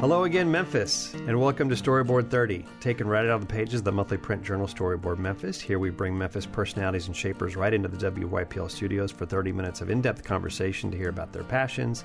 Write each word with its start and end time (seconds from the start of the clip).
Hello 0.00 0.24
again, 0.24 0.50
Memphis, 0.50 1.14
and 1.14 1.40
welcome 1.40 1.70
to 1.70 1.74
Storyboard 1.74 2.28
30, 2.28 2.66
taken 2.80 3.08
right 3.08 3.24
out 3.24 3.30
of 3.30 3.40
the 3.40 3.46
pages 3.46 3.80
of 3.80 3.84
the 3.86 3.92
monthly 3.92 4.18
print 4.18 4.42
journal 4.42 4.66
Storyboard 4.66 5.16
Memphis. 5.16 5.58
Here 5.58 5.78
we 5.78 5.88
bring 5.88 6.16
Memphis 6.16 6.44
personalities 6.44 7.06
and 7.06 7.16
shapers 7.16 7.56
right 7.56 7.72
into 7.72 7.88
the 7.88 8.10
WYPL 8.10 8.70
studios 8.70 9.10
for 9.10 9.24
30 9.24 9.52
minutes 9.52 9.80
of 9.80 9.88
in 9.88 10.02
depth 10.02 10.22
conversation 10.22 10.90
to 10.90 10.98
hear 10.98 11.08
about 11.08 11.32
their 11.32 11.44
passions, 11.44 12.04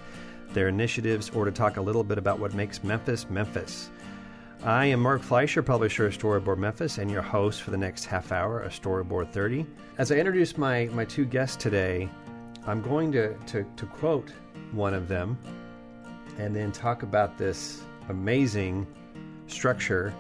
their 0.53 0.69
initiatives, 0.69 1.31
or 1.31 1.43
to 1.43 1.51
talk 1.51 1.75
a 1.75 1.81
little 1.81 2.01
bit 2.03 2.17
about 2.17 2.39
what 2.39 2.53
makes 2.53 2.81
Memphis 2.81 3.29
Memphis. 3.29 3.89
I 4.63 4.85
am 4.85 5.01
Mark 5.01 5.21
Fleischer, 5.21 5.61
publisher 5.61 6.05
of 6.05 6.17
Storyboard 6.17 6.59
Memphis, 6.59 6.97
and 6.97 7.11
your 7.11 7.21
host 7.21 7.61
for 7.61 7.71
the 7.71 7.77
next 7.77 8.05
half 8.05 8.31
hour 8.31 8.61
of 8.61 8.71
Storyboard 8.71 9.33
30. 9.33 9.65
As 9.97 10.13
I 10.13 10.15
introduce 10.15 10.57
my, 10.57 10.85
my 10.93 11.03
two 11.03 11.25
guests 11.25 11.57
today, 11.57 12.09
I'm 12.65 12.81
going 12.81 13.11
to, 13.11 13.33
to, 13.47 13.65
to 13.75 13.85
quote 13.85 14.31
one 14.71 14.93
of 14.93 15.09
them 15.09 15.37
and 16.41 16.55
then 16.55 16.71
talk 16.71 17.03
about 17.03 17.37
this 17.37 17.83
amazing 18.09 18.87
structure 19.45 20.11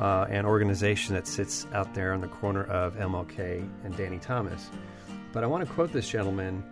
uh, 0.00 0.26
and 0.28 0.44
organization 0.44 1.14
that 1.14 1.24
sits 1.24 1.68
out 1.72 1.94
there 1.94 2.12
on 2.12 2.20
the 2.20 2.26
corner 2.26 2.64
of 2.64 2.96
MLK 2.96 3.68
and 3.84 3.96
Danny 3.96 4.18
Thomas. 4.18 4.70
But 5.32 5.44
I 5.44 5.46
want 5.46 5.64
to 5.64 5.72
quote 5.72 5.92
this 5.92 6.08
gentleman 6.08 6.64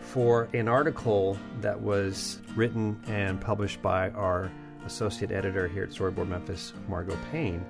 for 0.00 0.48
an 0.54 0.66
article 0.66 1.38
that 1.60 1.80
was 1.80 2.40
written 2.56 3.00
and 3.06 3.40
published 3.40 3.80
by 3.80 4.10
our 4.10 4.50
associate 4.86 5.30
editor 5.30 5.68
here 5.68 5.84
at 5.84 5.90
Storyboard 5.90 6.26
Memphis, 6.26 6.72
Margot 6.88 7.16
Payne. 7.30 7.64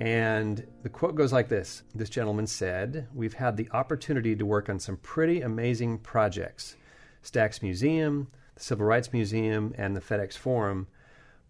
And 0.00 0.66
the 0.82 0.88
quote 0.88 1.14
goes 1.14 1.32
like 1.32 1.48
this 1.48 1.84
This 1.94 2.10
gentleman 2.10 2.48
said, 2.48 3.06
We've 3.14 3.34
had 3.34 3.56
the 3.56 3.68
opportunity 3.70 4.34
to 4.34 4.44
work 4.44 4.68
on 4.68 4.80
some 4.80 4.96
pretty 4.96 5.42
amazing 5.42 5.98
projects 5.98 6.74
Stax 7.22 7.62
Museum, 7.62 8.26
Civil 8.62 8.86
Rights 8.86 9.12
Museum, 9.12 9.74
and 9.76 9.96
the 9.96 10.00
FedEx 10.00 10.36
Forum. 10.36 10.86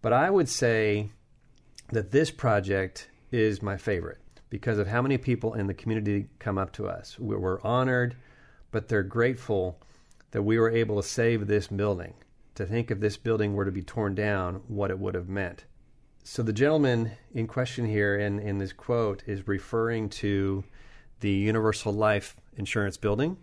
But 0.01 0.13
I 0.13 0.29
would 0.29 0.49
say 0.49 1.09
that 1.91 2.11
this 2.11 2.31
project 2.31 3.09
is 3.31 3.61
my 3.61 3.77
favorite 3.77 4.19
because 4.49 4.79
of 4.79 4.87
how 4.87 5.01
many 5.01 5.17
people 5.17 5.53
in 5.53 5.67
the 5.67 5.73
community 5.73 6.27
come 6.39 6.57
up 6.57 6.71
to 6.73 6.87
us. 6.87 7.17
We're 7.19 7.61
honored, 7.61 8.15
but 8.71 8.87
they're 8.87 9.03
grateful 9.03 9.79
that 10.31 10.41
we 10.41 10.57
were 10.57 10.71
able 10.71 11.01
to 11.01 11.07
save 11.07 11.47
this 11.47 11.67
building. 11.67 12.15
To 12.55 12.65
think 12.65 12.89
if 12.89 12.99
this 12.99 13.17
building 13.17 13.53
were 13.53 13.65
to 13.65 13.71
be 13.71 13.81
torn 13.81 14.15
down, 14.15 14.61
what 14.67 14.91
it 14.91 14.99
would 14.99 15.15
have 15.15 15.29
meant. 15.29 15.65
So 16.23 16.41
the 16.41 16.53
gentleman 16.53 17.11
in 17.33 17.47
question 17.47 17.85
here 17.85 18.17
in, 18.17 18.39
in 18.39 18.57
this 18.57 18.73
quote 18.73 19.23
is 19.27 19.47
referring 19.47 20.09
to 20.09 20.63
the 21.19 21.31
Universal 21.31 21.93
Life 21.93 22.35
Insurance 22.57 22.97
Building. 22.97 23.37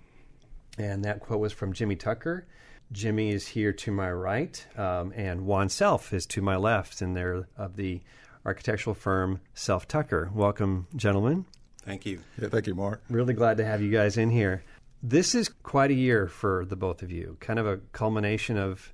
And 0.79 1.05
that 1.05 1.21
quote 1.21 1.41
was 1.41 1.53
from 1.53 1.73
Jimmie 1.73 1.97
Tucker. 1.97 2.47
Jimmie 2.93 3.31
is 3.31 3.49
here 3.49 3.73
to 3.73 3.93
my 3.93 4.11
right, 4.11 4.67
um, 4.77 5.13
and 5.15 5.47
Juan 5.47 5.69
Self 5.69 6.13
is 6.13 6.27
to 6.27 6.43
my 6.43 6.57
left, 6.57 7.01
and 7.01 7.17
they're 7.17 7.47
of 7.57 7.77
the 7.77 8.01
architectural 8.45 8.95
firm 8.95 9.41
Self 9.55 9.87
Tucker. 9.87 10.31
Welcome, 10.35 10.89
gentlemen. 10.97 11.45
Thank 11.85 12.05
you. 12.05 12.21
Yeah, 12.41 12.49
thank 12.49 12.67
you, 12.67 12.75
Mark. 12.75 13.03
Really 13.09 13.35
glad 13.35 13.57
to 13.59 13.65
have 13.65 13.81
you 13.81 13.91
guys 13.91 14.17
in 14.17 14.31
here. 14.31 14.65
This 15.03 15.35
is 15.35 15.49
quite 15.49 15.91
a 15.91 15.95
year 15.95 16.27
for 16.27 16.65
the 16.65 16.77
both 16.77 17.03
of 17.03 17.11
you, 17.11 17.37
kind 17.41 17.59
of 17.59 17.67
a 17.67 17.79
culmination 17.93 18.59
of 18.59 18.93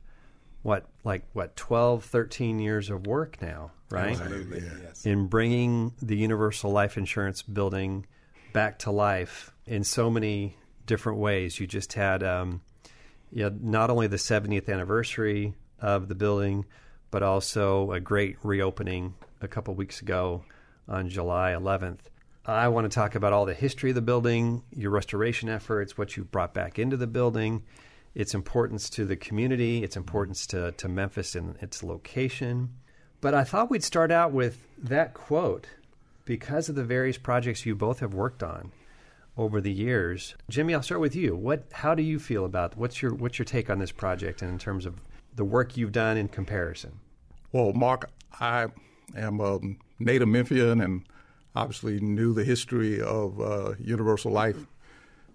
what, 0.63 0.87
like, 1.03 1.25
what, 1.33 1.57
12, 1.57 2.05
13 2.05 2.59
years 2.59 2.91
of 2.91 3.07
work 3.07 3.41
now, 3.41 3.73
right? 3.91 4.21
Absolutely. 4.21 4.63
Yes. 4.83 5.07
In 5.07 5.27
bringing 5.27 5.95
the 6.01 6.17
Universal 6.17 6.71
Life 6.71 6.97
Insurance 6.97 7.43
building 7.43 8.07
back 8.53 8.79
to 8.81 8.91
life 8.91 9.53
in 9.67 9.85
so 9.85 10.11
many 10.11 10.57
different 10.87 11.19
ways. 11.19 11.59
You 11.61 11.67
just 11.67 11.93
had 11.93 12.23
um, 12.23 12.63
you 13.37 13.43
know, 13.43 13.55
not 13.61 13.91
only 13.91 14.07
the 14.07 14.17
70th 14.17 14.73
anniversary 14.73 15.53
of 15.79 16.09
the 16.09 16.15
building, 16.15 16.65
but 17.11 17.23
also 17.23 17.93
a 17.93 18.01
great 18.01 18.39
reopening 18.43 19.13
a 19.43 19.47
couple 19.47 19.75
weeks 19.75 20.01
ago 20.01 20.43
on 20.89 21.11
July 21.11 21.51
11th. 21.51 21.99
I 22.47 22.69
want 22.69 22.91
to 22.91 22.95
talk 22.95 23.15
about 23.15 23.35
all 23.35 23.45
the 23.45 23.53
history 23.53 23.91
of 23.91 23.95
the 23.95 24.01
building, 24.01 24.63
your 24.75 24.91
restoration 24.91 25.51
efforts, 25.51 25.99
what 25.99 26.17
you've 26.17 26.31
brought 26.31 26.55
back 26.55 26.79
into 26.79 26.97
the 26.97 27.07
building, 27.07 27.63
its 28.15 28.33
importance 28.33 28.89
to 28.91 29.05
the 29.05 29.17
community, 29.17 29.85
its 29.85 29.99
importance 29.99 30.47
to, 30.47 30.73
to 30.73 30.89
Memphis 30.89 31.35
and 31.35 31.57
its 31.61 31.83
location. 31.83 32.71
But 33.21 33.35
I 33.35 33.45
thought 33.45 33.69
we'd 33.69 33.85
start 33.85 34.11
out 34.11 34.33
with 34.33 34.67
that 34.79 35.13
quote 35.13 35.67
because 36.25 36.71
of 36.71 36.75
the 36.75 36.85
various 36.85 37.19
projects 37.19 37.67
you 37.67 37.75
both 37.75 38.01
have 38.01 38.15
worked 38.15 38.43
on 38.43 38.73
over 39.37 39.61
the 39.61 39.73
years. 39.73 40.35
Jimmie, 40.49 40.75
I'll 40.75 40.83
start 40.83 41.01
with 41.01 41.15
you. 41.15 41.37
What 41.37 41.65
how 41.73 41.95
do 41.95 42.03
you 42.03 42.19
feel 42.19 42.45
about 42.45 42.77
what's 42.77 43.03
your 43.03 43.15
what's 43.15 43.39
your 43.39 43.45
take 43.45 43.69
on 43.69 43.79
this 43.79 43.93
project 43.93 44.43
and 44.43 44.51
in 44.51 44.59
terms 44.59 44.87
of 44.87 45.01
the 45.35 45.45
work 45.45 45.77
you've 45.77 45.93
done 45.93 46.17
in 46.17 46.29
comparison? 46.29 47.01
Well, 47.53 47.73
Mark, 47.73 48.11
I 48.41 48.69
am 49.15 49.41
a 49.41 49.59
native 49.99 50.29
Memphian 50.29 50.81
and 50.81 51.05
obviously 51.55 52.01
knew 52.01 52.35
the 52.35 52.45
history 52.45 53.01
of 53.01 53.41
uh, 53.41 53.75
Universal 53.79 54.33
Life 54.33 54.67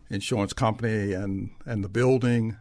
Insurance 0.09 0.53
Company 0.53 1.13
and 1.13 1.51
and 1.65 1.83
the 1.83 1.89
building. 1.89 2.57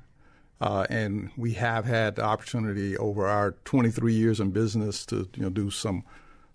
Uh, 0.61 0.87
and 0.91 1.31
we 1.39 1.55
have 1.55 1.87
had 1.87 2.17
the 2.17 2.23
opportunity 2.23 2.95
over 2.99 3.27
our 3.27 3.53
23 3.65 4.12
years 4.12 4.41
in 4.41 4.50
business 4.50 5.06
to 5.06 5.27
you 5.34 5.43
know 5.43 5.49
do 5.49 5.71
some 5.71 6.05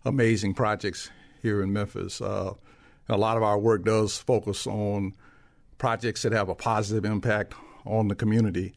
amazing 0.06 0.53
projects 0.53 1.09
here 1.41 1.62
in 1.63 1.74
Memphis. 1.74 2.22
Uh, 2.22 2.53
a 3.07 3.17
lot 3.17 3.38
of 3.38 3.43
our 3.43 3.57
work 3.57 3.83
does 3.83 4.17
focus 4.17 4.66
on 4.67 5.13
projects 5.77 6.23
that 6.23 6.31
have 6.31 6.49
a 6.49 6.55
positive 6.55 7.05
impact 7.05 7.53
on 7.85 8.07
the 8.07 8.16
community. 8.16 8.73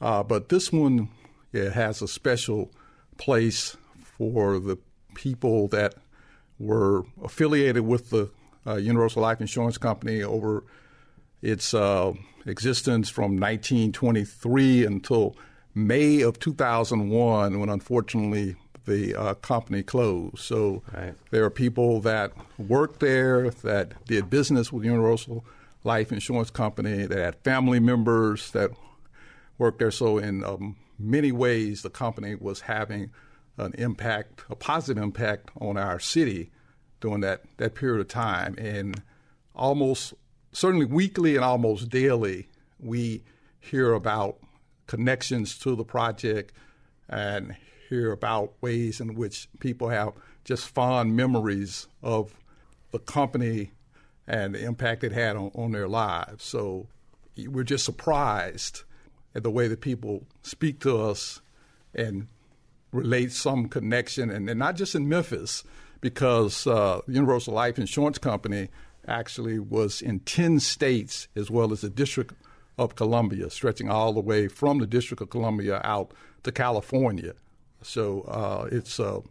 Uh, 0.00 0.22
but 0.22 0.48
this 0.48 0.72
one 0.72 1.08
yeah, 1.52 1.70
has 1.70 2.02
a 2.02 2.08
special 2.08 2.70
place 3.18 3.76
for 4.00 4.58
the 4.58 4.78
people 5.14 5.68
that 5.68 5.94
were 6.58 7.04
affiliated 7.22 7.84
with 7.84 8.10
the 8.10 8.30
uh, 8.66 8.76
Universal 8.76 9.22
Life 9.22 9.40
Insurance 9.40 9.78
Company 9.78 10.22
over 10.22 10.64
its 11.42 11.74
uh, 11.74 12.12
existence 12.46 13.08
from 13.10 13.38
1923 13.38 14.86
until 14.86 15.36
May 15.74 16.20
of 16.20 16.38
2001, 16.38 17.58
when 17.58 17.68
unfortunately 17.68 18.56
the 18.86 19.14
uh, 19.14 19.34
company 19.34 19.82
closed. 19.82 20.38
So 20.38 20.82
right. 20.94 21.14
there 21.30 21.44
are 21.44 21.50
people 21.50 22.00
that 22.00 22.32
worked 22.58 23.00
there 23.00 23.50
that 23.50 24.04
did 24.06 24.30
business 24.30 24.72
with 24.72 24.84
Universal 24.84 25.44
Life 25.82 26.12
Insurance 26.12 26.50
Company 26.50 27.06
that 27.06 27.18
had 27.18 27.36
family 27.36 27.80
members 27.80 28.50
that 28.52 28.70
worked 29.58 29.78
there. 29.78 29.90
So 29.90 30.18
in 30.18 30.44
um, 30.44 30.76
many 30.98 31.32
ways, 31.32 31.82
the 31.82 31.90
company 31.90 32.34
was 32.34 32.62
having 32.62 33.10
an 33.56 33.74
impact, 33.78 34.42
a 34.50 34.56
positive 34.56 35.02
impact 35.02 35.50
on 35.60 35.76
our 35.76 35.98
city 35.98 36.50
during 37.00 37.20
that, 37.20 37.42
that 37.58 37.74
period 37.74 38.00
of 38.00 38.08
time. 38.08 38.54
And 38.58 39.02
almost, 39.54 40.14
certainly 40.52 40.86
weekly 40.86 41.36
and 41.36 41.44
almost 41.44 41.88
daily, 41.88 42.48
we 42.78 43.22
hear 43.60 43.92
about 43.92 44.38
connections 44.86 45.58
to 45.58 45.74
the 45.74 45.84
project 45.84 46.52
and 47.08 47.56
hear 47.88 48.12
about 48.12 48.54
ways 48.60 49.00
in 49.00 49.14
which 49.14 49.48
people 49.60 49.88
have 49.88 50.12
just 50.44 50.68
fond 50.68 51.16
memories 51.16 51.86
of 52.02 52.34
the 52.90 52.98
company 52.98 53.72
and 54.26 54.54
the 54.54 54.64
impact 54.64 55.04
it 55.04 55.12
had 55.12 55.36
on, 55.36 55.50
on 55.54 55.72
their 55.72 55.88
lives. 55.88 56.44
So 56.44 56.86
we're 57.36 57.64
just 57.64 57.84
surprised 57.84 58.82
at 59.34 59.42
the 59.42 59.50
way 59.50 59.68
that 59.68 59.80
people 59.80 60.26
speak 60.42 60.80
to 60.80 61.00
us 61.00 61.40
and 61.94 62.28
relate 62.92 63.32
some 63.32 63.68
connection, 63.68 64.30
and, 64.30 64.48
and 64.48 64.58
not 64.58 64.76
just 64.76 64.94
in 64.94 65.08
Memphis, 65.08 65.64
because 66.00 66.66
uh, 66.66 67.00
Universal 67.08 67.54
Life 67.54 67.78
Insurance 67.78 68.18
Company 68.18 68.68
actually 69.06 69.58
was 69.58 70.00
in 70.00 70.20
10 70.20 70.60
states 70.60 71.28
as 71.34 71.50
well 71.50 71.72
as 71.72 71.80
the 71.80 71.90
District 71.90 72.32
of 72.78 72.94
Columbia, 72.94 73.50
stretching 73.50 73.90
all 73.90 74.12
the 74.12 74.20
way 74.20 74.48
from 74.48 74.78
the 74.78 74.86
District 74.86 75.20
of 75.20 75.30
Columbia 75.30 75.80
out 75.84 76.12
to 76.42 76.52
California. 76.52 77.34
So 77.84 78.22
uh, 78.22 78.68
it's 78.70 78.98
a, 78.98 79.22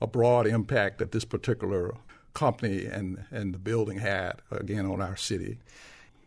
a, 0.00 0.06
broad 0.06 0.46
impact 0.46 0.98
that 0.98 1.12
this 1.12 1.24
particular 1.24 1.94
company 2.34 2.86
and, 2.86 3.24
and 3.30 3.52
the 3.52 3.58
building 3.58 3.98
had, 3.98 4.42
again, 4.50 4.86
on 4.86 5.00
our 5.00 5.16
city. 5.16 5.58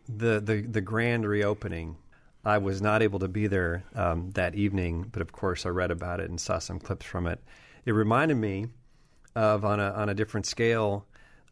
The, 0.08 0.40
the, 0.40 0.62
the 0.62 0.80
grand 0.80 1.26
reopening, 1.26 1.96
I 2.44 2.58
was 2.58 2.80
not 2.80 3.02
able 3.02 3.18
to 3.20 3.28
be 3.28 3.46
there 3.46 3.84
um, 3.94 4.30
that 4.32 4.54
evening, 4.54 5.08
but 5.10 5.22
of 5.22 5.32
course 5.32 5.66
I 5.66 5.70
read 5.70 5.90
about 5.90 6.20
it 6.20 6.30
and 6.30 6.40
saw 6.40 6.58
some 6.58 6.78
clips 6.78 7.06
from 7.06 7.26
it. 7.26 7.40
It 7.84 7.92
reminded 7.92 8.36
me 8.36 8.66
of, 9.34 9.64
on 9.64 9.80
a, 9.80 9.90
on 9.90 10.08
a 10.08 10.14
different 10.14 10.46
scale, 10.46 11.06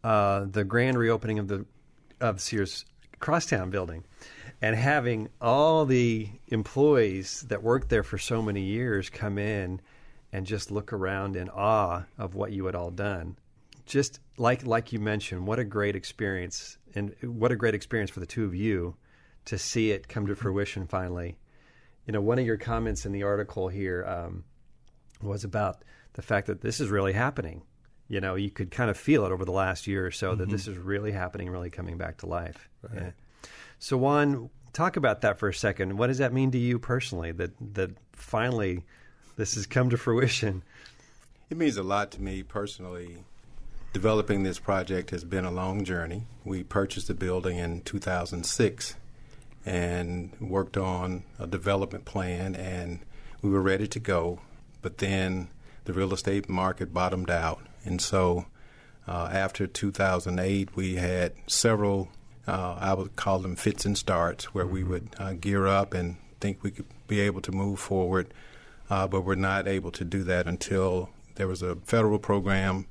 uh, 0.04 0.46
the 0.50 0.64
grand 0.64 0.98
reopening 0.98 1.38
of 1.38 1.48
the 1.48 1.66
of 2.20 2.40
Sears 2.40 2.84
Crosstown 3.18 3.70
building 3.70 4.04
and 4.62 4.76
having 4.76 5.28
all 5.40 5.86
the 5.86 6.28
employees 6.48 7.42
that 7.48 7.62
worked 7.62 7.88
there 7.88 8.02
for 8.02 8.18
so 8.18 8.42
many 8.42 8.62
years 8.62 9.08
come 9.08 9.38
in 9.38 9.80
and 10.32 10.46
just 10.46 10.70
look 10.70 10.92
around 10.92 11.36
in 11.36 11.48
awe 11.48 12.04
of 12.18 12.34
what 12.34 12.52
you 12.52 12.66
had 12.66 12.74
all 12.74 12.90
done. 12.90 13.36
Just 13.86 14.20
like 14.36 14.64
like 14.64 14.92
you 14.92 15.00
mentioned, 15.00 15.46
what 15.46 15.58
a 15.58 15.64
great 15.64 15.96
experience 15.96 16.78
and 16.94 17.14
what 17.22 17.52
a 17.52 17.56
great 17.56 17.74
experience 17.74 18.10
for 18.10 18.20
the 18.20 18.26
two 18.26 18.44
of 18.44 18.54
you 18.54 18.96
to 19.46 19.58
see 19.58 19.90
it 19.90 20.08
come 20.08 20.26
to 20.26 20.36
fruition 20.36 20.86
finally. 20.86 21.36
You 22.06 22.12
know, 22.12 22.20
one 22.20 22.38
of 22.38 22.46
your 22.46 22.56
comments 22.56 23.06
in 23.06 23.12
the 23.12 23.24
article 23.24 23.68
here 23.68 24.04
um, 24.04 24.44
was 25.22 25.44
about 25.44 25.84
the 26.14 26.22
fact 26.22 26.46
that 26.46 26.60
this 26.60 26.80
is 26.80 26.88
really 26.88 27.12
happening. 27.12 27.62
You 28.08 28.20
know, 28.20 28.34
you 28.34 28.50
could 28.50 28.70
kind 28.70 28.90
of 28.90 28.96
feel 28.96 29.24
it 29.24 29.32
over 29.32 29.44
the 29.44 29.52
last 29.52 29.86
year 29.86 30.06
or 30.06 30.10
so 30.10 30.30
mm-hmm. 30.30 30.40
that 30.40 30.50
this 30.50 30.66
is 30.66 30.76
really 30.76 31.12
happening, 31.12 31.48
really 31.50 31.70
coming 31.70 31.96
back 31.96 32.18
to 32.18 32.26
life. 32.26 32.68
Right. 32.82 33.02
Yeah. 33.02 33.50
So, 33.78 33.96
Juan, 33.96 34.50
talk 34.72 34.96
about 34.96 35.20
that 35.22 35.38
for 35.38 35.48
a 35.48 35.54
second. 35.54 35.96
What 35.96 36.08
does 36.08 36.18
that 36.18 36.32
mean 36.32 36.50
to 36.50 36.58
you 36.58 36.78
personally? 36.78 37.32
That 37.32 37.52
that 37.74 37.90
finally 38.12 38.84
this 39.40 39.54
has 39.54 39.64
come 39.64 39.88
to 39.88 39.96
fruition. 39.96 40.62
It 41.48 41.56
means 41.56 41.78
a 41.78 41.82
lot 41.82 42.10
to 42.10 42.20
me 42.20 42.42
personally. 42.42 43.16
Developing 43.94 44.42
this 44.42 44.58
project 44.58 45.08
has 45.10 45.24
been 45.24 45.46
a 45.46 45.50
long 45.50 45.82
journey. 45.82 46.24
We 46.44 46.62
purchased 46.62 47.08
the 47.08 47.14
building 47.14 47.56
in 47.56 47.80
2006 47.80 48.96
and 49.64 50.36
worked 50.40 50.76
on 50.76 51.24
a 51.38 51.46
development 51.46 52.04
plan, 52.04 52.54
and 52.54 53.00
we 53.40 53.48
were 53.48 53.62
ready 53.62 53.88
to 53.88 53.98
go. 53.98 54.40
But 54.82 54.98
then 54.98 55.48
the 55.86 55.94
real 55.94 56.12
estate 56.12 56.46
market 56.46 56.92
bottomed 56.92 57.30
out, 57.30 57.62
and 57.82 57.98
so 57.98 58.44
uh, 59.08 59.30
after 59.32 59.66
2008, 59.66 60.76
we 60.76 60.96
had 60.96 61.32
several 61.46 62.10
uh, 62.46 62.76
I 62.78 62.92
would 62.92 63.16
call 63.16 63.38
them 63.38 63.56
fits 63.56 63.86
and 63.86 63.96
starts, 63.96 64.52
where 64.54 64.66
we 64.66 64.84
would 64.84 65.16
uh, 65.18 65.32
gear 65.32 65.66
up 65.66 65.94
and 65.94 66.16
think 66.40 66.62
we 66.62 66.72
could 66.72 66.86
be 67.06 67.20
able 67.20 67.40
to 67.42 67.52
move 67.52 67.80
forward, 67.80 68.34
uh, 68.90 69.06
but 69.06 69.22
we're 69.22 69.34
not 69.34 69.68
able 69.68 69.90
to 69.92 70.04
do 70.04 70.24
that 70.24 70.46
until 70.46 71.08
there 71.36 71.48
was 71.48 71.62
a 71.62 71.76
federal 71.76 72.18
program 72.18 72.86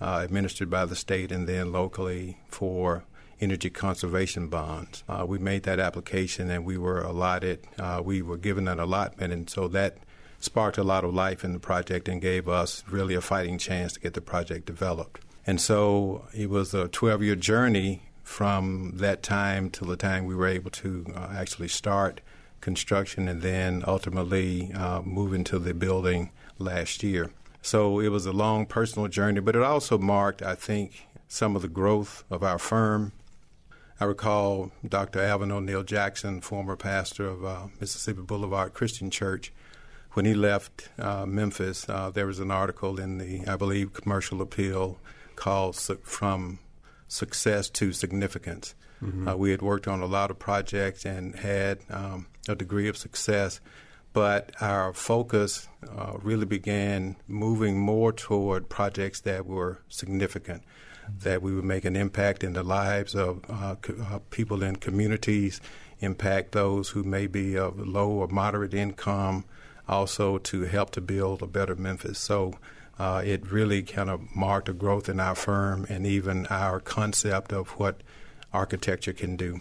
uh, 0.00 0.20
administered 0.22 0.68
by 0.68 0.84
the 0.84 0.96
state 0.96 1.30
and 1.32 1.48
then 1.48 1.72
locally 1.72 2.36
for 2.48 3.04
energy 3.40 3.70
conservation 3.70 4.48
bonds. 4.48 5.04
Uh, 5.08 5.24
we 5.26 5.38
made 5.38 5.62
that 5.62 5.80
application 5.80 6.50
and 6.50 6.64
we 6.64 6.76
were 6.76 7.00
allotted, 7.00 7.60
uh, 7.78 8.02
we 8.04 8.20
were 8.20 8.36
given 8.36 8.68
an 8.68 8.78
allotment, 8.78 9.32
and 9.32 9.48
so 9.48 9.68
that 9.68 9.98
sparked 10.40 10.76
a 10.76 10.84
lot 10.84 11.04
of 11.04 11.14
life 11.14 11.44
in 11.44 11.52
the 11.52 11.58
project 11.58 12.08
and 12.08 12.20
gave 12.20 12.48
us 12.48 12.84
really 12.88 13.14
a 13.14 13.20
fighting 13.20 13.58
chance 13.58 13.94
to 13.94 14.00
get 14.00 14.14
the 14.14 14.20
project 14.20 14.66
developed. 14.66 15.20
And 15.46 15.60
so 15.60 16.26
it 16.34 16.50
was 16.50 16.74
a 16.74 16.88
12 16.88 17.22
year 17.22 17.36
journey 17.36 18.02
from 18.22 18.92
that 18.96 19.22
time 19.22 19.70
till 19.70 19.88
the 19.88 19.96
time 19.96 20.24
we 20.24 20.34
were 20.34 20.46
able 20.46 20.70
to 20.70 21.06
uh, 21.14 21.28
actually 21.36 21.68
start 21.68 22.20
construction 22.64 23.28
and 23.28 23.42
then 23.42 23.84
ultimately 23.86 24.72
uh, 24.72 25.02
move 25.02 25.34
into 25.34 25.58
the 25.58 25.74
building 25.74 26.30
last 26.58 27.02
year. 27.02 27.30
So 27.60 28.00
it 28.00 28.08
was 28.08 28.26
a 28.26 28.32
long 28.32 28.66
personal 28.66 29.08
journey, 29.08 29.40
but 29.40 29.54
it 29.54 29.62
also 29.62 29.98
marked, 29.98 30.42
I 30.42 30.54
think, 30.54 31.06
some 31.28 31.54
of 31.54 31.62
the 31.62 31.68
growth 31.68 32.24
of 32.30 32.42
our 32.42 32.58
firm. 32.58 33.12
I 34.00 34.04
recall 34.06 34.72
Dr. 34.86 35.20
Alvin 35.20 35.52
O'Neal 35.52 35.84
Jackson, 35.84 36.40
former 36.40 36.74
pastor 36.76 37.26
of 37.26 37.44
uh, 37.44 37.66
Mississippi 37.80 38.22
Boulevard 38.22 38.72
Christian 38.74 39.10
Church, 39.10 39.52
when 40.12 40.24
he 40.24 40.34
left 40.34 40.88
uh, 40.98 41.26
Memphis, 41.26 41.88
uh, 41.88 42.10
there 42.10 42.26
was 42.26 42.38
an 42.38 42.50
article 42.50 43.00
in 43.00 43.18
the, 43.18 43.46
I 43.46 43.56
believe, 43.56 43.92
Commercial 43.92 44.40
Appeal 44.40 44.98
called 45.36 45.76
From 46.02 46.60
success 47.08 47.68
to 47.70 47.92
significance. 47.92 48.74
Mm-hmm. 49.02 49.28
Uh, 49.28 49.36
we 49.36 49.50
had 49.50 49.62
worked 49.62 49.88
on 49.88 50.00
a 50.00 50.06
lot 50.06 50.30
of 50.30 50.38
projects 50.38 51.04
and 51.04 51.36
had 51.36 51.78
um, 51.90 52.26
a 52.48 52.54
degree 52.54 52.88
of 52.88 52.96
success, 52.96 53.60
but 54.12 54.52
our 54.60 54.92
focus 54.92 55.68
uh, 55.96 56.14
really 56.22 56.46
began 56.46 57.16
moving 57.26 57.78
more 57.78 58.12
toward 58.12 58.68
projects 58.68 59.20
that 59.20 59.46
were 59.46 59.80
significant, 59.88 60.62
mm-hmm. 60.62 61.18
that 61.20 61.42
we 61.42 61.54
would 61.54 61.64
make 61.64 61.84
an 61.84 61.96
impact 61.96 62.44
in 62.44 62.52
the 62.52 62.62
lives 62.62 63.14
of 63.14 63.42
uh, 63.48 63.74
co- 63.76 64.02
uh, 64.10 64.18
people 64.30 64.62
in 64.62 64.76
communities, 64.76 65.60
impact 66.00 66.52
those 66.52 66.90
who 66.90 67.02
may 67.02 67.26
be 67.26 67.56
of 67.56 67.78
low 67.78 68.10
or 68.10 68.28
moderate 68.28 68.74
income, 68.74 69.44
also 69.88 70.38
to 70.38 70.62
help 70.62 70.90
to 70.90 71.00
build 71.00 71.42
a 71.42 71.46
better 71.46 71.76
Memphis. 71.76 72.18
So 72.18 72.54
uh, 72.98 73.22
it 73.24 73.50
really 73.50 73.82
kind 73.82 74.08
of 74.08 74.34
marked 74.34 74.68
a 74.68 74.72
growth 74.72 75.08
in 75.08 75.20
our 75.20 75.34
firm 75.34 75.86
and 75.88 76.06
even 76.06 76.46
our 76.46 76.80
concept 76.80 77.52
of 77.52 77.70
what 77.70 78.02
architecture 78.54 79.12
can 79.12 79.36
do. 79.36 79.60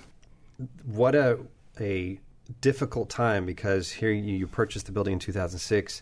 What 0.86 1.16
a 1.16 1.40
a 1.80 2.20
difficult 2.62 3.10
time 3.10 3.46
because 3.46 3.92
here 3.92 4.12
you, 4.12 4.36
you 4.36 4.48
purchased 4.48 4.86
the 4.86 4.92
building 4.92 5.14
in 5.14 5.20
2006, 5.20 6.02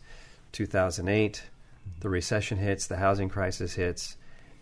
2008, 0.51 1.43
the 2.01 2.09
recession 2.09 2.57
hits, 2.57 2.87
the 2.87 2.97
housing 2.97 3.29
crisis 3.29 3.73
hits, 3.73 4.17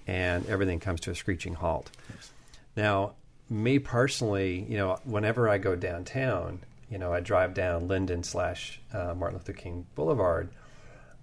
and 0.07 0.45
everything 0.47 0.79
comes 0.79 0.99
to 1.01 1.11
a 1.11 1.15
screeching 1.15 1.55
halt. 1.55 1.89
Yes. 2.15 2.31
Now, 2.75 3.13
me 3.49 3.79
personally, 3.79 4.65
you 4.69 4.77
know, 4.77 4.99
whenever 5.03 5.49
I 5.49 5.57
go 5.57 5.75
downtown, 5.75 6.59
you 6.91 6.97
know, 6.97 7.11
I 7.11 7.19
drive 7.19 7.53
down 7.53 7.87
Linden 7.87 8.23
slash 8.23 8.79
uh, 8.93 9.15
Martin 9.15 9.39
Luther 9.39 9.53
King 9.53 9.87
Boulevard, 9.95 10.49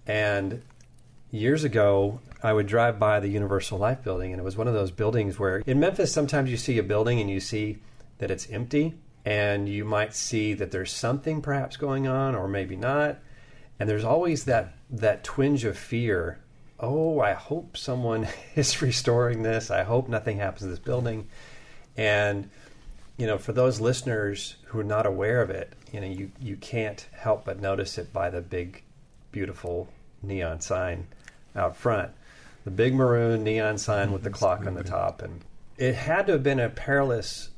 and 0.05 0.61
years 1.31 1.63
ago, 1.63 2.19
I 2.41 2.53
would 2.53 2.67
drive 2.67 2.99
by 2.99 3.19
the 3.19 3.27
Universal 3.27 3.79
Life 3.79 4.03
building, 4.03 4.31
and 4.31 4.39
it 4.39 4.43
was 4.43 4.57
one 4.57 4.67
of 4.67 4.73
those 4.73 4.91
buildings 4.91 5.39
where 5.39 5.57
in 5.59 5.79
Memphis, 5.79 6.13
sometimes 6.13 6.49
you 6.49 6.57
see 6.57 6.77
a 6.77 6.83
building 6.83 7.19
and 7.19 7.29
you 7.29 7.39
see 7.39 7.79
that 8.19 8.31
it's 8.31 8.49
empty, 8.49 8.95
and 9.25 9.67
you 9.67 9.83
might 9.83 10.13
see 10.13 10.53
that 10.53 10.71
there's 10.71 10.91
something 10.91 11.41
perhaps 11.41 11.77
going 11.77 12.07
on, 12.07 12.35
or 12.35 12.47
maybe 12.47 12.75
not. 12.75 13.19
And 13.79 13.89
there's 13.89 14.03
always 14.03 14.45
that 14.45 14.73
that 14.89 15.23
twinge 15.23 15.65
of 15.65 15.77
fear. 15.77 16.39
Oh, 16.79 17.19
I 17.19 17.33
hope 17.33 17.75
someone 17.75 18.27
is 18.55 18.81
restoring 18.81 19.43
this. 19.43 19.69
I 19.69 19.83
hope 19.83 20.07
nothing 20.07 20.37
happens 20.37 20.61
to 20.61 20.67
this 20.67 20.79
building. 20.79 21.27
And 21.95 22.49
you 23.17 23.25
know, 23.25 23.39
for 23.39 23.51
those 23.51 23.81
listeners 23.81 24.57
who 24.65 24.79
are 24.79 24.83
not 24.83 25.07
aware 25.07 25.41
of 25.41 25.49
it, 25.49 25.73
you 25.91 25.99
know, 25.99 26.07
you 26.07 26.31
you 26.39 26.55
can't 26.55 27.07
help 27.13 27.45
but 27.45 27.59
notice 27.59 27.97
it 27.97 28.13
by 28.13 28.29
the 28.29 28.41
big, 28.41 28.83
beautiful 29.31 29.89
neon 30.21 30.61
sign 30.61 31.07
out 31.57 31.75
front. 31.75 32.11
The 32.63 32.71
big 32.71 32.93
maroon 32.93 33.43
neon 33.43 33.77
sign 33.77 34.11
with 34.11 34.23
the 34.23 34.29
clock 34.29 34.65
on 34.65 34.73
the 34.73 34.83
top. 34.83 35.21
And 35.21 35.43
it 35.77 35.95
had 35.95 36.27
to 36.27 36.33
have 36.33 36.43
been 36.43 36.59
a 36.59 36.69
perilous 36.69 37.49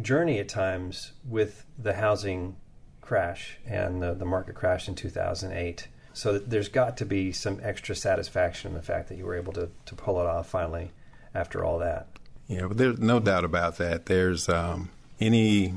journey 0.00 0.38
at 0.38 0.48
times 0.48 1.12
with 1.28 1.64
the 1.78 1.94
housing 1.94 2.56
crash 3.00 3.58
and 3.66 4.02
the, 4.02 4.14
the 4.14 4.24
market 4.24 4.54
crash 4.54 4.88
in 4.88 4.94
2008. 4.94 5.88
So 6.12 6.38
there's 6.38 6.68
got 6.68 6.96
to 6.96 7.06
be 7.06 7.32
some 7.32 7.60
extra 7.62 7.94
satisfaction 7.94 8.70
in 8.72 8.76
the 8.76 8.82
fact 8.82 9.08
that 9.08 9.16
you 9.16 9.24
were 9.24 9.36
able 9.36 9.52
to, 9.52 9.70
to 9.86 9.94
pull 9.94 10.20
it 10.20 10.26
off 10.26 10.48
finally 10.48 10.90
after 11.34 11.64
all 11.64 11.78
that. 11.78 12.08
Yeah, 12.48 12.66
but 12.66 12.76
there's 12.76 12.98
no 12.98 13.20
doubt 13.20 13.44
about 13.44 13.76
that. 13.76 14.06
There's 14.06 14.48
um, 14.48 14.90
any 15.20 15.74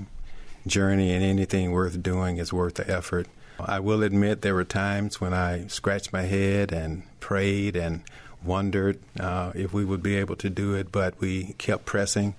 journey 0.65 1.13
and 1.13 1.23
anything 1.23 1.71
worth 1.71 2.01
doing 2.01 2.37
is 2.37 2.51
worth 2.51 2.75
the 2.75 2.89
effort. 2.89 3.27
I 3.59 3.79
will 3.79 4.01
admit 4.01 4.41
there 4.41 4.55
were 4.55 4.63
times 4.63 5.21
when 5.21 5.33
I 5.33 5.67
scratched 5.67 6.11
my 6.11 6.23
head 6.23 6.71
and 6.71 7.03
prayed 7.21 7.77
and 7.77 8.01
wondered 8.43 8.99
uh, 9.19 9.53
if 9.55 9.71
we 9.71 9.85
would 9.85 10.03
be 10.03 10.17
able 10.17 10.35
to 10.35 10.49
do 10.49 10.73
it, 10.73 10.91
but 10.91 11.19
we 11.19 11.53
kept 11.57 11.85
pressing. 11.85 12.35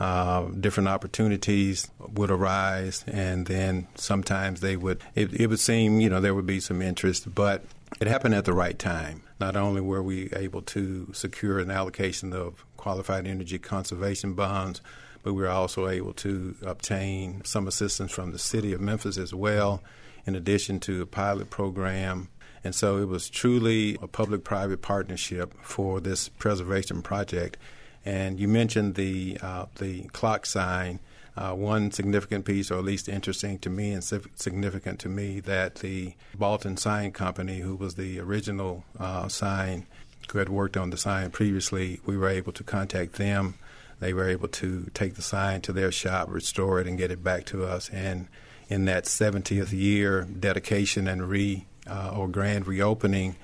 Uh, 0.00 0.46
different 0.58 0.88
opportunities 0.88 1.88
would 2.14 2.30
arise, 2.30 3.04
and 3.06 3.46
then 3.46 3.86
sometimes 3.94 4.60
they 4.60 4.76
would. 4.76 5.00
It, 5.14 5.32
it 5.32 5.46
would 5.46 5.60
seem, 5.60 6.00
you 6.00 6.10
know, 6.10 6.20
there 6.20 6.34
would 6.34 6.46
be 6.46 6.58
some 6.58 6.82
interest, 6.82 7.32
but 7.32 7.64
it 8.00 8.08
happened 8.08 8.34
at 8.34 8.44
the 8.44 8.52
right 8.52 8.76
time. 8.76 9.22
Not 9.38 9.54
only 9.54 9.80
were 9.80 10.02
we 10.02 10.30
able 10.32 10.62
to 10.62 11.12
secure 11.12 11.60
an 11.60 11.70
allocation 11.70 12.32
of 12.32 12.64
qualified 12.76 13.28
energy 13.28 13.58
conservation 13.60 14.32
bonds, 14.34 14.80
but 15.22 15.34
we 15.34 15.42
were 15.42 15.48
also 15.48 15.86
able 15.86 16.14
to 16.14 16.56
obtain 16.62 17.42
some 17.44 17.68
assistance 17.68 18.10
from 18.10 18.32
the 18.32 18.38
city 18.40 18.72
of 18.72 18.80
Memphis 18.80 19.16
as 19.18 19.32
well 19.32 19.82
in 20.26 20.34
addition 20.34 20.80
to 20.80 21.02
a 21.02 21.06
pilot 21.06 21.50
program. 21.50 22.28
And 22.64 22.74
so 22.74 22.98
it 22.98 23.08
was 23.08 23.28
truly 23.28 23.98
a 24.00 24.06
public 24.06 24.44
private 24.44 24.82
partnership 24.82 25.54
for 25.62 26.00
this 26.00 26.28
preservation 26.28 27.02
project. 27.02 27.56
And 28.04 28.38
you 28.38 28.48
mentioned 28.48 28.94
the, 28.94 29.38
uh, 29.42 29.66
the 29.76 30.04
clock 30.08 30.46
sign. 30.46 31.00
Uh, 31.34 31.54
one 31.54 31.90
significant 31.90 32.44
piece, 32.44 32.70
or 32.70 32.76
at 32.76 32.84
least 32.84 33.08
interesting 33.08 33.58
to 33.58 33.70
me 33.70 33.92
and 33.92 34.04
significant 34.04 35.00
to 35.00 35.08
me, 35.08 35.40
that 35.40 35.76
the 35.76 36.12
Balton 36.34 36.76
Sign 36.76 37.10
Company, 37.10 37.60
who 37.60 37.74
was 37.74 37.94
the 37.94 38.20
original 38.20 38.84
uh, 38.98 39.28
sign, 39.28 39.86
who 40.30 40.38
had 40.38 40.50
worked 40.50 40.76
on 40.76 40.90
the 40.90 40.98
sign 40.98 41.30
previously, 41.30 42.00
we 42.04 42.18
were 42.18 42.28
able 42.28 42.52
to 42.52 42.62
contact 42.62 43.14
them. 43.14 43.54
They 43.98 44.12
were 44.12 44.28
able 44.28 44.48
to 44.48 44.90
take 44.92 45.14
the 45.14 45.22
sign 45.22 45.62
to 45.62 45.72
their 45.72 45.90
shop, 45.90 46.28
restore 46.30 46.80
it, 46.80 46.86
and 46.86 46.98
get 46.98 47.10
it 47.10 47.24
back 47.24 47.46
to 47.46 47.64
us. 47.64 47.88
And 47.88 48.28
in 48.68 48.84
that 48.86 49.04
70th 49.04 49.72
year 49.72 50.24
dedication 50.24 51.06
and 51.08 51.28
re 51.28 51.66
uh, 51.88 52.14
or 52.16 52.28
grand 52.28 52.66
reopening, 52.66 53.36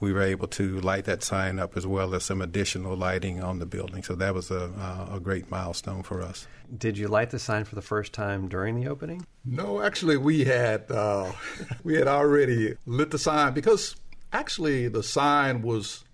we 0.00 0.12
were 0.12 0.22
able 0.22 0.46
to 0.46 0.80
light 0.80 1.04
that 1.06 1.22
sign 1.22 1.58
up 1.58 1.76
as 1.76 1.86
well 1.86 2.14
as 2.14 2.24
some 2.24 2.42
additional 2.42 2.96
lighting 2.96 3.42
on 3.42 3.58
the 3.58 3.66
building. 3.66 4.02
So 4.02 4.14
that 4.16 4.34
was 4.34 4.50
a, 4.50 4.64
uh, 4.78 5.16
a 5.16 5.20
great 5.20 5.50
milestone 5.50 6.02
for 6.02 6.20
us. 6.20 6.46
Did 6.76 6.98
you 6.98 7.08
light 7.08 7.30
the 7.30 7.38
sign 7.38 7.64
for 7.64 7.74
the 7.74 7.82
first 7.82 8.12
time 8.12 8.48
during 8.48 8.78
the 8.78 8.88
opening? 8.88 9.24
No, 9.44 9.80
actually, 9.80 10.16
we 10.16 10.44
had 10.44 10.90
uh, 10.90 11.32
we 11.84 11.94
had 11.94 12.08
already 12.08 12.76
lit 12.84 13.10
the 13.10 13.18
sign 13.18 13.54
because 13.54 13.96
actually 14.32 14.88
the 14.88 15.02
sign 15.02 15.62
was, 15.62 16.04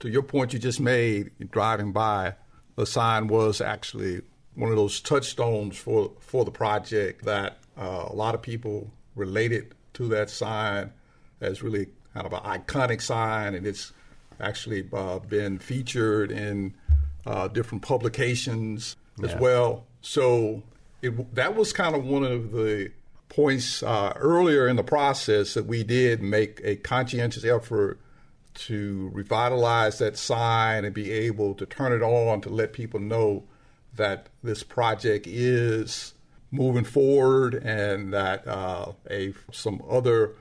to 0.00 0.08
your 0.08 0.22
point 0.22 0.52
you 0.52 0.58
just 0.58 0.80
made, 0.80 1.30
driving 1.50 1.92
by, 1.92 2.34
the 2.76 2.86
sign 2.86 3.28
was 3.28 3.60
actually 3.60 4.22
one 4.54 4.70
of 4.70 4.76
those 4.76 5.00
touchstones 5.00 5.76
for 5.76 6.12
for 6.20 6.44
the 6.44 6.50
project 6.50 7.24
that 7.24 7.58
uh, 7.76 8.06
a 8.08 8.14
lot 8.14 8.34
of 8.34 8.42
people 8.42 8.90
related 9.16 9.74
to 9.94 10.08
that 10.08 10.30
sign 10.30 10.92
as 11.44 11.62
really 11.62 11.88
kind 12.12 12.26
of 12.26 12.32
an 12.32 12.40
iconic 12.40 13.00
sign, 13.00 13.54
and 13.54 13.66
it's 13.66 13.92
actually 14.40 14.88
uh, 14.92 15.18
been 15.20 15.58
featured 15.58 16.30
in 16.30 16.74
uh, 17.26 17.48
different 17.48 17.82
publications 17.82 18.96
as 19.22 19.34
well. 19.36 19.86
So 20.00 20.62
it, 21.02 21.34
that 21.34 21.54
was 21.54 21.72
kind 21.72 21.94
of 21.94 22.04
one 22.04 22.24
of 22.24 22.52
the 22.52 22.90
points 23.28 23.82
uh, 23.82 24.12
earlier 24.16 24.68
in 24.68 24.76
the 24.76 24.84
process 24.84 25.54
that 25.54 25.66
we 25.66 25.82
did 25.82 26.22
make 26.22 26.60
a 26.64 26.76
conscientious 26.76 27.44
effort 27.44 27.98
to 28.54 29.10
revitalize 29.12 29.98
that 29.98 30.16
sign 30.16 30.84
and 30.84 30.94
be 30.94 31.10
able 31.10 31.54
to 31.54 31.66
turn 31.66 31.92
it 31.92 32.02
on 32.02 32.40
to 32.40 32.48
let 32.48 32.72
people 32.72 33.00
know 33.00 33.44
that 33.96 34.28
this 34.42 34.62
project 34.62 35.26
is 35.26 36.14
moving 36.50 36.84
forward 36.84 37.54
and 37.54 38.12
that 38.12 38.46
uh, 38.46 38.92
a 39.10 39.34
some 39.52 39.82
other 39.90 40.34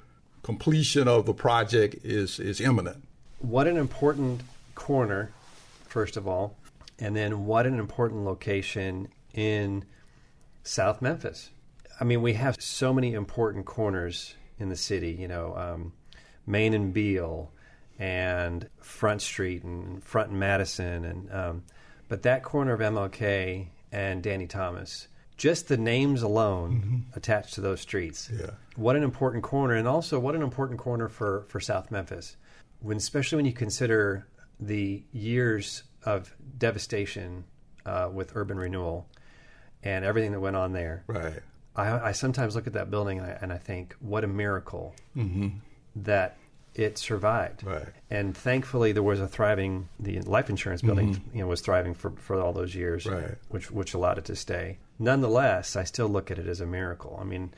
completion 0.44 1.08
of 1.08 1.26
the 1.26 1.34
project 1.34 1.96
is 2.04 2.40
is 2.40 2.62
imminent. 2.62 3.04
What 3.40 3.68
an 3.68 3.78
important 3.78 4.42
corner, 4.76 5.32
first 5.88 6.16
of 6.18 6.28
all, 6.28 6.56
and 7.00 7.16
then 7.16 7.46
what 7.46 7.66
an 7.66 7.80
important 7.80 8.26
location 8.26 9.10
in 9.34 9.86
South 10.64 11.02
Memphis. 11.02 11.50
I 12.00 12.04
mean, 12.04 12.22
we 12.22 12.34
have 12.34 12.62
so 12.62 12.94
many 12.94 13.14
important 13.14 13.66
corners 13.66 14.36
in 14.60 14.70
the 14.70 14.76
city, 14.76 15.12
you 15.12 15.28
know, 15.28 15.56
um, 15.56 15.94
Main 16.46 16.74
and 16.74 16.94
Beale 16.94 17.52
and 18.00 18.68
Front 18.80 19.22
Street 19.22 19.64
and 19.64 20.04
Front 20.04 20.30
and 20.30 20.40
Madison. 20.40 21.06
And, 21.06 21.34
um, 21.34 21.64
but 22.08 22.24
that 22.24 22.44
corner 22.44 22.74
of 22.74 22.80
MLK 22.80 23.68
and 23.92 24.24
Danny 24.24 24.48
Thomas, 24.48 25.08
just 25.38 25.68
the 25.68 25.78
names 25.78 26.22
alone 26.22 27.06
attached 27.16 27.54
to 27.56 27.62
those 27.62 27.82
streets. 27.82 28.30
Yeah. 28.32 28.52
What 28.76 28.96
an 28.96 29.04
important 29.04 29.44
corner, 29.44 29.76
and 29.76 29.88
also 29.88 30.20
what 30.20 30.36
an 30.36 30.42
important 30.42 30.80
corner 30.80 31.10
for, 31.10 31.46
for 31.48 31.60
South 31.60 31.92
Memphis. 31.92 32.38
When, 32.80 32.98
especially 32.98 33.38
when 33.38 33.46
you 33.46 33.54
consider 33.54 34.28
the 34.60 35.04
years 35.12 35.84
of 36.06 36.36
devastation 36.58 37.46
uh, 37.86 38.10
with 38.12 38.36
urban 38.36 38.58
renewal 38.58 39.08
and 39.84 40.06
everything 40.06 40.32
that 40.32 40.40
went 40.40 40.56
on 40.56 40.74
there. 40.74 41.04
Right. 41.08 41.40
I, 41.76 42.10
I 42.10 42.12
sometimes 42.12 42.56
look 42.56 42.68
at 42.68 42.74
that 42.74 42.92
building 42.92 43.20
and 43.20 43.28
I, 43.28 43.38
and 43.42 43.54
I 43.54 43.58
think, 43.58 43.96
what 44.00 44.24
a 44.24 44.28
miracle 44.28 44.96
that 45.96 46.38
it 46.76 46.98
survived. 46.98 47.64
Right. 47.64 47.88
And 48.10 48.36
thankfully, 48.36 48.92
there 48.92 49.04
was 49.04 49.20
a 49.20 49.28
thriving. 49.28 49.90
The 50.00 50.22
life 50.22 50.50
insurance 50.50 50.82
mm-hmm. 50.82 50.88
building, 50.96 51.22
you 51.34 51.42
know, 51.42 51.48
was 51.48 51.62
thriving 51.62 51.94
for, 51.94 52.12
for 52.12 52.40
all 52.42 52.54
those 52.54 52.74
years, 52.76 53.06
Right. 53.06 53.36
which 53.50 53.72
which 53.72 53.94
allowed 53.94 54.18
it 54.18 54.26
to 54.26 54.36
stay. 54.36 54.80
Nonetheless, 55.00 55.76
I 55.76 55.84
still 55.84 56.08
look 56.08 56.32
at 56.32 56.38
it 56.38 56.48
as 56.48 56.62
a 56.62 56.66
miracle. 56.66 57.18
I 57.20 57.24
mean, 57.24 57.54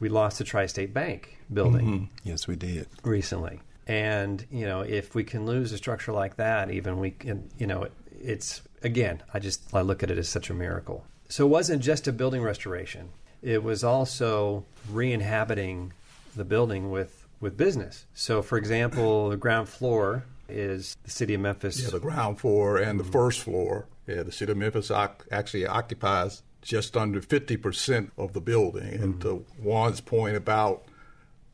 we 0.00 0.08
lost 0.08 0.38
the 0.38 0.44
Tri-State 0.44 0.94
Bank 0.94 1.38
building 1.52 1.86
mm-hmm. 1.86 2.04
Yes, 2.24 2.46
we 2.46 2.56
did. 2.56 2.88
recently. 3.02 3.60
And 3.86 4.44
you 4.50 4.66
know, 4.66 4.82
if 4.82 5.14
we 5.14 5.24
can 5.24 5.46
lose 5.46 5.72
a 5.72 5.78
structure 5.78 6.12
like 6.12 6.36
that, 6.36 6.70
even 6.70 6.98
we 6.98 7.12
can, 7.12 7.50
you 7.58 7.66
know, 7.66 7.88
it's 8.20 8.62
again, 8.82 9.22
I 9.32 9.38
just 9.38 9.74
I 9.74 9.80
look 9.80 10.02
at 10.02 10.10
it 10.10 10.18
as 10.18 10.28
such 10.28 10.50
a 10.50 10.54
miracle. 10.54 11.04
So 11.30 11.46
it 11.46 11.48
wasn't 11.48 11.82
just 11.82 12.06
a 12.08 12.12
building 12.12 12.42
restoration; 12.42 13.10
it 13.42 13.62
was 13.62 13.84
also 13.84 14.64
re-inhabiting 14.90 15.92
the 16.36 16.44
building 16.44 16.90
with 16.90 17.17
with 17.40 17.56
business. 17.56 18.06
So, 18.14 18.42
for 18.42 18.58
example, 18.58 19.30
the 19.30 19.36
ground 19.36 19.68
floor 19.68 20.24
is 20.48 20.96
the 21.04 21.10
city 21.10 21.34
of 21.34 21.40
Memphis. 21.40 21.82
Yeah, 21.82 21.90
the 21.90 22.00
ground 22.00 22.40
floor 22.40 22.78
and 22.78 22.98
the 22.98 23.04
first 23.04 23.40
floor. 23.40 23.86
Yeah, 24.06 24.22
the 24.22 24.32
city 24.32 24.52
of 24.52 24.58
Memphis 24.58 24.90
actually 25.30 25.66
occupies 25.66 26.42
just 26.62 26.96
under 26.96 27.20
50% 27.20 28.10
of 28.16 28.32
the 28.32 28.40
building. 28.40 28.94
And 28.94 29.20
to 29.20 29.44
Juan's 29.62 30.00
point 30.00 30.36
about 30.36 30.84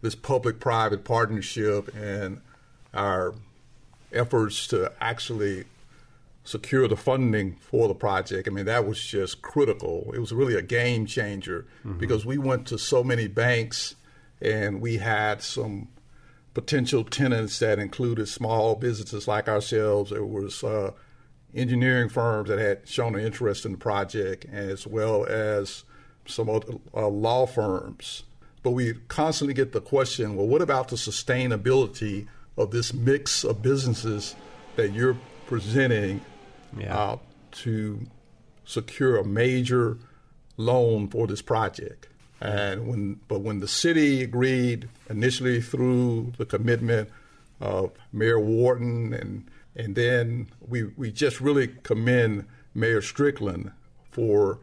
this 0.00 0.14
public 0.14 0.60
private 0.60 1.04
partnership 1.04 1.94
and 1.94 2.40
our 2.92 3.34
efforts 4.12 4.66
to 4.68 4.92
actually 5.00 5.64
secure 6.44 6.86
the 6.86 6.96
funding 6.96 7.56
for 7.56 7.88
the 7.88 7.94
project, 7.94 8.46
I 8.46 8.50
mean, 8.50 8.66
that 8.66 8.86
was 8.86 9.02
just 9.04 9.42
critical. 9.42 10.12
It 10.14 10.20
was 10.20 10.32
really 10.32 10.54
a 10.54 10.62
game 10.62 11.06
changer 11.06 11.66
mm-hmm. 11.84 11.98
because 11.98 12.24
we 12.24 12.38
went 12.38 12.66
to 12.68 12.78
so 12.78 13.02
many 13.02 13.26
banks 13.26 13.96
and 14.44 14.80
we 14.80 14.98
had 14.98 15.42
some 15.42 15.88
potential 16.52 17.02
tenants 17.04 17.58
that 17.58 17.78
included 17.78 18.28
small 18.28 18.74
businesses 18.76 19.26
like 19.26 19.48
ourselves. 19.48 20.10
There 20.10 20.24
was 20.24 20.62
uh, 20.62 20.92
engineering 21.54 22.08
firms 22.08 22.48
that 22.48 22.58
had 22.58 22.86
shown 22.88 23.14
an 23.14 23.20
interest 23.24 23.64
in 23.64 23.72
the 23.72 23.78
project, 23.78 24.44
as 24.52 24.86
well 24.86 25.24
as 25.26 25.84
some 26.26 26.48
other 26.48 26.74
uh, 26.94 27.08
law 27.08 27.46
firms. 27.46 28.22
But 28.62 28.70
we 28.70 28.94
constantly 29.08 29.54
get 29.54 29.72
the 29.72 29.80
question: 29.80 30.36
Well, 30.36 30.46
what 30.46 30.62
about 30.62 30.88
the 30.88 30.96
sustainability 30.96 32.26
of 32.56 32.70
this 32.70 32.94
mix 32.94 33.44
of 33.44 33.62
businesses 33.62 34.34
that 34.76 34.92
you're 34.92 35.18
presenting 35.46 36.20
Yeah. 36.78 36.96
uh, 36.96 37.16
to 37.52 38.06
secure 38.64 39.16
a 39.16 39.24
major 39.24 39.98
loan 40.56 41.08
for 41.08 41.26
this 41.26 41.42
project? 41.42 42.08
And 42.44 42.86
when, 42.86 43.20
but 43.26 43.40
when 43.40 43.60
the 43.60 43.68
city 43.68 44.22
agreed 44.22 44.90
initially 45.08 45.62
through 45.62 46.34
the 46.36 46.44
commitment 46.44 47.08
of 47.58 47.92
Mayor 48.12 48.38
Wharton, 48.38 49.14
and 49.14 49.48
and 49.74 49.94
then 49.94 50.48
we 50.68 50.84
we 50.84 51.10
just 51.10 51.40
really 51.40 51.68
commend 51.68 52.44
Mayor 52.74 53.00
Strickland 53.00 53.72
for 54.10 54.58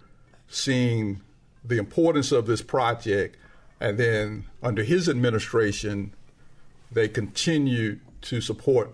seeing 0.48 1.22
the 1.66 1.80
importance 1.80 2.32
of 2.32 2.46
this 2.46 2.62
project, 2.62 3.36
and 3.80 3.98
then 3.98 4.46
under 4.62 4.84
his 4.84 5.10
administration, 5.10 6.14
they 6.92 7.08
continued 7.08 8.00
to 8.22 8.42
support 8.42 8.94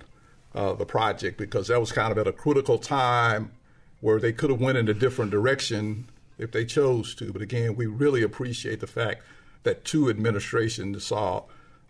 uh, 0.56 0.72
the 0.72 0.86
project 0.86 1.38
because 1.38 1.68
that 1.68 1.82
was 1.82 1.92
kind 1.92 2.14
of 2.14 2.18
at 2.18 2.26
a 2.26 2.32
critical 2.32 2.78
time 2.78 3.52
where 4.00 4.18
they 4.18 4.32
could 4.32 4.50
have 4.50 4.62
went 4.62 4.78
in 4.78 4.88
a 4.88 4.94
different 4.94 5.30
direction 5.30 6.08
if 6.38 6.52
they 6.52 6.66
chose 6.66 7.16
to. 7.16 7.32
But 7.32 7.42
again, 7.42 7.76
we 7.76 7.86
really 7.86 8.24
appreciate 8.24 8.80
the 8.80 8.88
fact 8.88 9.24
that 9.64 9.86
two 9.86 10.10
administrations 10.10 11.04
saw 11.06 11.44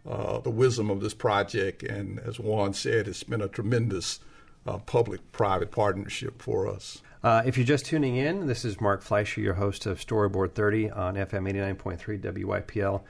uh, 0.08 0.39
the 0.39 0.50
wisdom 0.50 0.89
of 0.89 1.01
this 1.01 1.13
project, 1.13 1.84
and 1.84 2.20
as 2.20 2.39
Juan 2.39 2.74
said, 2.74 3.08
it's 3.08 3.24
been 3.24 3.42
a 3.42 3.48
tremendous 3.48 4.20
uh, 4.66 4.77
public-private 4.77 5.72
partnership 5.72 6.42
for 6.42 6.68
us. 6.68 7.01
Uh, 7.24 7.42
if 7.46 7.58
you're 7.58 7.66
just 7.66 7.86
tuning 7.86 8.16
in, 8.16 8.48
this 8.48 8.63
is 8.63 8.80
Mark 8.80 9.01
Fleischer, 9.01 9.42
your 9.42 9.56
host 9.56 9.86
of 9.86 10.00
Storyboard 10.00 10.54
30 10.54 10.92
on 10.92 11.16
FM 11.16 11.51
89.3 11.77 12.22
WYPL. 12.22 13.01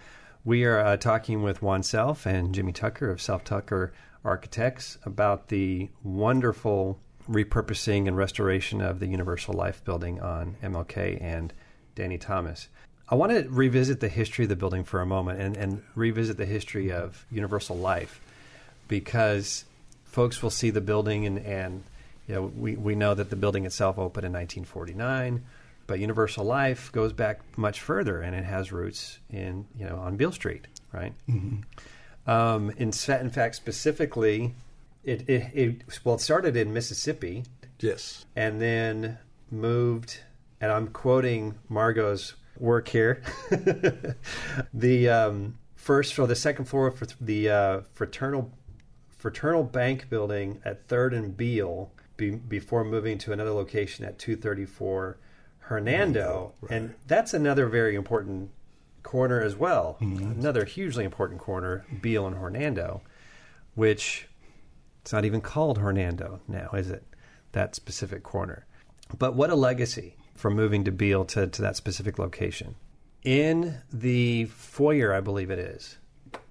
We 0.44 0.63
are 0.63 0.79
uh, 0.79 0.98
talking 0.98 1.44
with 1.44 1.62
Juan 1.62 1.84
Self 1.84 2.25
and 2.25 2.56
Jimmie 2.56 2.72
Tucker 2.72 3.12
of 3.12 3.22
Self 3.22 3.44
Tucker 3.44 3.94
Architects 4.24 4.98
about 5.03 5.50
the 5.50 5.89
wonderful 6.03 7.00
repurposing 7.29 8.07
and 8.07 8.15
restoration 8.15 8.81
of 8.81 9.00
the 9.00 9.07
Universal 9.07 9.53
Life 9.53 9.84
building 9.84 10.19
on 10.22 10.55
MLK 10.63 11.22
and 11.22 11.53
Danny 11.96 12.17
Thomas. 12.17 12.67
I 13.10 13.15
want 13.15 13.31
to 13.31 13.48
revisit 13.50 14.00
the 14.00 14.10
history 14.10 14.46
of 14.46 14.50
the 14.50 14.55
building 14.55 14.84
for 14.84 15.01
a 15.01 15.05
moment 15.05 15.39
and, 15.39 15.55
and 15.55 15.84
revisit 15.96 16.38
the 16.38 16.46
history 16.46 16.91
of 16.91 17.25
Universal 17.31 17.77
Life 17.77 18.22
because 18.88 19.65
folks 20.05 20.41
will 20.43 20.50
see 20.50 20.69
the 20.69 20.81
building 20.81 21.25
and, 21.25 21.39
and 21.39 21.84
you 22.27 22.36
know, 22.36 22.51
we, 22.57 22.75
we 22.75 22.96
know 22.96 23.13
that 23.13 23.29
the 23.29 23.36
building 23.36 23.65
itself 23.65 23.98
opened 23.98 24.25
in 24.25 24.34
1949, 24.34 25.43
but 25.86 26.00
Universal 26.00 26.46
Life 26.46 26.91
goes 26.91 27.13
back 27.13 27.39
much 27.57 27.79
further 27.79 28.22
and 28.22 28.36
it 28.36 28.43
has 28.43 28.72
roots 28.72 29.19
in, 29.29 29.65
you 29.77 29.86
know, 29.86 29.98
on 29.98 30.17
Beale 30.17 30.34
Street, 30.34 30.67
right? 30.91 31.13
Um, 32.27 32.72
in, 32.72 32.91
in 33.07 33.29
fact, 33.29 33.55
specifically, 33.55 34.53
it, 35.08 35.28
it, 35.30 35.52
it, 35.54 35.82
well, 36.04 36.16
it 36.16 36.22
started 36.22 36.56
in 36.56 36.74
Mississippi 36.74 37.46
Yes. 37.80 38.26
and 38.36 38.62
then 38.62 39.18
moved, 39.50 40.20
and 40.62 40.72
I'm 40.72 40.88
quoting 40.90 41.56
Margot's 41.70 42.34
work 42.60 42.90
here. 42.90 43.22
the 44.74 45.10
um, 45.10 45.58
first 45.76 46.14
for 46.14 46.28
the 46.28 46.36
second 46.36 46.66
floor 46.66 46.92
for 46.92 47.08
the 47.22 47.50
uh, 47.50 47.82
fraternal 47.94 48.52
fraternal 49.18 49.64
bank 49.64 50.10
building 50.10 50.62
at 50.64 50.88
Third 50.88 51.14
and 51.14 51.36
Beale 51.36 51.92
be, 52.18 52.32
before 52.32 52.84
moving 52.84 53.18
to 53.20 53.32
another 53.32 53.52
location 53.52 54.06
at 54.06 54.20
234 54.20 55.18
Hernando, 55.60 56.54
and 56.70 56.94
that's 57.08 57.34
another 57.34 57.68
very 57.68 57.96
important 57.96 58.52
corner 59.04 59.42
as 59.42 59.56
well. 59.56 59.98
Another 60.02 60.66
hugely 60.66 61.04
important 61.04 61.40
corner, 61.40 61.86
Beale 62.02 62.28
and 62.28 62.36
Hernando, 62.38 63.02
which 63.76 64.26
it's 65.08 65.14
not 65.14 65.24
even 65.24 65.40
called 65.40 65.78
Hernando 65.78 66.42
now, 66.50 66.68
is 66.74 66.90
it? 66.90 67.02
That 67.54 67.76
specific 67.76 68.24
corner. 68.24 68.66
But 69.18 69.36
what 69.36 69.50
a 69.50 69.56
legacy 69.56 70.18
from 70.36 70.54
moving 70.54 70.84
to 70.84 70.92
Beale 70.92 71.24
to, 71.28 71.48
to 71.48 71.62
that 71.62 71.78
specific 71.78 72.20
location. 72.20 72.76
In 73.24 73.78
the 73.90 74.48
foyer, 74.48 75.14
I 75.14 75.22
believe 75.22 75.50
it 75.50 75.60
is, 75.60 75.98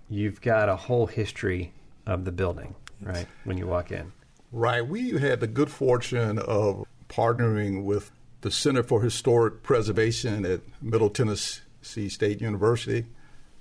you've 0.09 0.41
got 0.41 0.71
a 0.71 0.77
whole 0.77 1.07
history 1.07 1.75
of 2.07 2.25
the 2.25 2.33
building, 2.33 2.75
right? 3.03 3.27
When 3.45 3.59
you 3.59 3.67
walk 3.67 3.93
in. 3.93 4.11
Right. 4.51 4.81
We 4.81 5.11
had 5.11 5.41
the 5.41 5.49
good 5.49 5.71
fortune 5.71 6.39
of 6.39 6.87
partnering 7.11 7.85
with 7.85 8.11
the 8.41 8.51
Center 8.51 8.83
for 8.83 9.03
Historic 9.03 9.63
Preservation 9.65 10.47
at 10.47 10.63
Middle 10.81 11.11
Tennessee 11.11 12.09
State 12.09 12.41
University 12.41 13.05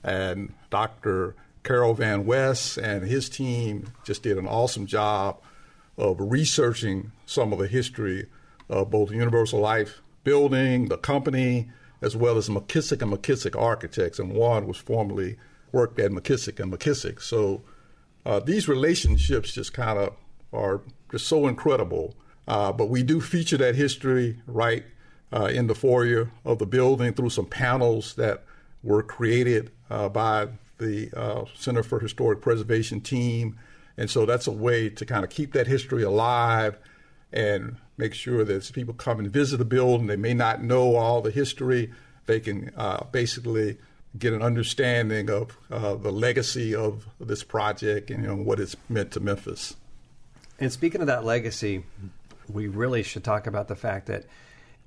and 0.06 0.54
Dr. 0.70 1.36
Carroll 1.65 1.95
Van 1.95 2.25
West 2.25 2.77
and 2.77 3.03
his 3.03 3.27
team 3.27 3.91
just 4.05 4.24
did 4.24 4.38
an 4.38 4.48
awesome 4.48 4.86
job 4.86 5.41
of 5.98 6.17
researching 6.19 7.12
some 7.25 7.51
of 7.51 7.60
the 7.60 7.67
history 7.67 8.27
of 8.69 8.91
both 8.91 9.12
Universal 9.12 9.60
Life 9.60 10.01
building, 10.24 10.88
the 10.89 10.98
company, 10.98 11.69
as 12.01 12.15
well 12.15 12.38
as 12.38 12.50
McKissick 12.50 13.01
and 13.01 13.12
McKissick 13.12 13.60
Architects. 13.60 14.19
And 14.19 14.34
Juan 14.34 14.67
was 14.67 14.77
formerly 14.77 15.38
worked 15.72 16.00
at 16.00 16.12
McKissick 16.12 16.60
and 16.60 16.72
McKissick. 16.72 17.22
So 17.22 17.63
uh, 18.25 18.39
these 18.39 18.67
relationships 18.67 19.51
just 19.51 19.74
kind 19.74 19.98
of 19.98 20.15
are 20.53 20.81
just 21.12 21.27
so 21.27 21.48
incredible. 21.48 22.15
Uh, 22.48 22.72
but 22.72 22.89
we 22.89 23.01
do 23.01 23.19
feature 23.19 23.57
that 23.57 23.75
history 23.75 24.39
right 24.45 24.86
uh, 25.34 25.45
in 25.45 25.65
the 25.65 25.75
foyer 25.75 26.29
of 26.43 26.60
the 26.60 26.67
building 26.67 27.13
through 27.13 27.31
some 27.31 27.48
panels 27.48 28.13
that 28.15 28.43
were 28.84 29.01
created 29.01 29.72
uh, 29.89 30.07
by 30.10 30.48
the 30.77 31.10
uh, 31.15 31.46
Center 31.55 31.84
for 31.84 32.00
Historic 32.00 32.41
Preservation 32.41 33.01
team. 33.01 33.58
And 33.98 34.10
so 34.10 34.25
that's 34.25 34.48
a 34.48 34.51
way 34.51 34.89
to 34.89 35.05
kind 35.05 35.24
of 35.24 35.29
keep 35.29 35.53
that 35.53 35.67
history 35.67 36.03
alive 36.03 36.77
and 37.32 37.77
make 37.98 38.13
sure 38.13 38.44
that 38.44 38.55
as 38.55 38.72
people 38.72 38.94
come 38.94 39.20
and 39.20 39.29
visit 39.32 39.58
the 39.58 39.65
building, 39.65 40.08
they 40.08 40.15
may 40.15 40.34
not 40.34 40.63
know 40.63 40.96
all 40.96 41.22
the 41.22 41.32
history. 41.32 41.91
They 42.25 42.39
can 42.39 42.72
uh, 42.75 43.05
basically 43.12 43.77
get 44.17 44.34
an 44.34 44.41
understanding 44.41 45.29
of 45.29 45.58
uh, 45.70 45.96
the 45.96 46.12
legacy 46.12 46.74
of 46.74 47.08
this 47.20 47.44
project 47.44 48.10
and 48.10 48.24
you 48.24 48.29
know, 48.29 48.36
what 48.36 48.60
it's 48.60 48.75
meant 48.89 49.12
to 49.12 49.20
Memphis. 49.20 49.75
And 50.60 50.72
speaking 50.72 51.01
of 51.01 51.08
that 51.08 51.25
legacy, 51.25 51.84
we 52.48 52.67
really 52.67 53.03
should 53.03 53.24
talk 53.24 53.48
about 53.48 53.67
the 53.67 53.75
fact 53.75 54.08
that 54.08 54.25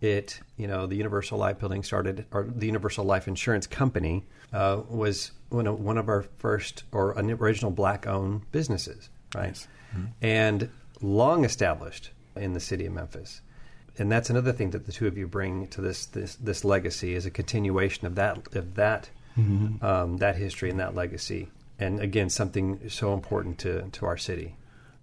it, 0.01 0.41
you 0.57 0.67
know, 0.67 0.87
the 0.87 0.97
Universal 0.97 1.39
Life 1.39 1.59
Building 1.59 1.83
started, 1.83 2.27
or 2.31 2.45
the 2.45 2.67
Universal 2.67 3.05
Life 3.05 3.29
Insurance 3.29 3.67
Company 3.67 4.25
uh, 4.53 4.83
was 4.89 5.33
one 5.49 5.67
of, 5.67 5.81
one 5.81 5.99
of 5.99 6.09
our 6.09 6.23
first 6.39 6.85
or 6.93 7.19
an 7.19 7.31
original 7.31 7.71
black-owned 7.71 8.51
businesses, 8.53 9.09
right? 9.35 9.49
Nice. 9.49 9.69
Mm-hmm. 9.95 10.05
And 10.23 10.71
long 11.01 11.45
established 11.45 12.11
in 12.37 12.53
the 12.53 12.61
city 12.61 12.87
of 12.87 12.93
Memphis. 12.93 13.41
And 13.99 14.13
that's 14.13 14.31
another 14.31 14.53
thing 14.53 14.71
that 14.71 14.87
the 14.87 14.93
two 14.93 15.07
of 15.07 15.19
you 15.19 15.27
bring 15.27 15.67
to 15.69 15.81
this 15.81 16.07
this, 16.07 16.37
this 16.37 16.65
legacy 16.65 17.15
is 17.15 17.27
a 17.27 17.31
continuation 17.31 18.07
of 18.07 18.15
that 18.15 18.55
of 18.55 18.77
that 18.77 19.11
mm-hmm. 19.37 19.85
um, 19.85 20.19
that 20.19 20.37
history 20.37 20.71
and 20.71 20.79
that 20.79 20.95
legacy. 20.95 21.49
And 21.81 22.01
again, 22.01 22.31
something 22.31 22.89
so 22.89 23.13
important 23.13 23.59
to 23.61 23.89
to 23.91 24.07
our 24.07 24.17
city. 24.17 24.55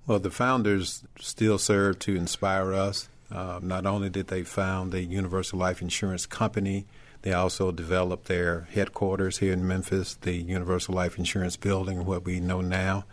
Well, 0.07 0.19
the 0.19 0.31
founders 0.31 1.03
still 1.19 1.57
serve 1.57 1.99
to 1.99 2.15
inspire 2.15 2.73
us. 2.73 3.09
Uh, 3.31 3.59
not 3.61 3.85
only 3.85 4.09
did 4.09 4.27
they 4.27 4.43
found 4.43 4.91
the 4.91 5.01
Universal 5.03 5.59
Life 5.59 5.81
Insurance 5.81 6.25
Company, 6.25 6.85
they 7.23 7.33
also 7.33 7.71
developed 7.71 8.27
their 8.27 8.67
headquarters 8.71 9.39
here 9.39 9.51
in 9.51 9.67
Memphis, 9.67 10.15
the 10.21 10.33
Universal 10.33 10.93
Life 10.93 11.17
Insurance 11.17 11.57
Building, 11.57 12.05
what 12.05 12.23
we 12.23 12.39
know 12.39 12.61
now. 12.61 13.05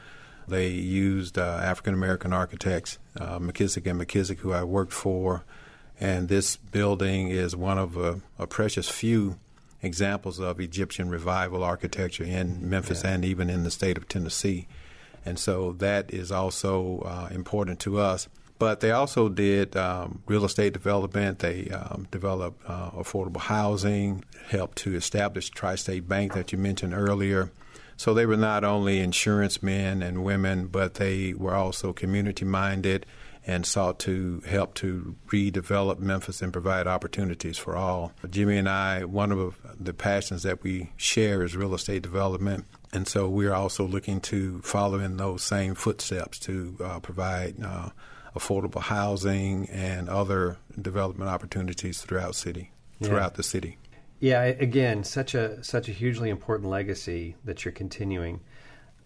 They 0.47 0.69
used 0.69 1.39
uh, 1.39 1.61
African 1.63 1.95
American 1.95 2.33
architects, 2.33 2.99
uh, 3.19 3.39
McKissick 3.39 3.91
and 3.91 4.01
McKissick, 4.01 4.39
who 4.39 4.53
I 4.53 4.65
worked 4.65 4.93
for, 4.93 5.45
and 5.99 6.29
this 6.29 6.57
building 6.57 7.29
is 7.29 7.55
one 7.57 7.79
of 7.79 7.97
a, 7.97 8.21
a 8.39 8.47
precious 8.47 8.89
few 8.89 9.39
examples 9.83 10.39
of 10.39 10.61
Egyptian 10.61 11.09
revival 11.09 11.65
architecture 11.65 12.25
in 12.25 12.69
Memphis 12.69 13.03
yeah. 13.05 13.13
and 13.13 13.25
even 13.25 13.49
in 13.49 13.65
the 13.65 13.71
state 13.71 13.97
of 13.97 14.09
Tennessee. 14.09 14.67
And 15.25 15.39
so 15.39 15.73
that 15.79 16.13
is 16.13 16.33
also 16.33 17.03
uh, 17.07 17.29
important 17.33 17.81
to 17.81 17.99
us. 17.99 18.29
But 18.63 18.79
they 18.79 18.93
also 18.93 19.29
did 19.29 19.77
um, 19.77 20.23
real 20.27 20.45
estate 20.45 20.73
development. 20.73 21.41
They 21.41 21.69
um, 21.71 22.07
developed 22.13 22.63
uh, 22.65 22.93
affordable 22.93 23.41
housing, 23.41 24.25
helped 24.47 24.79
to 24.85 24.95
establish 24.95 25.51
Tri 25.51 25.75
State 25.75 26.09
Bank 26.09 26.35
that 26.35 26.53
you 26.53 26.59
mentioned 26.59 26.95
earlier. 26.95 27.51
So 27.97 28.15
they 28.15 28.25
were 28.25 28.37
not 28.37 28.63
only 28.63 29.01
insurance 29.01 29.65
men 29.65 30.01
and 30.01 30.23
women, 30.23 30.69
but 30.69 30.95
they 30.95 31.35
were 31.35 31.57
also 31.57 31.93
community 31.93 32.45
minded 32.45 33.05
and 33.45 33.67
sought 33.67 33.99
to 33.99 34.41
help 34.47 34.75
to 34.75 35.17
redevelop 35.27 35.99
Memphis 35.99 36.41
and 36.41 36.53
provide 36.53 36.87
opportunities 36.87 37.59
for 37.59 37.77
all. 37.77 38.13
Jimmie 38.31 38.59
and 38.59 38.69
I, 38.69 39.05
one 39.05 39.33
of 39.33 39.59
the 39.81 39.93
passions 39.93 40.45
that 40.45 40.63
we 40.63 40.93
share 40.97 41.43
is 41.43 41.57
real 41.57 41.75
estate 41.75 42.03
development. 42.03 42.67
And 42.93 43.09
so 43.09 43.29
we're 43.29 43.55
also 43.55 43.85
looking 43.85 44.21
to 44.21 44.61
follow 44.63 45.01
in 45.01 45.17
those 45.17 45.43
same 45.43 45.75
footsteps 45.75 46.39
to 46.41 46.77
uh, 46.81 47.01
provide 47.01 47.57
uh, 47.61 47.89
affordable 48.35 48.81
housing 48.81 49.69
and 49.69 50.09
other 50.09 50.57
development 50.81 51.31
opportunities 51.31 52.01
throughout 52.01 52.35
city, 52.35 52.73
yeah. 52.99 53.09
throughout 53.09 53.35
the 53.35 53.43
city. 53.43 53.79
Yeah, 54.21 54.43
again, 54.43 55.03
such 55.05 55.35
a 55.35 55.63
such 55.65 55.89
a 55.89 55.93
hugely 55.93 56.31
important 56.31 56.71
legacy 56.71 57.35
that 57.45 57.65
you're 57.65 57.73
continuing. 57.73 58.41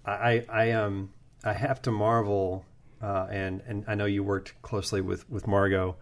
I 0.05 0.45
I 0.49 0.73
um 0.73 1.11
I 1.43 1.55
have 1.55 1.81
to 1.83 1.91
marvel, 1.91 2.65
uh, 3.03 3.27
and 3.31 3.63
and 3.67 3.85
I 3.89 3.95
know 3.95 4.05
you 4.05 4.23
worked 4.23 4.61
closely 4.63 5.01
with 5.01 5.29
with 5.31 5.47
Margot 5.47 5.97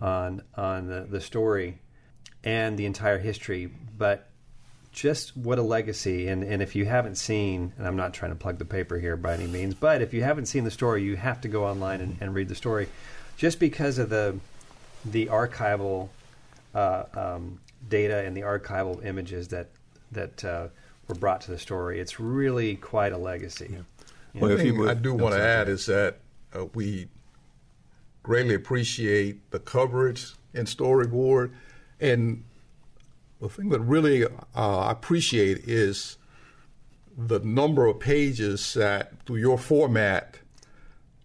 on 0.00 0.42
on 0.54 0.86
the, 0.86 1.06
the 1.10 1.20
story 1.20 1.80
and 2.44 2.78
the 2.78 2.86
entire 2.86 3.18
history, 3.18 3.66
but 3.98 4.29
just 4.92 5.36
what 5.36 5.58
a 5.58 5.62
legacy. 5.62 6.28
And, 6.28 6.42
and 6.42 6.62
if 6.62 6.74
you 6.74 6.84
haven't 6.84 7.16
seen 7.16 7.72
and 7.78 7.86
i'm 7.86 7.96
not 7.96 8.12
trying 8.12 8.32
to 8.32 8.36
plug 8.36 8.58
the 8.58 8.64
paper 8.64 8.98
here 8.98 9.16
by 9.16 9.34
any 9.34 9.46
means 9.46 9.74
but 9.74 10.02
if 10.02 10.12
you 10.12 10.22
haven't 10.22 10.46
seen 10.46 10.64
the 10.64 10.70
story 10.70 11.02
you 11.02 11.16
have 11.16 11.40
to 11.42 11.48
go 11.48 11.64
online 11.64 12.00
and, 12.00 12.16
and 12.20 12.34
read 12.34 12.48
the 12.48 12.54
story. 12.54 12.88
Just 13.36 13.58
because 13.58 13.98
of 13.98 14.10
the 14.10 14.38
the 15.04 15.26
archival 15.26 16.08
uh, 16.74 17.04
um, 17.14 17.58
data 17.88 18.18
and 18.24 18.36
the 18.36 18.42
archival 18.42 19.04
images 19.04 19.48
that 19.48 19.68
that 20.12 20.44
uh, 20.44 20.68
were 21.08 21.14
brought 21.14 21.40
to 21.42 21.50
the 21.50 21.58
story 21.58 22.00
it's 22.00 22.20
really 22.20 22.76
quite 22.76 23.12
a 23.12 23.18
legacy. 23.18 23.70
Yeah. 24.34 24.40
well, 24.40 24.56
thing 24.56 24.88
i 24.88 24.94
do 24.94 25.14
want 25.14 25.34
to 25.34 25.42
add 25.42 25.68
is 25.68 25.86
that 25.86 26.18
uh, 26.54 26.66
we 26.74 27.08
greatly 28.22 28.54
appreciate 28.54 29.50
the 29.50 29.58
coverage 29.58 30.32
and 30.52 30.66
storyboard 30.66 31.52
and 32.00 32.44
the 33.40 33.48
thing 33.48 33.70
that 33.70 33.80
really 33.80 34.24
uh, 34.24 34.28
I 34.54 34.92
appreciate 34.92 35.68
is 35.68 36.18
the 37.16 37.40
number 37.40 37.86
of 37.86 37.98
pages 37.98 38.74
that, 38.74 39.12
through 39.26 39.36
your 39.36 39.58
format, 39.58 40.38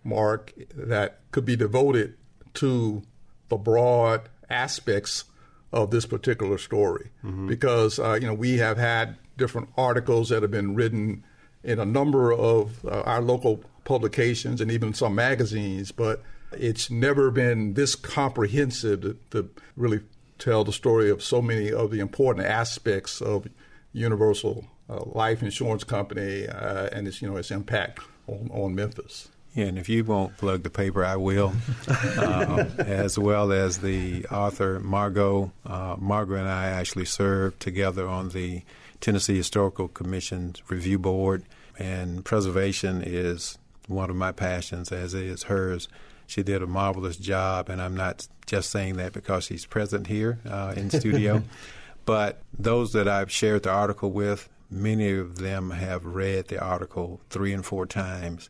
Mark, 0.04 0.54
that 0.76 1.20
could 1.32 1.46
be 1.46 1.56
devoted 1.56 2.16
to 2.56 3.04
the 3.50 3.58
broad 3.58 4.30
aspects 4.50 5.26
of 5.72 5.92
this 5.92 6.06
particular 6.06 6.58
story. 6.58 7.10
Mm-hmm. 7.24 7.48
Because, 7.48 8.00
uh, 8.00 8.14
you 8.14 8.28
know, 8.28 8.34
we 8.34 8.58
have 8.58 8.78
had 8.78 9.18
different 9.38 9.70
articles 9.78 10.30
that 10.30 10.42
have 10.42 10.52
been 10.52 10.76
written 10.76 11.24
in 11.64 11.80
a 11.80 11.86
number 11.86 12.32
of 12.32 12.86
uh, 12.86 13.02
our 13.02 13.22
local 13.22 13.64
publications 13.84 14.62
and 14.62 14.72
even 14.72 14.94
some 14.94 15.16
magazines, 15.16 15.92
but 15.92 16.22
it's 16.54 16.90
never 16.90 17.32
been 17.32 17.74
this 17.74 17.96
comprehensive 17.96 19.02
to, 19.02 19.18
to 19.32 19.50
really 19.76 20.02
tell 20.38 20.64
the 20.64 20.74
story 20.74 21.10
of 21.10 21.24
so 21.24 21.42
many 21.42 21.72
of 21.72 21.92
the 21.92 22.00
important 22.00 22.46
aspects 22.46 23.22
of 23.22 23.48
Universal 23.94 24.66
uh, 24.90 25.04
Life 25.06 25.42
Insurance 25.42 25.84
Company 25.84 26.48
uh, 26.48 26.90
and 26.92 27.08
its 27.08 27.22
you 27.22 27.30
know 27.30 27.38
its 27.38 27.52
impact 27.52 28.00
on, 28.28 28.50
on, 28.52 28.76
Memphis. 28.76 29.30
Yeah, 29.54 29.66
and 29.66 29.80
if 29.80 29.88
you 29.88 30.04
won't 30.04 30.38
plug 30.38 30.64
the 30.64 30.70
paper, 30.70 31.06
I 31.06 31.16
will, 31.16 31.54
uh, 31.88 32.66
as 32.78 33.18
well 33.18 33.54
as 33.54 33.78
the 33.78 34.26
author 34.26 34.80
Margot. 34.82 35.52
Uh, 35.66 35.96
Margot 35.98 36.36
and 36.36 36.50
I 36.50 36.68
actually 36.68 37.06
served 37.06 37.62
together 37.62 38.08
on 38.08 38.30
the 38.30 38.64
Tennessee 39.00 39.38
Historical 39.38 39.88
Commission's 39.88 40.62
review 40.70 41.00
board, 41.00 41.46
and 41.80 42.26
preservation 42.26 43.02
is 43.02 43.58
one 43.88 44.10
of 44.10 44.16
my 44.16 44.32
passions, 44.32 44.92
as 44.92 45.14
is 45.14 45.44
hers. 45.44 45.88
She 46.28 46.44
did 46.44 46.62
a 46.62 46.68
marvelous 46.68 47.18
job, 47.18 47.70
and 47.70 47.82
I'm 47.82 47.96
not 47.96 48.28
just 48.46 48.70
saying 48.70 48.98
that 48.98 49.14
because 49.14 49.46
she's 49.46 49.66
present 49.66 50.08
here 50.08 50.40
uh, 50.50 50.74
in 50.76 50.90
studio. 50.90 51.44
but 52.06 52.42
those 52.58 52.94
that 52.94 53.08
I've 53.08 53.32
shared 53.32 53.64
the 53.64 53.72
article 53.72 54.12
with, 54.12 54.50
many 54.70 55.12
of 55.12 55.38
them 55.38 55.72
have 55.72 56.06
read 56.06 56.48
the 56.48 56.60
article 56.60 57.22
three 57.30 57.54
and 57.54 57.66
four 57.66 57.86
times, 57.86 58.50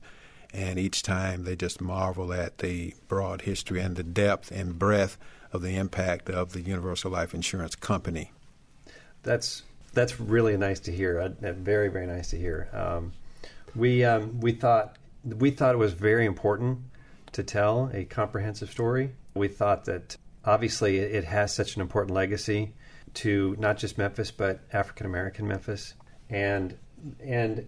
and 0.53 0.79
each 0.79 1.03
time 1.03 1.43
they 1.43 1.55
just 1.55 1.81
marvel 1.81 2.33
at 2.33 2.59
the 2.59 2.93
broad 3.07 3.41
history 3.41 3.81
and 3.81 3.95
the 3.95 4.03
depth 4.03 4.51
and 4.51 4.79
breadth 4.79 5.17
of 5.51 5.61
the 5.61 5.75
impact 5.75 6.29
of 6.29 6.53
the 6.53 6.61
Universal 6.61 7.11
Life 7.11 7.33
Insurance 7.33 7.75
Company. 7.75 8.31
That's 9.23 9.63
that's 9.93 10.19
really 10.19 10.57
nice 10.57 10.79
to 10.81 10.91
hear. 10.91 11.19
Uh, 11.19 11.53
very 11.53 11.87
very 11.87 12.07
nice 12.07 12.29
to 12.29 12.37
hear. 12.37 12.69
Um, 12.73 13.13
we 13.75 14.03
um, 14.03 14.39
we 14.39 14.51
thought 14.51 14.97
we 15.23 15.51
thought 15.51 15.73
it 15.73 15.79
was 15.79 15.93
very 15.93 16.25
important 16.25 16.79
to 17.35 17.43
tell 17.43 17.89
a 17.93 18.05
comprehensive 18.05 18.71
story. 18.71 19.11
We 19.35 19.47
thought 19.49 19.85
that 19.85 20.15
obviously 20.43 20.97
it 20.97 21.25
has 21.25 21.53
such 21.53 21.75
an 21.75 21.81
important 21.81 22.15
legacy 22.15 22.73
to 23.15 23.55
not 23.59 23.77
just 23.77 23.97
Memphis 23.97 24.31
but 24.31 24.61
African 24.71 25.05
American 25.05 25.47
Memphis, 25.47 25.93
and 26.29 26.77
and 27.19 27.67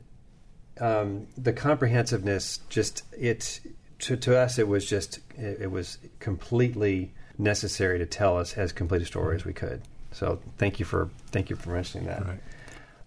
um, 0.80 1.28
the 1.38 1.54
comprehensiveness 1.54 2.60
just 2.70 3.04
it 3.18 3.60
to, 4.00 4.16
to 4.16 4.38
us 4.38 4.58
it 4.58 4.68
was 4.68 4.88
just 4.88 5.20
it, 5.38 5.62
it, 5.62 5.72
was 5.72 5.98
completely 6.20 7.12
necessary 7.38 7.98
to 7.98 8.06
tell 8.06 8.38
us 8.38 8.54
as 8.54 8.72
complete 8.72 9.02
a 9.02 9.06
story 9.06 9.36
as 9.36 9.44
we 9.44 9.54
could. 9.54 9.82
So 10.12 10.40
thank 10.58 10.80
you 10.80 10.86
for 10.86 11.10
thank 11.32 11.50
you 11.50 11.56
for 11.56 11.72
mentioning 11.72 12.08
that. 12.08 12.26
Right. 12.26 12.40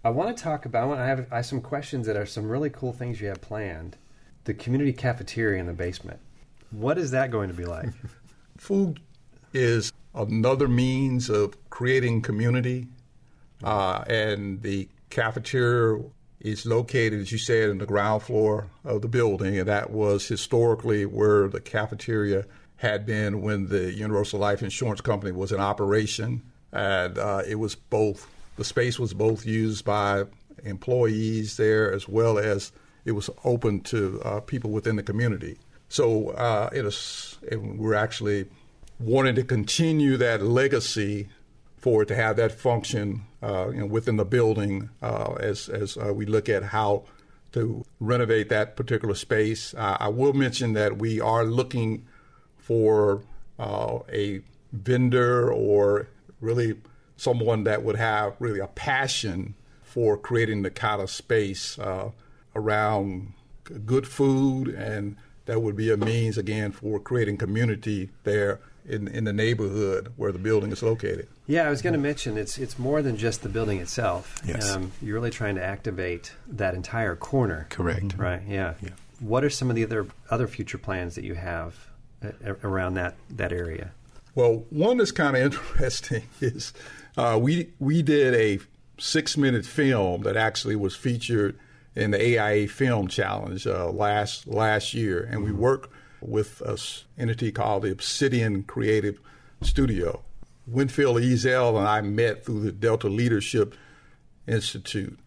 I 0.04 0.10
want 0.10 0.36
to 0.36 0.42
talk 0.42 0.66
about. 0.66 0.98
I 0.98 1.06
have, 1.06 1.26
I 1.30 1.36
have 1.36 1.46
some 1.46 1.60
questions 1.60 2.06
that 2.06 2.16
are 2.16 2.26
some 2.26 2.48
really 2.48 2.70
cool 2.70 2.92
things 2.92 3.20
you 3.20 3.28
have 3.28 3.40
planned. 3.40 3.96
The 4.44 4.54
community 4.54 4.92
cafeteria 4.92 5.60
in 5.60 5.66
the 5.66 5.72
basement. 5.72 6.20
What 6.70 6.98
is 6.98 7.10
that 7.10 7.30
going 7.30 7.48
to 7.48 7.54
be 7.54 7.64
like? 7.64 7.88
Food 8.56 9.00
is 9.52 9.92
another 10.14 10.68
means 10.68 11.28
of 11.28 11.56
creating 11.70 12.22
community, 12.22 12.86
uh, 13.64 14.04
and 14.06 14.62
the 14.62 14.88
cafeteria 15.10 16.02
is 16.40 16.64
located, 16.64 17.20
as 17.20 17.32
you 17.32 17.38
said, 17.38 17.68
in 17.68 17.78
the 17.78 17.86
ground 17.86 18.22
floor 18.22 18.66
of 18.84 19.02
the 19.02 19.08
building, 19.08 19.58
and 19.58 19.68
that 19.68 19.90
was 19.90 20.26
historically 20.26 21.04
where 21.04 21.48
the 21.48 21.60
cafeteria 21.60 22.46
had 22.76 23.04
been 23.04 23.42
when 23.42 23.68
the 23.68 23.92
Universal 23.92 24.40
Life 24.40 24.62
Insurance 24.62 25.00
Company 25.00 25.32
was 25.32 25.52
in 25.52 25.60
operation, 25.60 26.42
and 26.72 27.18
uh, 27.18 27.42
it 27.46 27.56
was 27.56 27.74
both. 27.74 28.26
The 28.56 28.64
space 28.64 28.98
was 28.98 29.12
both 29.14 29.44
used 29.44 29.84
by 29.84 30.24
employees 30.64 31.56
there 31.56 31.92
as 31.92 32.08
well 32.08 32.38
as 32.38 32.72
it 33.04 33.12
was 33.12 33.30
open 33.44 33.80
to 33.80 34.20
uh, 34.22 34.40
people 34.40 34.70
within 34.70 34.96
the 34.96 35.02
community. 35.02 35.58
So 35.90 36.30
uh, 36.30 36.70
it 36.72 36.86
is, 36.86 37.36
we're 37.52 37.94
actually 37.94 38.46
wanting 39.00 39.34
to 39.34 39.42
continue 39.42 40.16
that 40.16 40.40
legacy 40.40 41.28
for 41.76 42.02
it 42.02 42.06
to 42.06 42.14
have 42.14 42.36
that 42.36 42.52
function 42.52 43.26
uh, 43.42 43.70
you 43.70 43.80
know, 43.80 43.86
within 43.86 44.16
the 44.16 44.24
building 44.24 44.90
uh, 45.02 45.32
as 45.40 45.68
as 45.68 45.96
uh, 45.96 46.12
we 46.14 46.26
look 46.26 46.48
at 46.48 46.62
how 46.62 47.04
to 47.52 47.84
renovate 47.98 48.48
that 48.50 48.76
particular 48.76 49.14
space. 49.14 49.74
I 49.76 50.06
will 50.08 50.32
mention 50.32 50.74
that 50.74 50.98
we 50.98 51.20
are 51.20 51.44
looking 51.44 52.06
for 52.56 53.24
uh, 53.58 53.98
a 54.12 54.42
vendor 54.72 55.52
or 55.52 56.06
really 56.40 56.76
someone 57.16 57.64
that 57.64 57.82
would 57.82 57.96
have 57.96 58.36
really 58.38 58.60
a 58.60 58.68
passion 58.68 59.54
for 59.82 60.16
creating 60.16 60.62
the 60.62 60.70
kind 60.70 61.02
of 61.02 61.10
space 61.10 61.76
uh, 61.80 62.10
around 62.54 63.32
good 63.84 64.06
food 64.06 64.68
and 64.68 65.16
that 65.50 65.60
would 65.60 65.74
be 65.74 65.90
a 65.90 65.96
means 65.96 66.38
again 66.38 66.70
for 66.70 67.00
creating 67.00 67.36
community 67.36 68.08
there 68.22 68.60
in, 68.88 69.08
in 69.08 69.24
the 69.24 69.32
neighborhood 69.32 70.12
where 70.14 70.30
the 70.30 70.38
building 70.38 70.70
is 70.70 70.80
located. 70.80 71.26
Yeah, 71.48 71.66
I 71.66 71.70
was 71.70 71.82
going 71.82 71.92
to 71.94 71.98
mention 71.98 72.38
it's 72.38 72.56
it's 72.56 72.78
more 72.78 73.02
than 73.02 73.16
just 73.16 73.42
the 73.42 73.48
building 73.48 73.80
itself. 73.80 74.40
Yes. 74.44 74.70
Um, 74.70 74.92
you're 75.02 75.14
really 75.14 75.30
trying 75.30 75.56
to 75.56 75.64
activate 75.64 76.34
that 76.46 76.74
entire 76.74 77.16
corner. 77.16 77.66
Correct. 77.68 78.14
Right. 78.16 78.42
Yeah. 78.46 78.74
Yeah. 78.80 78.90
What 79.18 79.42
are 79.42 79.50
some 79.50 79.70
of 79.70 79.74
the 79.74 79.82
other 79.82 80.06
other 80.30 80.46
future 80.46 80.78
plans 80.78 81.16
that 81.16 81.24
you 81.24 81.34
have 81.34 81.74
uh, 82.24 82.54
around 82.62 82.94
that 82.94 83.16
that 83.30 83.52
area? 83.52 83.90
Well, 84.36 84.66
one 84.70 84.98
that's 84.98 85.10
kind 85.10 85.36
of 85.36 85.42
interesting 85.52 86.22
is 86.40 86.72
uh, 87.16 87.36
we 87.42 87.70
we 87.80 88.02
did 88.02 88.34
a 88.34 88.60
six 88.98 89.36
minute 89.36 89.66
film 89.66 90.22
that 90.22 90.36
actually 90.36 90.76
was 90.76 90.94
featured 90.94 91.58
in 92.00 92.12
the 92.12 92.38
AIA 92.38 92.66
Film 92.66 93.08
Challenge 93.08 93.66
uh, 93.66 93.90
last 93.90 94.46
last 94.46 94.94
year, 94.94 95.28
and 95.30 95.44
we 95.44 95.52
work 95.52 95.90
with 96.20 96.60
an 96.62 96.78
entity 97.18 97.52
called 97.52 97.82
the 97.82 97.92
Obsidian 97.92 98.62
Creative 98.62 99.20
Studio. 99.62 100.22
Winfield 100.66 101.18
Ezel 101.18 101.78
and 101.78 101.86
I 101.86 102.00
met 102.00 102.44
through 102.44 102.60
the 102.60 102.72
Delta 102.72 103.08
Leadership 103.08 103.74
Institute, 104.46 105.18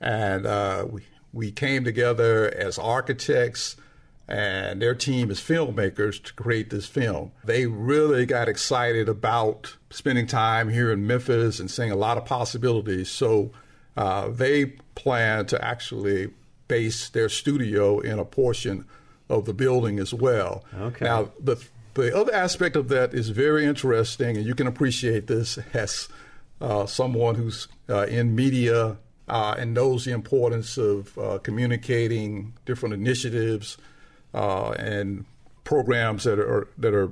and 0.00 0.46
uh, 0.46 0.86
we 0.88 1.02
we 1.32 1.50
came 1.50 1.84
together 1.84 2.48
as 2.56 2.78
architects 2.78 3.76
and 4.28 4.80
their 4.80 4.94
team 4.94 5.30
as 5.30 5.40
filmmakers 5.40 6.22
to 6.22 6.32
create 6.32 6.70
this 6.70 6.86
film. 6.86 7.32
They 7.44 7.66
really 7.66 8.24
got 8.24 8.48
excited 8.48 9.08
about 9.08 9.76
spending 9.90 10.26
time 10.26 10.70
here 10.70 10.90
in 10.90 11.06
Memphis 11.06 11.60
and 11.60 11.70
seeing 11.70 11.90
a 11.90 11.96
lot 11.96 12.16
of 12.16 12.24
possibilities. 12.24 13.10
So 13.10 13.50
uh, 13.96 14.28
they 14.28 14.76
plan 14.94 15.46
to 15.46 15.64
actually 15.64 16.30
base 16.68 17.08
their 17.08 17.28
studio 17.28 18.00
in 18.00 18.18
a 18.18 18.24
portion 18.24 18.86
of 19.28 19.44
the 19.44 19.54
building 19.54 19.98
as 19.98 20.12
well. 20.12 20.64
Okay. 20.78 21.04
Now, 21.04 21.30
the 21.40 21.56
the 21.94 22.16
other 22.16 22.34
aspect 22.34 22.74
of 22.74 22.88
that 22.88 23.14
is 23.14 23.28
very 23.28 23.64
interesting, 23.64 24.36
and 24.36 24.44
you 24.44 24.54
can 24.54 24.66
appreciate 24.66 25.28
this 25.28 25.58
as 25.72 26.08
uh, 26.60 26.86
someone 26.86 27.36
who's 27.36 27.68
uh, 27.88 28.06
in 28.06 28.34
media 28.34 28.96
uh, 29.28 29.54
and 29.58 29.74
knows 29.74 30.04
the 30.04 30.12
importance 30.12 30.76
of 30.76 31.16
uh, 31.18 31.38
communicating 31.38 32.54
different 32.66 32.94
initiatives 32.94 33.78
uh, 34.34 34.70
and 34.72 35.24
programs 35.62 36.24
that 36.24 36.38
are 36.38 36.68
that 36.76 36.94
are 36.94 37.10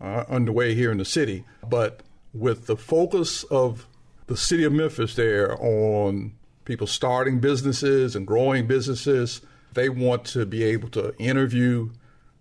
uh, 0.00 0.24
underway 0.28 0.74
here 0.74 0.90
in 0.90 0.98
the 0.98 1.04
city. 1.04 1.44
But 1.68 2.02
with 2.32 2.66
the 2.66 2.76
focus 2.76 3.44
of 3.44 3.86
the 4.26 4.36
city 4.36 4.64
of 4.64 4.72
Memphis 4.72 5.14
there 5.14 5.56
on 5.60 6.32
people 6.64 6.86
starting 6.86 7.40
businesses 7.40 8.16
and 8.16 8.26
growing 8.26 8.66
businesses, 8.66 9.40
they 9.74 9.88
want 9.88 10.24
to 10.24 10.46
be 10.46 10.62
able 10.64 10.88
to 10.90 11.16
interview 11.18 11.90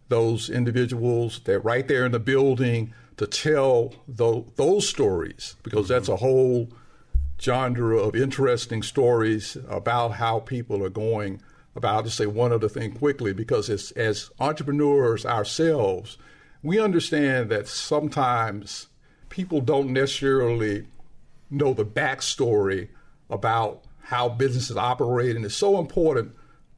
those 0.09 0.49
individuals. 0.49 1.41
They're 1.43 1.59
right 1.59 1.87
there 1.87 2.05
in 2.05 2.11
the 2.11 2.19
building 2.19 2.93
to 3.17 3.27
tell 3.27 3.93
those, 4.07 4.45
those 4.55 4.87
stories 4.87 5.55
because 5.63 5.87
that's 5.87 6.09
a 6.09 6.17
whole 6.17 6.69
genre 7.41 7.97
of 7.97 8.15
interesting 8.15 8.81
stories 8.81 9.57
about 9.67 10.13
how 10.13 10.39
people 10.39 10.83
are 10.83 10.89
going 10.89 11.41
about. 11.75 11.95
I'll 11.95 12.03
just 12.03 12.17
say 12.17 12.25
one 12.25 12.51
other 12.51 12.69
thing 12.69 12.93
quickly 12.93 13.33
because 13.33 13.69
as, 13.69 13.91
as 13.91 14.29
entrepreneurs 14.39 15.25
ourselves, 15.25 16.17
we 16.61 16.79
understand 16.79 17.49
that 17.49 17.67
sometimes 17.67 18.87
people 19.29 19.61
don't 19.61 19.91
necessarily 19.91 20.87
know 21.49 21.73
the 21.73 21.85
backstory 21.85 22.89
about 23.29 23.83
how 24.13 24.29
businesses 24.29 24.77
operate, 24.77 25.35
and 25.35 25.43
it's 25.43 25.55
so 25.55 25.79
important 25.79 26.35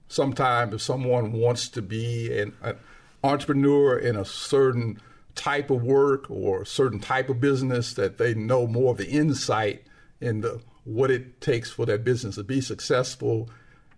sometimes 0.08 0.74
if 0.74 0.82
someone 0.82 1.34
wants 1.34 1.68
to 1.70 1.82
be 1.82 2.38
an, 2.38 2.56
an 2.62 2.78
entrepreneur 3.24 3.98
in 3.98 4.16
a 4.16 4.24
certain 4.24 5.02
type 5.34 5.70
of 5.70 5.84
work 5.84 6.30
or 6.30 6.62
a 6.62 6.66
certain 6.66 7.00
type 7.00 7.28
of 7.28 7.42
business 7.42 7.94
that 7.96 8.18
they 8.18 8.34
know 8.34 8.66
more 8.66 8.92
of 8.92 8.98
the 8.98 9.10
insight 9.10 9.84
into 10.22 10.62
what 10.86 11.12
it 11.12 11.42
takes 11.42 11.70
for 11.72 11.86
that 11.86 12.04
business 12.04 12.36
to 12.36 12.44
be 12.44 12.62
successful 12.62 13.50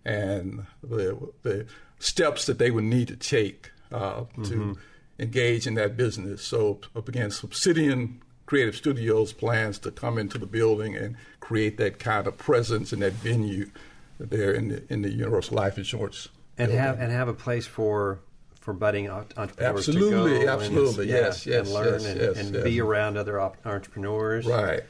and 0.04 0.66
the, 0.82 1.16
the 1.42 1.66
steps 2.00 2.46
that 2.46 2.58
they 2.58 2.70
would 2.70 2.84
need 2.84 3.06
to 3.06 3.16
take 3.16 3.70
uh, 3.92 4.22
mm-hmm. 4.22 4.42
to 4.44 4.78
engage 5.18 5.66
in 5.66 5.74
that 5.74 5.96
business. 5.96 6.42
So 6.42 6.80
again, 6.96 7.30
Obsidian 7.42 8.20
Creative 8.48 8.74
Studios 8.74 9.34
plans 9.34 9.78
to 9.80 9.90
come 9.90 10.16
into 10.16 10.38
the 10.38 10.46
building 10.46 10.96
and 10.96 11.16
create 11.38 11.76
that 11.76 11.98
kind 11.98 12.26
of 12.26 12.38
presence 12.38 12.94
and 12.94 13.02
that 13.02 13.12
venue 13.12 13.70
there 14.18 14.54
in 14.54 14.68
the 14.68 14.82
in 14.88 15.02
the 15.02 15.10
Universal 15.10 15.58
Life 15.58 15.76
Insurance. 15.76 16.28
And 16.56 16.68
building. 16.68 16.82
have 16.82 16.98
and 16.98 17.12
have 17.12 17.28
a 17.28 17.34
place 17.34 17.66
for 17.66 18.20
for 18.58 18.72
budding 18.72 19.10
entrepreneurs 19.10 19.86
absolutely, 19.86 20.38
to 20.38 20.46
go. 20.46 20.50
Absolutely, 20.50 21.04
and, 21.04 21.10
yes, 21.10 21.46
yeah, 21.46 21.56
yes, 21.56 21.66
and 21.66 21.74
learn 21.74 21.92
yes, 21.92 22.04
and, 22.06 22.20
yes, 22.20 22.36
and 22.38 22.54
yes. 22.54 22.64
be 22.64 22.80
around 22.80 23.18
other 23.18 23.38
entrepreneurs. 23.66 24.46
Right. 24.46 24.80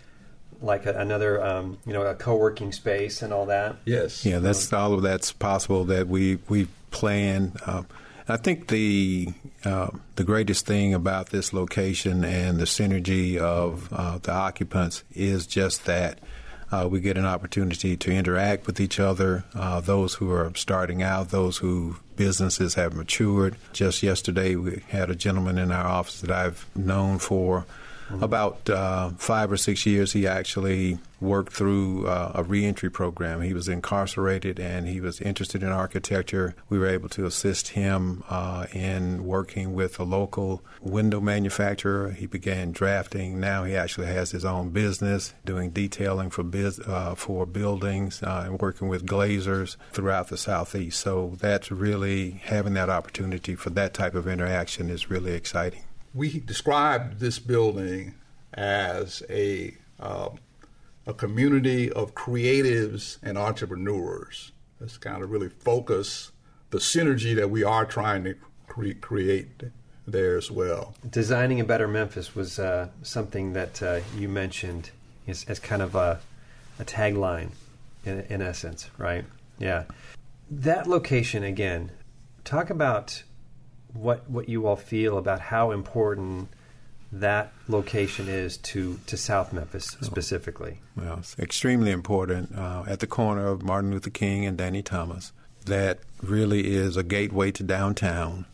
Like 0.63 0.87
a, 0.87 0.93
another, 0.93 1.45
um, 1.45 1.79
you 1.85 1.93
know, 1.93 2.03
a 2.03 2.15
co-working 2.15 2.71
space 2.71 3.23
and 3.23 3.33
all 3.33 3.47
that. 3.47 3.75
Yes. 3.85 4.25
Yeah, 4.25 4.39
that's 4.39 4.73
all 4.73 4.95
of 4.95 5.03
that's 5.03 5.33
possible 5.33 5.85
that 5.87 6.07
we 6.07 6.39
we 6.49 6.69
plan. 6.93 7.55
Um, 7.67 7.89
I 8.29 8.37
think 8.37 8.69
the 8.69 9.29
uh, 9.65 9.89
the 10.17 10.25
greatest 10.25 10.67
thing 10.67 10.95
about 10.95 11.31
this 11.31 11.53
location 11.53 12.25
and 12.25 12.59
the 12.59 12.65
synergy 12.65 13.39
of 13.39 13.89
uh, 13.93 14.19
the 14.19 14.33
occupants 14.33 15.03
is 15.15 15.47
just 15.47 15.87
that 15.87 16.19
uh, 16.71 16.87
we 16.91 17.01
get 17.01 17.17
an 17.17 17.25
opportunity 17.25 17.97
to 17.97 18.13
interact 18.13 18.67
with 18.67 18.79
each 18.81 19.01
other, 19.01 19.45
uh, 19.55 19.81
those 19.81 20.15
who 20.15 20.31
are 20.31 20.53
starting 20.55 21.03
out, 21.03 21.31
those 21.31 21.57
who 21.57 21.97
businesses 22.17 22.75
have 22.75 22.93
matured. 22.93 23.57
Just 23.73 24.03
yesterday, 24.03 24.55
we 24.55 24.83
had 24.89 25.09
a 25.09 25.15
gentleman 25.15 25.57
in 25.57 25.73
our 25.73 25.87
office 25.87 26.21
that 26.21 26.31
I've 26.31 26.67
known 26.77 27.19
for 27.19 27.65
Mm-hmm. 28.09 28.23
About 28.23 28.71
uh, 28.71 29.11
five 29.19 29.53
or 29.53 29.57
six 29.59 29.85
years, 29.85 30.13
he 30.13 30.27
actually 30.27 30.99
worked 31.21 31.53
through 31.53 32.07
uh, 32.07 32.33
a 32.35 32.43
reentry 32.43 32.91
program. 32.91 33.41
He 33.43 33.55
was 33.55 33.69
incarcerated 33.69 34.59
and 34.61 34.87
he 34.87 35.01
was 35.01 35.21
interested 35.21 35.63
in 35.63 35.69
architecture. 35.69 36.55
We 36.69 36.79
were 36.79 36.87
able 36.87 37.09
to 37.11 37.27
assist 37.27 37.69
him 37.69 38.25
uh, 38.29 38.67
in 38.73 39.25
working 39.25 39.75
with 39.75 39.99
a 39.99 40.05
local 40.05 40.63
window 40.81 41.21
manufacturer. 41.21 42.11
He 42.11 42.27
began 42.27 42.73
drafting. 42.73 43.41
Now 43.41 43.65
he 43.65 43.77
actually 43.77 44.09
has 44.09 44.31
his 44.31 44.45
own 44.45 44.71
business, 44.71 45.35
doing 45.45 45.71
detailing 45.71 46.31
for 46.31 46.43
biz- 46.43 46.81
uh, 46.81 47.15
for 47.15 47.47
buildings 47.47 48.23
uh, 48.23 48.45
and 48.47 48.61
working 48.61 48.89
with 48.89 49.07
glazers 49.07 49.77
throughout 49.93 50.29
the 50.29 50.37
southeast. 50.37 51.01
So 51.01 51.37
that's 51.41 51.71
really 51.71 52.31
having 52.45 52.75
that 52.75 52.91
opportunity 52.91 53.55
for 53.55 53.71
that 53.71 53.95
type 53.95 54.15
of 54.15 54.29
interaction 54.29 54.91
is 54.91 55.11
really 55.11 55.33
exciting 55.33 55.83
we 56.15 56.41
described 56.41 57.21
this 57.21 57.39
building 57.39 58.15
as 58.55 59.23
a 59.31 59.75
uh, 60.01 60.31
a 61.09 61.15
community 61.15 61.91
of 61.91 62.15
creatives 62.15 63.17
and 63.23 63.39
entrepreneurs. 63.39 64.53
That's 64.79 64.99
kind 64.99 65.25
of 65.25 65.31
really 65.31 65.49
focus 65.49 66.31
the 66.71 66.79
synergy 66.79 67.35
that 67.35 67.49
we 67.51 67.65
are 67.65 67.87
trying 67.87 68.25
to 68.25 68.35
cre- 68.67 68.93
create 69.01 69.63
there 70.07 70.37
as 70.37 70.51
well. 70.51 70.95
Designing 71.09 71.61
a 71.61 71.65
better 71.65 71.89
Memphis 71.89 72.37
was 72.37 72.59
uh, 72.59 72.89
something 73.03 73.55
that 73.55 73.83
uh, 73.83 74.01
you 74.17 74.29
mentioned 74.29 74.91
as, 75.27 75.47
as, 75.49 75.59
kind 75.59 75.81
of 75.81 75.95
a, 75.95 76.21
a 76.79 76.85
tagline 76.85 77.51
in, 78.05 78.21
in 78.29 78.43
essence, 78.43 78.91
right? 78.99 79.25
Yeah. 79.59 79.85
That 80.51 80.87
location 80.87 81.43
again. 81.43 81.91
Talk 82.45 82.71
about 82.71 83.23
what 83.93 84.29
what 84.31 84.49
you 84.49 84.67
all 84.67 84.77
feel 84.77 85.19
about 85.19 85.41
how 85.41 85.71
important 85.71 86.49
that 87.13 87.53
location 87.69 88.29
is 88.29 88.57
to, 88.59 88.99
to 89.07 89.17
South 89.17 89.53
Memphis 89.53 89.97
Oh. 90.01 90.05
specifically. 90.05 90.79
Well, 90.97 91.19
it's 91.21 91.39
extremely 91.39 91.91
important 91.91 92.57
uh, 92.57 92.85
at 92.87 93.01
the 93.01 93.07
corner 93.07 93.47
of 93.47 93.63
Martin 93.63 93.91
Luther 93.91 94.11
King 94.11 94.45
and 94.45 94.59
Danny 94.59 94.83
Thomas. 94.83 95.33
That 95.65 96.01
really 96.23 96.73
is 96.75 96.97
a 96.97 97.03
gateway 97.03 97.51
to 97.53 97.63
downtown. 97.63 98.45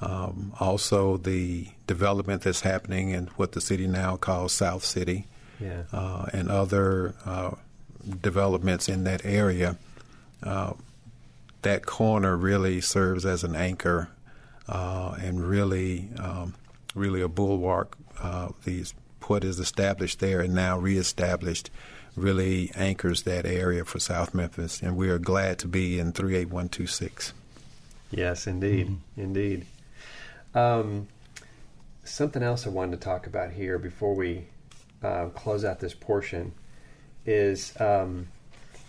Um, 0.00 0.52
also, 0.60 1.16
the 1.16 1.68
development 1.86 2.42
that's 2.42 2.60
happening 2.60 3.10
in 3.10 3.28
what 3.36 3.52
the 3.52 3.60
city 3.62 3.86
now 3.86 4.16
calls 4.16 4.52
South 4.52 4.84
City 4.84 5.26
Yeah. 5.58 5.84
uh, 5.92 6.26
and 6.34 6.50
other 6.50 7.14
uh, 7.24 7.52
developments 8.20 8.88
in 8.88 9.04
that 9.04 9.24
area. 9.24 9.76
Uh, 10.42 10.74
that 11.62 11.86
corner 11.86 12.36
really 12.36 12.80
serves 12.80 13.24
as 13.24 13.42
an 13.42 13.56
anchor 13.56 14.08
uh, 14.68 15.16
and 15.20 15.42
really, 15.46 16.08
um, 16.18 16.54
really 16.96 17.20
a 17.22 17.28
bulwark. 17.28 17.96
Uh, 18.20 18.48
these 18.64 18.94
what 19.26 19.42
is 19.44 19.58
established 19.58 20.20
there 20.20 20.40
and 20.40 20.54
now 20.54 20.78
reestablished 20.78 21.68
really 22.14 22.70
anchors 22.76 23.22
that 23.24 23.44
area 23.44 23.84
for 23.84 23.98
South 23.98 24.32
Memphis, 24.32 24.80
and 24.82 24.96
we 24.96 25.08
are 25.10 25.18
glad 25.18 25.58
to 25.58 25.66
be 25.68 25.98
in 25.98 26.12
38126. 26.12 27.32
Yes, 28.10 28.46
indeed, 28.46 28.86
Mm-hmm. 28.88 29.20
indeed. 29.20 29.66
Um, 30.54 31.08
something 32.04 32.42
else 32.42 32.66
I 32.66 32.70
wanted 32.70 32.92
to 33.00 33.04
talk 33.04 33.26
about 33.26 33.50
here 33.52 33.78
before 33.78 34.14
we 34.14 34.46
uh, 35.02 35.26
close 35.34 35.64
out 35.64 35.80
this 35.80 35.92
portion 35.94 36.52
is 37.26 37.74
um, 37.80 38.28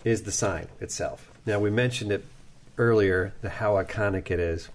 is 0.04 0.22
the 0.22 0.30
sign 0.32 0.68
itself. 0.80 1.30
Now 1.44 1.58
we 1.58 1.70
mentioned 1.70 2.12
it 2.12 2.24
earlier, 2.78 3.34
the 3.42 3.50
how 3.50 3.72
iconic 3.74 4.30
it 4.30 4.38
is, 4.38 4.68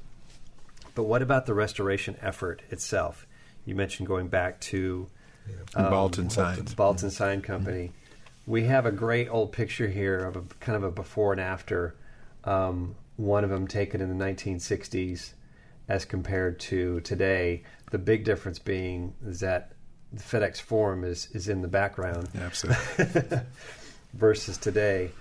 but 0.96 1.04
what 1.04 1.22
about 1.22 1.46
the 1.46 1.54
restoration 1.54 2.16
effort 2.22 2.62
itself? 2.70 3.26
You 3.66 3.76
mentioned 3.76 4.08
going 4.08 4.28
back 4.28 4.60
to 4.62 5.10
um, 5.76 5.90
Balton 5.90 6.30
Signs. 6.30 6.74
Balton 6.74 7.10
Sign 7.10 7.42
Company. 7.42 7.92
We 8.46 8.66
have 8.66 8.86
a 8.86 8.92
great 8.92 9.30
old 9.30 9.52
picture 9.52 9.88
here 9.88 10.20
of 10.20 10.36
a 10.36 10.42
kind 10.60 10.76
of 10.76 10.84
a 10.84 10.92
before 10.92 11.32
and 11.32 11.42
after. 11.42 11.96
Um, 12.44 12.96
one 13.16 13.44
of 13.44 13.50
them 13.50 13.68
taken 13.68 14.02
in 14.02 14.18
the 14.18 14.26
1960s, 14.26 15.34
as 15.88 16.06
compared 16.06 16.60
to 16.60 17.00
today. 17.02 17.64
The 17.92 17.98
big 17.98 18.24
difference 18.24 18.60
being 18.60 19.14
is 19.26 19.40
that 19.42 19.74
the 20.12 20.22
FedEx 20.22 20.60
Forum 20.60 21.04
is 21.04 21.30
is 21.34 21.48
in 21.48 21.62
the 21.62 21.68
background 21.68 22.30
Absolutely. 22.36 23.40
versus 24.14 24.58
today. 24.58 25.12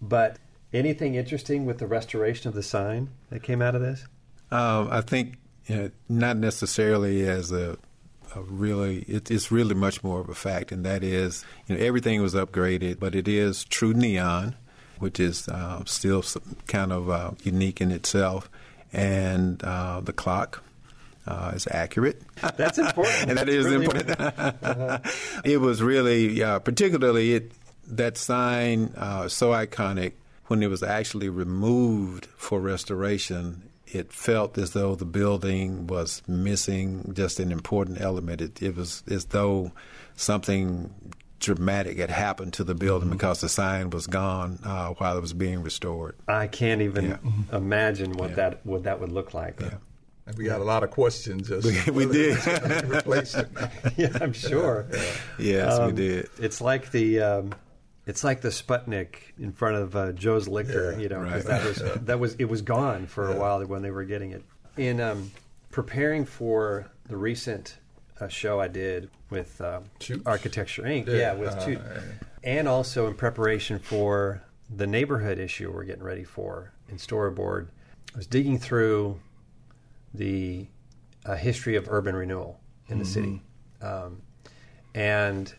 But 0.00 0.38
anything 0.72 1.14
interesting 1.14 1.64
with 1.66 1.78
the 1.78 1.86
restoration 1.86 2.48
of 2.48 2.54
the 2.54 2.62
sign 2.62 3.10
that 3.30 3.42
came 3.42 3.62
out 3.62 3.74
of 3.74 3.80
this? 3.80 4.06
Um, 4.50 4.88
I 4.90 5.00
think 5.00 5.38
you 5.66 5.76
know, 5.76 5.90
not 6.08 6.36
necessarily 6.36 7.26
as 7.26 7.52
a, 7.52 7.76
a 8.34 8.42
really. 8.42 9.00
It, 9.02 9.30
it's 9.30 9.50
really 9.50 9.74
much 9.74 10.02
more 10.04 10.20
of 10.20 10.28
a 10.28 10.34
fact, 10.34 10.72
and 10.72 10.84
that 10.84 11.02
is, 11.02 11.44
you 11.66 11.76
know, 11.76 11.84
everything 11.84 12.22
was 12.22 12.34
upgraded, 12.34 12.98
but 12.98 13.14
it 13.14 13.28
is 13.28 13.64
true 13.64 13.94
neon, 13.94 14.54
which 14.98 15.18
is 15.18 15.48
uh, 15.48 15.82
still 15.86 16.24
kind 16.66 16.92
of 16.92 17.10
uh, 17.10 17.32
unique 17.42 17.80
in 17.80 17.90
itself, 17.90 18.50
and 18.92 19.62
uh, 19.64 20.00
the 20.00 20.12
clock. 20.12 20.62
Uh, 21.26 21.52
is 21.54 21.66
accurate. 21.70 22.20
That's 22.58 22.76
important. 22.76 23.16
and 23.30 23.38
that 23.38 23.48
is 23.48 23.64
Really 23.64 23.86
important. 23.86 25.00
it 25.46 25.56
was 25.56 25.82
really, 25.82 26.42
uh, 26.42 26.58
particularly 26.58 27.32
it 27.32 27.52
that 27.86 28.18
sign 28.18 28.92
uh, 28.94 29.28
so 29.28 29.52
iconic 29.52 30.12
when 30.46 30.62
it 30.62 30.68
was 30.68 30.82
actually 30.82 31.28
removed 31.30 32.26
for 32.36 32.60
restoration. 32.60 33.62
It 33.94 34.12
felt 34.12 34.58
as 34.58 34.72
though 34.72 34.94
the 34.96 35.04
building 35.04 35.86
was 35.86 36.22
missing 36.26 37.12
just 37.14 37.38
an 37.38 37.52
important 37.52 38.00
element. 38.00 38.40
It, 38.40 38.60
it 38.62 38.76
was 38.76 39.02
as 39.08 39.26
though 39.26 39.70
something 40.16 40.92
dramatic 41.40 41.98
had 41.98 42.10
happened 42.10 42.52
to 42.54 42.64
the 42.64 42.74
building 42.74 43.10
because 43.10 43.40
the 43.40 43.48
sign 43.48 43.90
was 43.90 44.06
gone 44.06 44.58
uh, 44.64 44.88
while 44.94 45.16
it 45.16 45.20
was 45.20 45.32
being 45.32 45.62
restored. 45.62 46.16
I 46.26 46.46
can't 46.46 46.80
even 46.82 47.04
Yeah. 47.04 47.18
imagine 47.56 48.12
what 48.14 48.30
Yeah. 48.30 48.36
that 48.36 48.66
what 48.66 48.82
that 48.84 49.00
would 49.00 49.12
look 49.12 49.34
like. 49.34 49.60
Yeah. 49.60 49.74
And 50.26 50.38
we 50.38 50.44
got 50.46 50.60
a 50.60 50.64
lot 50.64 50.82
of 50.82 50.90
questions. 50.90 51.48
Just 51.48 51.66
We- 51.86 52.06
we 52.06 52.12
did. 52.12 52.36
it's 52.38 52.46
gonna 52.46 52.82
be 52.82 52.88
replaced 52.88 53.36
or 53.36 53.48
not. 53.54 53.70
yeah, 53.96 54.16
I'm 54.20 54.32
sure. 54.32 54.86
Yes, 55.38 55.78
we 55.78 55.84
Um, 55.84 55.94
did. 55.94 56.30
It's 56.40 56.60
like 56.62 56.90
the 56.92 57.20
um, 57.20 57.50
it's 58.06 58.22
like 58.24 58.40
the 58.40 58.48
Sputnik 58.50 59.16
in 59.38 59.52
front 59.52 59.76
of 59.76 59.96
uh, 59.96 60.12
Joe's 60.12 60.46
liquor, 60.48 60.92
Yeah, 60.92 60.98
you 60.98 61.08
know, 61.08 61.20
right. 61.20 61.42
that 61.44 61.64
was 61.64 61.76
that 62.06 62.18
was 62.20 62.34
it 62.38 62.44
was 62.46 62.62
gone 62.62 63.06
for 63.06 63.30
a 63.32 63.36
while 63.36 63.64
when 63.64 63.82
they 63.82 63.90
were 63.90 64.04
getting 64.04 64.32
it. 64.32 64.42
In 64.76 65.00
um, 65.00 65.30
preparing 65.70 66.24
for 66.24 66.90
the 67.06 67.16
recent 67.16 67.78
uh, 68.20 68.28
show 68.28 68.60
I 68.60 68.68
did 68.68 69.10
with 69.30 69.58
Chooch? 70.00 70.22
Architecture 70.26 70.82
Inc. 70.82 71.06
Yeah, 71.06 71.14
Yeah, 71.14 71.34
with 71.34 71.50
uh, 71.50 71.66
Chooch. 71.66 72.02
and 72.42 72.68
also 72.68 73.06
in 73.06 73.14
preparation 73.14 73.78
for 73.78 74.42
the 74.74 74.86
neighborhood 74.86 75.38
issue 75.38 75.70
we're 75.72 75.84
getting 75.84 76.02
ready 76.02 76.24
for 76.24 76.72
in 76.88 76.96
storyboard. 76.96 77.68
I 78.14 78.16
was 78.16 78.26
digging 78.26 78.58
through 78.58 79.20
the 80.12 80.66
uh, 81.26 81.34
history 81.36 81.76
of 81.76 81.88
urban 81.88 82.14
renewal 82.14 82.60
in 82.88 82.98
the 82.98 83.04
city, 83.04 83.42
um, 83.82 84.20
and 84.94 85.52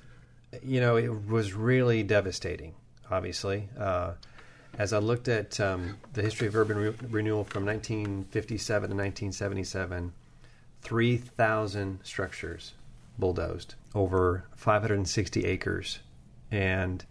you 0.64 0.80
know 0.80 0.98
it 0.98 1.28
was 1.28 1.54
really 1.54 2.04
devastating. 2.04 2.74
Obviously, 3.10 3.70
uh, 3.78 4.14
as 4.78 4.94
I 4.94 4.98
looked 4.98 5.28
at 5.28 5.60
um, 5.60 5.98
the 6.14 6.22
history 6.22 6.48
of 6.48 6.56
urban 6.56 6.78
re- 6.78 6.94
renewal 7.10 7.44
from 7.44 7.66
1957 7.66 8.90
to 8.90 8.96
1977, 8.96 10.12
3,000 10.82 12.00
structures 12.04 12.74
bulldozed 13.18 13.76
over 13.94 14.46
560 14.56 15.46
acres, 15.46 16.00
and 16.52 17.06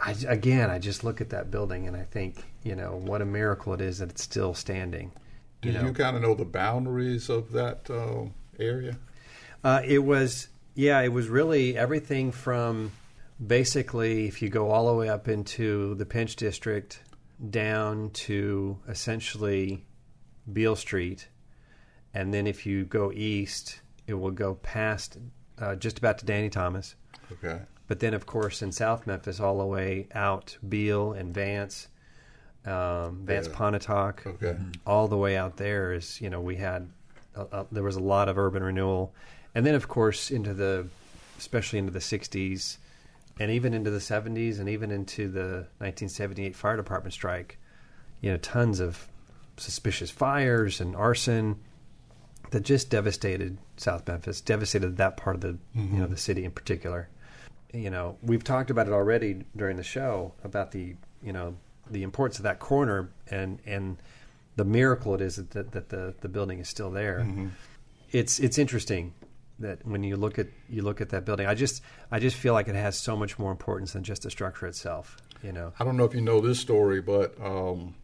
I, 0.00 0.14
again, 0.26 0.70
I 0.70 0.78
just 0.78 1.02
look 1.02 1.20
at 1.20 1.30
that 1.30 1.50
building 1.50 1.86
and 1.86 1.96
I 1.96 2.04
think, 2.04 2.44
you 2.62 2.76
know, 2.76 2.96
what 2.96 3.20
a 3.20 3.24
miracle 3.24 3.74
it 3.74 3.80
is 3.80 3.98
that 3.98 4.10
it's 4.10 4.22
still 4.22 4.54
standing. 4.54 5.10
Do 5.60 5.70
you, 5.70 5.78
know. 5.78 5.92
kind 5.92 6.14
of 6.16 6.22
know 6.22 6.34
the 6.34 6.44
boundaries 6.44 7.28
of 7.28 7.50
that 7.52 7.90
uh, 7.90 8.26
area? 8.62 8.96
Uh, 9.64 9.82
it 9.84 9.98
was, 9.98 10.48
yeah, 10.78 11.00
it 11.00 11.12
was 11.12 11.28
really 11.28 11.76
everything 11.76 12.30
from 12.30 12.92
basically, 13.44 14.28
if 14.28 14.40
you 14.40 14.48
go 14.48 14.70
all 14.70 14.86
the 14.86 14.94
way 14.94 15.08
up 15.08 15.26
into 15.26 15.96
the 15.96 16.06
Pinch 16.06 16.36
District, 16.36 17.02
down 17.50 18.10
to 18.10 18.78
essentially 18.88 19.84
Beale 20.52 20.76
Street, 20.76 21.26
and 22.14 22.32
then 22.32 22.46
if 22.46 22.64
you 22.64 22.84
go 22.84 23.10
east, 23.12 23.80
it 24.06 24.14
will 24.14 24.30
go 24.30 24.54
past 24.54 25.18
uh, 25.60 25.74
just 25.74 25.98
about 25.98 26.18
to 26.18 26.24
Danny 26.24 26.48
Thomas. 26.48 26.94
Okay. 27.32 27.60
But 27.88 27.98
then, 27.98 28.14
of 28.14 28.26
course, 28.26 28.62
in 28.62 28.70
South 28.70 29.04
Memphis, 29.04 29.40
all 29.40 29.58
the 29.58 29.66
way 29.66 30.06
out 30.14 30.56
Beale 30.68 31.12
and 31.12 31.34
Vance, 31.34 31.88
um, 32.64 33.22
Vance 33.24 33.48
Yeah. 33.48 33.54
Pontotoc, 33.56 34.22
Okay. 34.26 34.56
all 34.86 35.08
the 35.08 35.16
way 35.16 35.36
out 35.36 35.56
there 35.56 35.92
is 35.92 36.20
you 36.20 36.30
know 36.30 36.40
we 36.40 36.54
had 36.56 36.88
uh, 37.36 37.46
uh, 37.50 37.64
there 37.72 37.82
was 37.82 37.96
a 37.96 38.00
lot 38.14 38.28
of 38.28 38.38
urban 38.38 38.62
renewal, 38.62 39.12
and 39.54 39.64
then 39.66 39.74
of 39.74 39.88
course 39.88 40.30
into 40.30 40.54
the 40.54 40.86
especially 41.38 41.78
into 41.78 41.92
the 41.92 41.98
'60s, 41.98 42.78
and 43.38 43.50
even 43.50 43.74
into 43.74 43.90
the 43.90 43.98
'70s, 43.98 44.58
and 44.58 44.68
even 44.68 44.90
into 44.90 45.28
the 45.28 45.66
1978 45.78 46.56
fire 46.56 46.76
department 46.76 47.12
strike, 47.12 47.58
you 48.20 48.30
know, 48.30 48.36
tons 48.38 48.80
of 48.80 49.08
suspicious 49.56 50.10
fires 50.10 50.80
and 50.80 50.94
arson 50.94 51.56
that 52.50 52.60
just 52.60 52.90
devastated 52.90 53.58
South 53.76 54.06
Memphis, 54.06 54.40
devastated 54.40 54.96
that 54.96 55.16
part 55.16 55.36
of 55.36 55.42
the 55.42 55.58
you 55.74 55.82
know 55.82 56.04
mm-hmm. 56.04 56.12
the 56.12 56.18
city 56.18 56.44
in 56.44 56.50
particular. 56.50 57.08
You 57.72 57.90
know, 57.90 58.16
we've 58.22 58.44
talked 58.44 58.70
about 58.70 58.86
it 58.86 58.92
already 58.92 59.44
during 59.56 59.76
the 59.76 59.82
show 59.82 60.32
about 60.44 60.72
the 60.72 60.96
you 61.22 61.32
know 61.32 61.56
the 61.90 62.02
importance 62.02 62.38
of 62.38 62.44
that 62.44 62.58
corner 62.58 63.10
and 63.30 63.60
and 63.66 63.98
the 64.56 64.64
miracle 64.64 65.14
it 65.14 65.20
is 65.20 65.36
that, 65.36 65.50
that, 65.52 65.72
that 65.72 65.88
the 65.90 66.14
the 66.20 66.28
building 66.28 66.58
is 66.58 66.68
still 66.68 66.90
there. 66.90 67.20
Mm-hmm. 67.20 67.48
It's 68.10 68.38
it's 68.38 68.58
interesting 68.58 69.12
that 69.60 69.84
when 69.86 70.02
you 70.02 70.16
look 70.16 70.38
at 70.38 70.48
you 70.68 70.82
look 70.82 71.00
at 71.00 71.10
that 71.10 71.24
building, 71.24 71.46
I 71.46 71.54
just 71.54 71.82
I 72.10 72.18
just 72.18 72.36
feel 72.36 72.52
like 72.52 72.68
it 72.68 72.74
has 72.74 72.98
so 72.98 73.16
much 73.16 73.38
more 73.38 73.50
importance 73.50 73.92
than 73.92 74.04
just 74.04 74.22
the 74.22 74.30
structure 74.30 74.66
itself. 74.66 75.16
You 75.42 75.52
know, 75.52 75.72
I 75.78 75.84
don't 75.84 75.96
know 75.96 76.04
if 76.04 76.14
you 76.14 76.20
know 76.20 76.40
this 76.40 76.58
story, 76.58 77.00
but 77.00 77.34
um, 77.40 77.94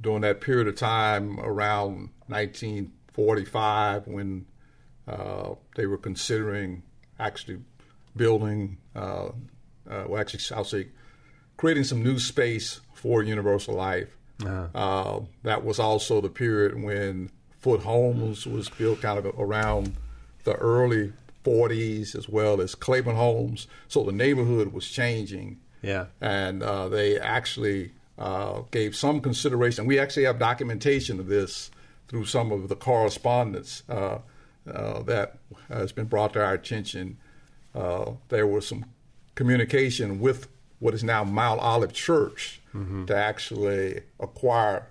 during 0.00 0.22
that 0.22 0.40
period 0.40 0.68
of 0.68 0.76
time 0.76 1.40
around 1.40 2.10
1945, 2.28 4.06
when 4.06 4.46
uh, 5.06 5.54
they 5.74 5.86
were 5.86 5.98
considering 5.98 6.82
actually 7.18 7.60
building, 8.14 8.78
uh, 8.94 9.28
uh, 9.90 10.04
well, 10.06 10.20
actually, 10.20 10.40
I'll 10.56 10.64
say, 10.64 10.88
creating 11.56 11.84
some 11.84 12.02
new 12.02 12.18
space 12.18 12.80
for 12.94 13.22
Universal 13.22 13.74
Life. 13.74 14.16
Uh, 14.74 15.20
that 15.42 15.64
was 15.64 15.80
also 15.80 16.20
the 16.20 16.28
period 16.28 16.80
when 16.80 17.30
Foote 17.58 17.82
Homes 17.82 18.46
was 18.46 18.68
built 18.68 19.00
kind 19.00 19.18
of 19.18 19.26
around 19.38 19.96
the 20.44 20.54
early 20.54 21.12
40s, 21.44 22.14
as 22.14 22.28
well 22.28 22.60
as 22.60 22.74
Cleaborn 22.74 23.16
Homes. 23.16 23.66
So 23.88 24.04
the 24.04 24.12
neighborhood 24.12 24.72
was 24.72 24.88
changing 24.88 25.58
Yeah. 25.82 26.06
And 26.20 26.62
uh, 26.62 26.88
they 26.88 27.18
actually 27.18 27.92
uh, 28.18 28.62
gave 28.70 28.96
some 28.96 29.20
consideration. 29.20 29.86
We 29.86 29.98
actually 29.98 30.24
have 30.24 30.38
documentation 30.38 31.20
of 31.20 31.26
this 31.26 31.70
through 32.08 32.24
some 32.24 32.52
of 32.52 32.68
the 32.68 32.76
correspondence 32.76 33.82
uh, 33.88 34.18
uh, 34.70 35.02
that 35.02 35.38
has 35.68 35.92
been 35.92 36.06
brought 36.06 36.32
to 36.34 36.44
our 36.44 36.54
attention. 36.54 37.18
Uh, 37.74 38.12
there 38.28 38.46
was 38.46 38.66
some 38.66 38.86
communication 39.34 40.20
with 40.20 40.48
what 40.80 40.94
is 40.94 41.04
now 41.04 41.24
Mount 41.24 41.60
Olive 41.60 41.92
Church 41.92 42.60
mm-hmm. 42.74 43.04
to 43.06 43.16
actually 43.16 44.02
acquire 44.20 44.88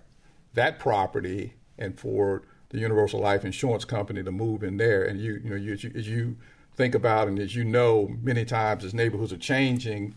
that 0.53 0.79
property 0.79 1.53
and 1.77 1.99
for 1.99 2.43
the 2.69 2.80
Universal 2.80 3.19
Life 3.21 3.45
Insurance 3.45 3.86
Company 3.86 4.23
to 4.23 4.32
move 4.32 4.63
in 4.63 4.77
there. 4.77 5.03
And 5.03 5.19
you, 5.19 5.39
you 5.43 5.49
know, 5.49 5.56
you, 5.56 5.73
as 5.73 6.08
you 6.08 6.36
think 6.75 6.95
about 6.95 7.27
and 7.27 7.39
as 7.39 7.56
you 7.56 7.63
know, 7.63 8.15
many 8.21 8.45
times 8.45 8.84
as 8.84 8.93
neighborhoods 8.93 9.34
are 9.34 9.38
changing, 9.38 10.15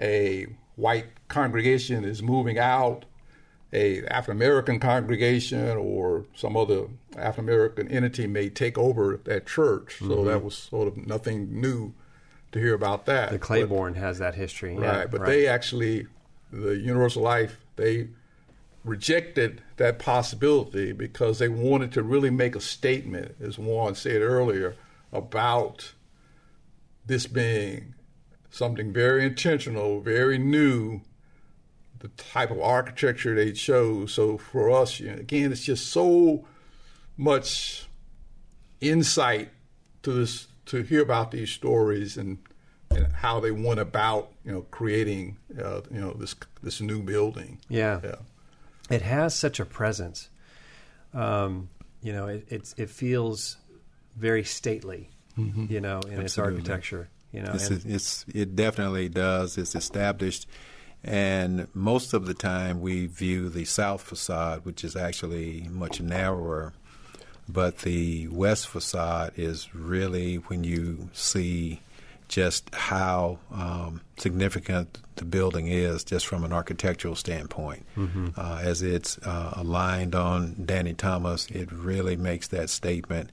a 0.00 0.46
white 0.76 1.06
congregation 1.28 2.04
is 2.04 2.22
moving 2.22 2.58
out, 2.58 3.04
a 3.72 4.06
African 4.06 4.36
American 4.36 4.80
congregation 4.80 5.76
or 5.76 6.24
some 6.34 6.56
other 6.56 6.86
African 7.16 7.44
American 7.44 7.88
entity 7.88 8.26
may 8.26 8.48
take 8.48 8.78
over 8.78 9.20
that 9.24 9.46
church. 9.46 9.96
So 9.98 10.06
mm-hmm. 10.06 10.28
that 10.28 10.42
was 10.42 10.56
sort 10.56 10.88
of 10.88 10.96
nothing 10.96 11.60
new 11.60 11.92
to 12.52 12.58
hear 12.58 12.74
about 12.74 13.06
that. 13.06 13.30
The 13.30 13.38
Clayborn 13.38 13.94
but, 13.94 14.00
has 14.00 14.18
that 14.18 14.34
history, 14.34 14.74
right? 14.74 15.00
Yeah, 15.00 15.06
but 15.06 15.20
right. 15.20 15.26
they 15.26 15.46
actually, 15.48 16.06
the 16.50 16.76
Universal 16.76 17.22
Life, 17.22 17.58
they 17.76 18.08
rejected 18.88 19.62
that 19.76 19.98
possibility 19.98 20.92
because 20.92 21.38
they 21.38 21.48
wanted 21.48 21.92
to 21.92 22.02
really 22.02 22.30
make 22.30 22.56
a 22.56 22.60
statement, 22.60 23.36
as 23.40 23.58
Juan 23.58 23.94
said 23.94 24.22
earlier, 24.22 24.74
about 25.12 25.92
this 27.06 27.26
being 27.26 27.94
something 28.50 28.92
very 28.92 29.24
intentional, 29.24 30.00
very 30.00 30.38
new, 30.38 31.00
the 32.00 32.08
type 32.08 32.50
of 32.50 32.60
architecture 32.60 33.34
they 33.34 33.52
chose. 33.52 34.12
So 34.12 34.38
for 34.38 34.70
us, 34.70 35.00
you 35.00 35.10
know, 35.10 35.18
again, 35.18 35.52
it's 35.52 35.64
just 35.64 35.88
so 35.88 36.46
much 37.16 37.88
insight 38.80 39.50
to 40.02 40.12
this 40.12 40.48
to 40.66 40.82
hear 40.82 41.02
about 41.02 41.30
these 41.30 41.50
stories 41.50 42.16
and, 42.16 42.38
and 42.90 43.12
how 43.12 43.40
they 43.40 43.50
went 43.50 43.80
about 43.80 44.32
you 44.44 44.52
know 44.52 44.62
creating 44.70 45.36
uh, 45.62 45.80
you 45.90 46.00
know 46.00 46.12
this 46.12 46.34
this 46.62 46.80
new 46.80 47.02
building. 47.02 47.58
Yeah. 47.68 48.00
yeah, 48.04 48.16
it 48.90 49.02
has 49.02 49.34
such 49.34 49.60
a 49.60 49.64
presence. 49.64 50.28
Um, 51.14 51.68
you 52.02 52.12
know, 52.12 52.26
it 52.28 52.74
it 52.76 52.90
feels 52.90 53.56
very 54.16 54.44
stately. 54.44 55.10
Mm-hmm. 55.38 55.66
You 55.72 55.80
know, 55.80 56.00
in 56.00 56.20
Absolutely. 56.20 56.24
its 56.24 56.38
architecture. 56.38 57.08
You 57.32 57.42
know, 57.42 57.52
it's, 57.54 57.70
it's 57.70 58.24
it 58.32 58.56
definitely 58.56 59.08
does. 59.08 59.58
It's 59.58 59.74
established. 59.74 60.46
And 61.04 61.68
most 61.74 62.12
of 62.12 62.26
the 62.26 62.34
time, 62.34 62.80
we 62.80 63.06
view 63.06 63.48
the 63.48 63.64
south 63.64 64.02
facade, 64.02 64.64
which 64.64 64.82
is 64.82 64.96
actually 64.96 65.68
much 65.70 66.00
narrower, 66.00 66.72
but 67.48 67.78
the 67.78 68.26
west 68.28 68.66
facade 68.66 69.32
is 69.36 69.72
really 69.74 70.36
when 70.36 70.64
you 70.64 71.08
see 71.12 71.80
just 72.28 72.72
how 72.74 73.38
um, 73.52 74.02
significant 74.18 74.98
the 75.16 75.24
building 75.24 75.66
is, 75.66 76.04
just 76.04 76.26
from 76.26 76.44
an 76.44 76.52
architectural 76.52 77.14
standpoint. 77.14 77.84
Mm-hmm. 77.96 78.28
Uh, 78.36 78.60
as 78.62 78.82
it's 78.82 79.18
uh, 79.18 79.54
aligned 79.56 80.14
on 80.14 80.64
Danny 80.64 80.94
Thomas, 80.94 81.46
it 81.50 81.72
really 81.72 82.16
makes 82.16 82.48
that 82.48 82.70
statement 82.70 83.30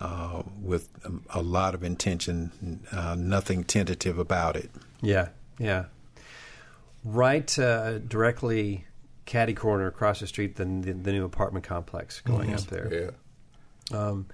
uh, 0.00 0.42
with 0.62 0.88
a, 1.04 1.38
a, 1.38 1.42
lot 1.42 1.74
of 1.74 1.82
intention, 1.82 2.80
uh, 2.92 3.16
nothing 3.18 3.64
tentative 3.64 4.18
about 4.18 4.56
it. 4.56 4.70
Yeah, 5.00 5.28
yeah. 5.58 5.86
Right 7.04 7.58
uh, 7.58 7.98
directly 7.98 8.84
caddy 9.26 9.54
corner 9.54 9.86
across 9.86 10.20
the 10.20 10.26
street, 10.26 10.56
the, 10.56 10.64
the, 10.64 10.92
the 10.92 11.12
new 11.12 11.24
apartment 11.24 11.64
complex 11.64 12.20
going 12.22 12.50
mm-hmm. 12.50 12.54
up 12.54 12.66
there. 12.66 13.12
Yeah. 13.92 13.98
Um, 13.98 14.26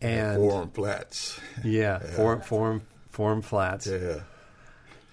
and 0.00 0.36
Forum 0.36 0.70
Flats. 0.70 1.40
Yeah, 1.64 2.00
yeah. 2.04 2.16
Forum 2.16 2.40
Forum 2.40 2.82
Forum 3.18 3.42
Flats. 3.42 3.88
Yeah. 3.88 4.20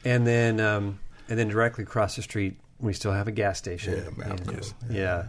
And 0.04 0.28
then 0.28 0.60
um, 0.60 1.00
and 1.28 1.40
then 1.40 1.48
directly 1.48 1.84
across 1.84 2.16
the 2.16 2.22
street, 2.22 2.60
we 2.80 2.94
still 2.94 3.14
have 3.14 3.28
a 3.28 3.32
gas 3.32 3.58
station. 3.58 3.96
Yeah, 3.96 4.26
and, 4.30 4.52
yeah. 4.52 4.62
yeah. 4.92 5.26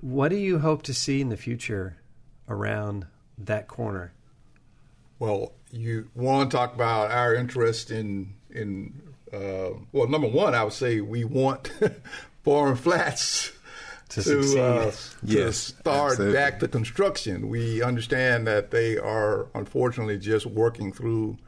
What 0.00 0.28
do 0.28 0.36
you 0.36 0.60
hope 0.60 0.82
to 0.82 0.94
see 0.94 1.20
in 1.20 1.28
the 1.28 1.36
future 1.36 1.96
around 2.48 3.06
that 3.36 3.66
corner? 3.66 4.12
Well, 5.18 5.50
you 5.72 6.08
want 6.14 6.52
to 6.52 6.56
talk 6.56 6.72
about 6.72 7.10
our 7.10 7.34
interest 7.34 7.90
in 7.90 8.34
in 8.48 8.94
uh, 9.32 9.70
well, 9.90 10.06
number 10.06 10.28
one, 10.28 10.54
I 10.54 10.62
would 10.62 10.72
say 10.72 11.00
we 11.00 11.24
want 11.24 11.72
Forum 12.44 12.76
Flats 12.76 13.50
to, 14.10 14.22
to, 14.22 14.62
uh, 14.62 14.92
yes, 15.24 15.56
start 15.56 16.12
absolutely. 16.12 16.34
back 16.34 16.60
the 16.60 16.68
construction. 16.68 17.48
We 17.48 17.82
understand 17.82 18.46
that 18.46 18.70
they 18.70 18.98
are 18.98 19.48
unfortunately 19.52 20.18
just 20.18 20.46
working 20.46 20.92
through 20.92 21.38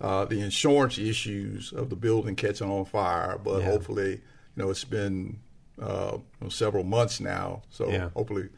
uh, 0.00 0.24
the 0.24 0.40
insurance 0.40 0.98
issues 0.98 1.72
of 1.72 1.90
the 1.90 1.96
building 1.96 2.36
catching 2.36 2.70
on 2.70 2.84
fire, 2.84 3.38
but 3.42 3.60
yeah. 3.60 3.66
hopefully, 3.66 4.10
you 4.10 4.20
know, 4.56 4.70
it's 4.70 4.84
been 4.84 5.38
uh, 5.80 6.18
several 6.48 6.84
months 6.84 7.20
now, 7.20 7.62
so 7.70 7.88
yeah. 7.88 8.10
hopefully, 8.10 8.48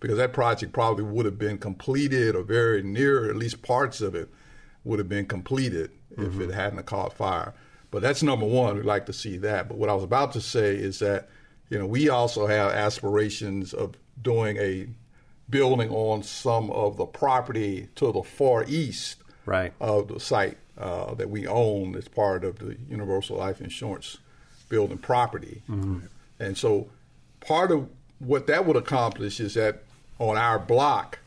because 0.00 0.16
that 0.16 0.32
project 0.32 0.72
probably 0.72 1.04
would 1.04 1.26
have 1.26 1.38
been 1.38 1.58
completed 1.58 2.34
or 2.34 2.42
very 2.42 2.82
near, 2.82 3.28
at 3.28 3.36
least 3.36 3.62
parts 3.62 4.00
of 4.00 4.14
it 4.14 4.28
would 4.84 4.98
have 4.98 5.08
been 5.08 5.26
completed 5.26 5.90
mm-hmm. 6.12 6.40
if 6.42 6.48
it 6.48 6.54
hadn't 6.54 6.82
caught 6.86 7.12
fire. 7.12 7.52
But 7.90 8.02
that's 8.02 8.22
number 8.22 8.46
one. 8.46 8.76
We'd 8.76 8.84
like 8.84 9.06
to 9.06 9.12
see 9.12 9.36
that. 9.38 9.68
But 9.68 9.76
what 9.76 9.90
I 9.90 9.94
was 9.94 10.04
about 10.04 10.32
to 10.32 10.40
say 10.40 10.76
is 10.76 11.00
that 11.00 11.28
you 11.70 11.78
know, 11.78 11.86
we 11.86 12.08
also 12.08 12.46
have 12.46 12.72
aspirations 12.72 13.72
of 13.72 13.94
doing 14.20 14.56
a 14.58 14.88
building 15.48 15.90
on 15.90 16.22
some 16.22 16.70
of 16.70 16.96
the 16.96 17.06
property 17.06 17.88
to 17.94 18.12
the 18.12 18.22
far 18.22 18.64
east 18.66 19.22
right. 19.46 19.72
of 19.80 20.08
the 20.08 20.20
site 20.20 20.58
uh, 20.80 21.14
that 21.14 21.28
we 21.28 21.46
own 21.46 21.94
as 21.94 22.08
part 22.08 22.42
of 22.42 22.58
the 22.58 22.76
Universal 22.88 23.36
Life 23.36 23.60
Insurance 23.60 24.18
building 24.68 24.98
property. 24.98 25.62
Mm-hmm. 25.68 25.98
And 26.38 26.56
so 26.56 26.88
part 27.40 27.70
of 27.70 27.88
what 28.18 28.46
that 28.46 28.64
would 28.64 28.76
accomplish 28.76 29.40
is 29.40 29.54
that 29.54 29.82
on 30.18 30.36
our 30.36 30.58
block, 30.58 31.18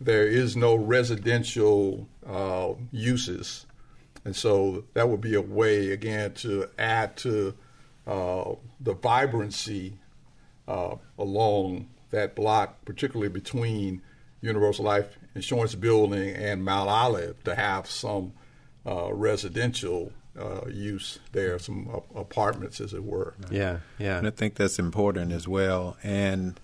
there 0.00 0.26
is 0.26 0.56
no 0.56 0.74
residential 0.74 2.08
uh, 2.26 2.74
uses. 2.90 3.66
And 4.24 4.34
so 4.34 4.84
that 4.94 5.08
would 5.08 5.20
be 5.20 5.34
a 5.34 5.40
way, 5.40 5.90
again, 5.90 6.34
to 6.34 6.68
add 6.78 7.16
to 7.18 7.54
uh, 8.06 8.54
the 8.80 8.94
vibrancy 8.94 9.94
uh, 10.66 10.96
along 11.18 11.88
that 12.10 12.34
block, 12.34 12.84
particularly 12.84 13.28
between 13.28 14.02
Universal 14.40 14.84
Life 14.84 15.18
Insurance 15.34 15.74
Building 15.74 16.34
and 16.34 16.64
Mount 16.64 16.88
Olive, 16.88 17.42
to 17.44 17.54
have 17.54 17.88
some 17.88 18.32
uh, 18.88 19.12
residential 19.12 20.12
uh, 20.38 20.66
use 20.68 21.18
there, 21.32 21.58
some 21.58 21.90
apartments, 22.14 22.80
as 22.80 22.94
it 22.94 23.04
were. 23.04 23.34
Yeah, 23.50 23.78
yeah. 23.98 24.18
And 24.18 24.26
I 24.26 24.30
think 24.30 24.54
that's 24.54 24.78
important 24.78 25.32
as 25.32 25.46
well. 25.46 25.96
And 26.02 26.58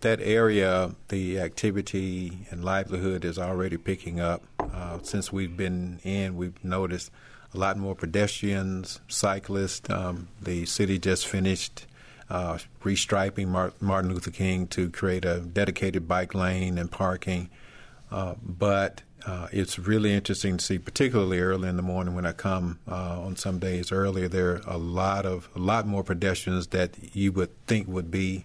that 0.00 0.20
area, 0.20 0.94
the 1.08 1.38
activity 1.38 2.46
and 2.50 2.64
livelihood 2.64 3.24
is 3.24 3.38
already 3.38 3.76
picking 3.76 4.18
up. 4.18 4.42
Uh, 4.58 4.98
since 5.02 5.32
we've 5.32 5.56
been 5.56 6.00
in, 6.02 6.36
we've 6.36 6.62
noticed 6.64 7.10
a 7.54 7.58
lot 7.58 7.76
more 7.76 7.94
pedestrians, 7.94 9.00
cyclists. 9.08 9.88
Um, 9.90 10.28
the 10.40 10.66
city 10.66 10.98
just 10.98 11.28
finished 11.28 11.86
uh, 12.30 12.58
restriping 12.82 13.48
Martin 13.80 14.12
Luther 14.12 14.30
King 14.30 14.66
to 14.68 14.90
create 14.90 15.24
a 15.24 15.40
dedicated 15.40 16.08
bike 16.08 16.34
lane 16.34 16.78
and 16.78 16.90
parking. 16.90 17.50
Uh, 18.10 18.34
but 18.42 19.02
uh, 19.26 19.48
it's 19.52 19.78
really 19.78 20.12
interesting 20.12 20.56
to 20.56 20.64
see, 20.64 20.78
particularly 20.78 21.40
early 21.40 21.68
in 21.68 21.76
the 21.76 21.82
morning 21.82 22.14
when 22.14 22.26
I 22.26 22.32
come 22.32 22.78
uh, 22.90 23.20
on 23.20 23.36
some 23.36 23.58
days 23.58 23.92
earlier. 23.92 24.28
There 24.28 24.54
are 24.54 24.62
a 24.66 24.78
lot 24.78 25.26
of 25.26 25.48
a 25.54 25.58
lot 25.58 25.86
more 25.86 26.02
pedestrians 26.02 26.68
that 26.68 27.14
you 27.14 27.32
would 27.32 27.50
think 27.66 27.86
would 27.88 28.10
be 28.10 28.44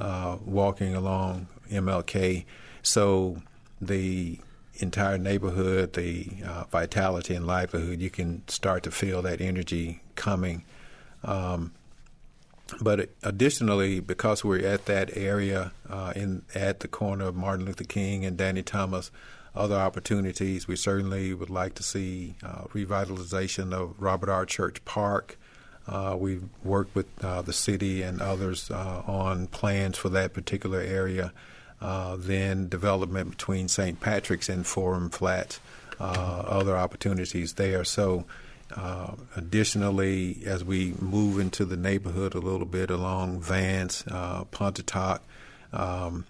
uh, 0.00 0.38
walking 0.44 0.94
along 0.94 1.48
MLK. 1.70 2.44
So 2.82 3.42
the 3.80 4.38
entire 4.76 5.18
neighborhood, 5.18 5.92
the 5.92 6.28
uh, 6.44 6.64
vitality 6.64 7.34
and 7.34 7.46
livelihood, 7.46 8.00
you 8.00 8.10
can 8.10 8.46
start 8.48 8.82
to 8.84 8.90
feel 8.90 9.22
that 9.22 9.40
energy 9.40 10.00
coming. 10.14 10.64
Um, 11.22 11.72
but 12.80 13.10
additionally, 13.22 14.00
because 14.00 14.42
we're 14.42 14.66
at 14.66 14.86
that 14.86 15.16
area, 15.16 15.72
uh, 15.88 16.12
in 16.16 16.42
at 16.54 16.80
the 16.80 16.88
corner 16.88 17.26
of 17.26 17.36
Martin 17.36 17.66
Luther 17.66 17.84
King 17.84 18.24
and 18.24 18.36
Danny 18.36 18.62
Thomas, 18.62 19.10
other 19.54 19.76
opportunities, 19.76 20.66
we 20.66 20.76
certainly 20.76 21.32
would 21.32 21.50
like 21.50 21.74
to 21.74 21.82
see 21.82 22.34
uh, 22.42 22.64
revitalization 22.72 23.72
of 23.72 24.00
Robert 24.00 24.28
R. 24.28 24.44
Church 24.44 24.84
Park. 24.84 25.38
Uh, 25.86 26.16
we've 26.18 26.44
worked 26.64 26.94
with 26.94 27.06
uh, 27.22 27.42
the 27.42 27.52
city 27.52 28.02
and 28.02 28.20
others 28.20 28.70
uh, 28.70 29.02
on 29.06 29.46
plans 29.48 29.98
for 29.98 30.08
that 30.08 30.32
particular 30.32 30.80
area 30.80 31.32
uh, 31.80 32.16
then 32.18 32.68
development 32.68 33.30
between 33.30 33.68
St. 33.68 34.00
Patrick's 34.00 34.48
and 34.48 34.66
Forum 34.66 35.10
Flats, 35.10 35.60
uh, 36.00 36.04
other 36.46 36.76
opportunities 36.76 37.54
there. 37.54 37.84
So 37.84 38.24
additionally, 39.36 40.38
as 40.46 40.64
we 40.64 40.94
move 40.98 41.38
into 41.38 41.64
the 41.64 41.76
neighborhood 41.76 42.34
a 42.34 42.40
little 42.40 42.66
bit 42.66 42.90
along 42.90 43.40
Vance, 43.40 44.02
Pontotoc, 44.50 45.22
um, 45.72 46.24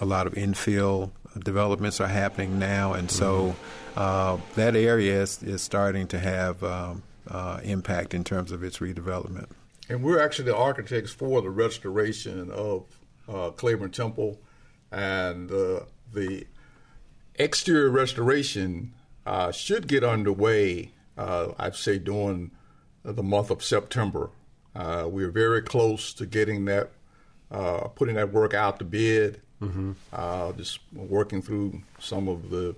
a 0.00 0.04
lot 0.04 0.26
of 0.26 0.34
infill 0.34 1.10
developments 1.42 2.00
are 2.00 2.08
happening 2.08 2.58
now, 2.58 2.92
and 2.92 3.10
so 3.10 3.56
uh, 3.96 4.38
that 4.54 4.76
area 4.76 5.22
is, 5.22 5.42
is, 5.42 5.62
starting 5.62 6.06
to 6.08 6.18
have 6.18 6.62
um, 6.62 7.02
uh, 7.28 7.60
impact 7.62 8.14
in 8.14 8.24
terms 8.24 8.52
of 8.52 8.62
its 8.62 8.78
redevelopment. 8.78 9.46
And 9.88 10.02
we're 10.02 10.20
actually 10.20 10.46
the 10.46 10.56
architects 10.56 11.12
for 11.12 11.42
the 11.42 11.50
restoration 11.50 12.50
of 12.50 12.84
uh, 13.28 13.50
Clayborn 13.50 13.92
Temple, 13.92 14.40
and 14.90 15.50
uh, 15.50 15.80
the 16.12 16.46
exterior 17.34 17.90
restoration 17.90 18.94
uh, 19.26 19.50
should 19.50 19.86
get 19.86 20.04
underway. 20.04 20.92
Uh, 21.16 21.52
I'd 21.58 21.76
say 21.76 21.98
during 21.98 22.50
the 23.04 23.22
month 23.22 23.50
of 23.50 23.62
September. 23.62 24.30
we're 24.74 25.30
very 25.30 25.62
close 25.62 26.12
to 26.14 26.26
getting 26.26 26.64
that, 26.64 26.90
putting 27.94 28.16
that 28.16 28.32
work 28.32 28.54
out 28.54 28.78
to 28.78 28.84
bid. 28.84 29.40
Mm-hmm. 29.62 29.92
Uh, 30.12 30.52
just 30.52 30.80
working 30.92 31.40
through 31.40 31.82
some 31.98 32.28
of 32.28 32.50
the 32.50 32.74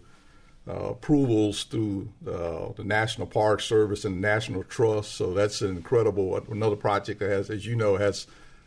uh, 0.68 0.90
approvals 0.90 1.62
through 1.64 2.08
uh, 2.26 2.72
the 2.76 2.82
National 2.84 3.26
Park 3.26 3.60
Service 3.60 4.04
and 4.04 4.20
National 4.20 4.64
Trust. 4.64 5.12
So 5.12 5.32
that's 5.32 5.62
an 5.62 5.76
incredible 5.76 6.36
another 6.50 6.76
project 6.76 7.20
that 7.20 7.30
has, 7.30 7.50
as 7.50 7.66
you 7.66 7.76
know, 7.76 7.96
has 7.96 8.26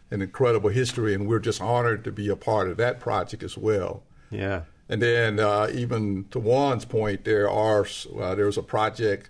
an 0.09 0.21
incredible 0.21 0.69
history, 0.69 1.13
and 1.13 1.27
we're 1.27 1.39
just 1.39 1.61
honored 1.61 2.03
to 2.05 2.11
be 2.11 2.29
a 2.29 2.35
part 2.35 2.69
of 2.69 2.77
that 2.77 2.99
project 2.99 3.43
as 3.43 3.57
well. 3.57 4.03
Yeah. 4.31 4.61
And 4.87 5.01
then 5.01 5.39
uh, 5.39 5.67
even 5.73 6.25
to 6.31 6.39
Juan's 6.39 6.85
point, 6.85 7.25
there 7.25 7.49
are 7.49 7.85
uh, 8.17 8.33
there's 8.33 8.57
a 8.57 8.63
project. 8.63 9.29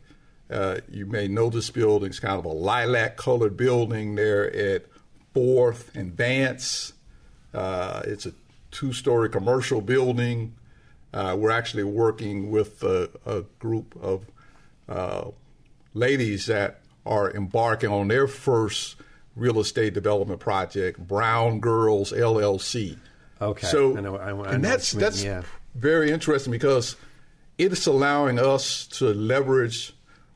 Uh, 0.49 0.77
you 0.89 1.05
may 1.05 1.27
know 1.27 1.49
this 1.49 1.69
building. 1.69 2.09
It's 2.09 2.19
kind 2.19 2.37
of 2.37 2.45
a 2.45 2.49
lilac 2.49 3.17
colored 3.17 3.57
building 3.57 4.15
there 4.15 4.51
at 4.55 4.85
Fourth 5.33 5.95
and 5.95 6.13
Vance. 6.13 6.93
it's 7.53 8.25
a 8.25 8.33
two 8.71 8.93
story 8.93 9.29
commercial 9.29 9.81
building. 9.81 10.55
Uh, 11.13 11.35
we're 11.37 11.51
actually 11.51 11.83
working 11.83 12.51
with 12.51 12.83
a, 12.83 13.09
a 13.25 13.41
group 13.57 13.95
of 14.01 14.25
uh, 14.87 15.29
ladies 15.93 16.45
that 16.45 16.81
are 17.05 17.31
embarking 17.31 17.89
on 17.89 18.07
their 18.07 18.27
first 18.27 18.95
real 19.35 19.59
estate 19.59 19.93
development 19.93 20.39
project, 20.39 20.99
Brown 21.07 21.59
Girls 21.59 22.11
LLC. 22.11 22.97
Okay. 23.41 23.67
So, 23.67 23.97
I 23.97 24.01
know, 24.01 24.17
I, 24.17 24.31
I 24.31 24.53
and 24.53 24.63
that's 24.63 24.91
that's 24.91 25.23
yeah. 25.23 25.43
very 25.73 26.11
interesting 26.11 26.51
because 26.51 26.95
it's 27.57 27.87
allowing 27.87 28.37
us 28.37 28.85
to 28.87 29.13
leverage 29.13 29.93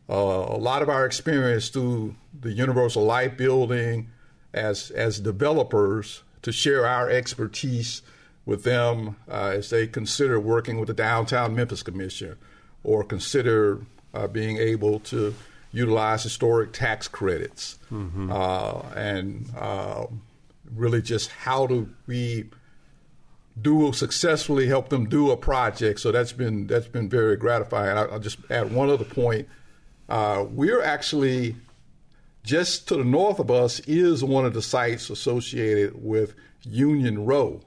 uh, 0.09 0.13
a 0.13 0.57
lot 0.57 0.81
of 0.81 0.89
our 0.89 1.05
experience 1.05 1.69
through 1.69 2.15
the 2.39 2.51
Universal 2.51 3.03
Life 3.03 3.37
Building 3.37 4.09
as 4.53 4.91
as 4.91 5.19
developers 5.19 6.23
to 6.43 6.51
share 6.51 6.85
our 6.85 7.09
expertise 7.09 8.01
with 8.45 8.63
them 8.63 9.15
uh, 9.29 9.53
as 9.55 9.69
they 9.69 9.87
consider 9.87 10.39
working 10.39 10.79
with 10.79 10.87
the 10.87 10.93
Downtown 10.93 11.55
Memphis 11.55 11.83
Commission 11.83 12.37
or 12.83 13.03
consider 13.03 13.85
uh, 14.13 14.27
being 14.27 14.57
able 14.57 14.99
to 14.99 15.33
utilize 15.71 16.23
historic 16.23 16.71
tax 16.71 17.07
credits 17.07 17.79
mm-hmm. 17.91 18.31
uh, 18.31 18.81
and 18.95 19.49
uh, 19.57 20.05
really 20.75 21.01
just 21.01 21.31
how 21.31 21.65
do 21.65 21.89
we 22.05 22.49
do 23.61 23.93
successfully 23.93 24.67
help 24.67 24.89
them 24.89 25.07
do 25.07 25.31
a 25.31 25.37
project. 25.37 25.99
So 25.99 26.11
that's 26.11 26.31
been 26.31 26.67
that's 26.67 26.87
been 26.87 27.09
very 27.09 27.37
gratifying. 27.37 27.97
I, 27.97 28.05
will 28.05 28.19
just 28.19 28.39
add 28.49 28.71
one 28.73 28.89
other 28.89 29.05
point. 29.05 29.47
Uh, 30.09 30.45
we're 30.49 30.81
actually 30.81 31.55
just 32.43 32.87
to 32.89 32.95
the 32.95 33.03
north 33.03 33.39
of 33.39 33.49
us 33.49 33.79
is 33.81 34.23
one 34.23 34.45
of 34.45 34.53
the 34.53 34.61
sites 34.61 35.09
associated 35.09 36.03
with 36.03 36.35
Union 36.63 37.25
Row. 37.25 37.61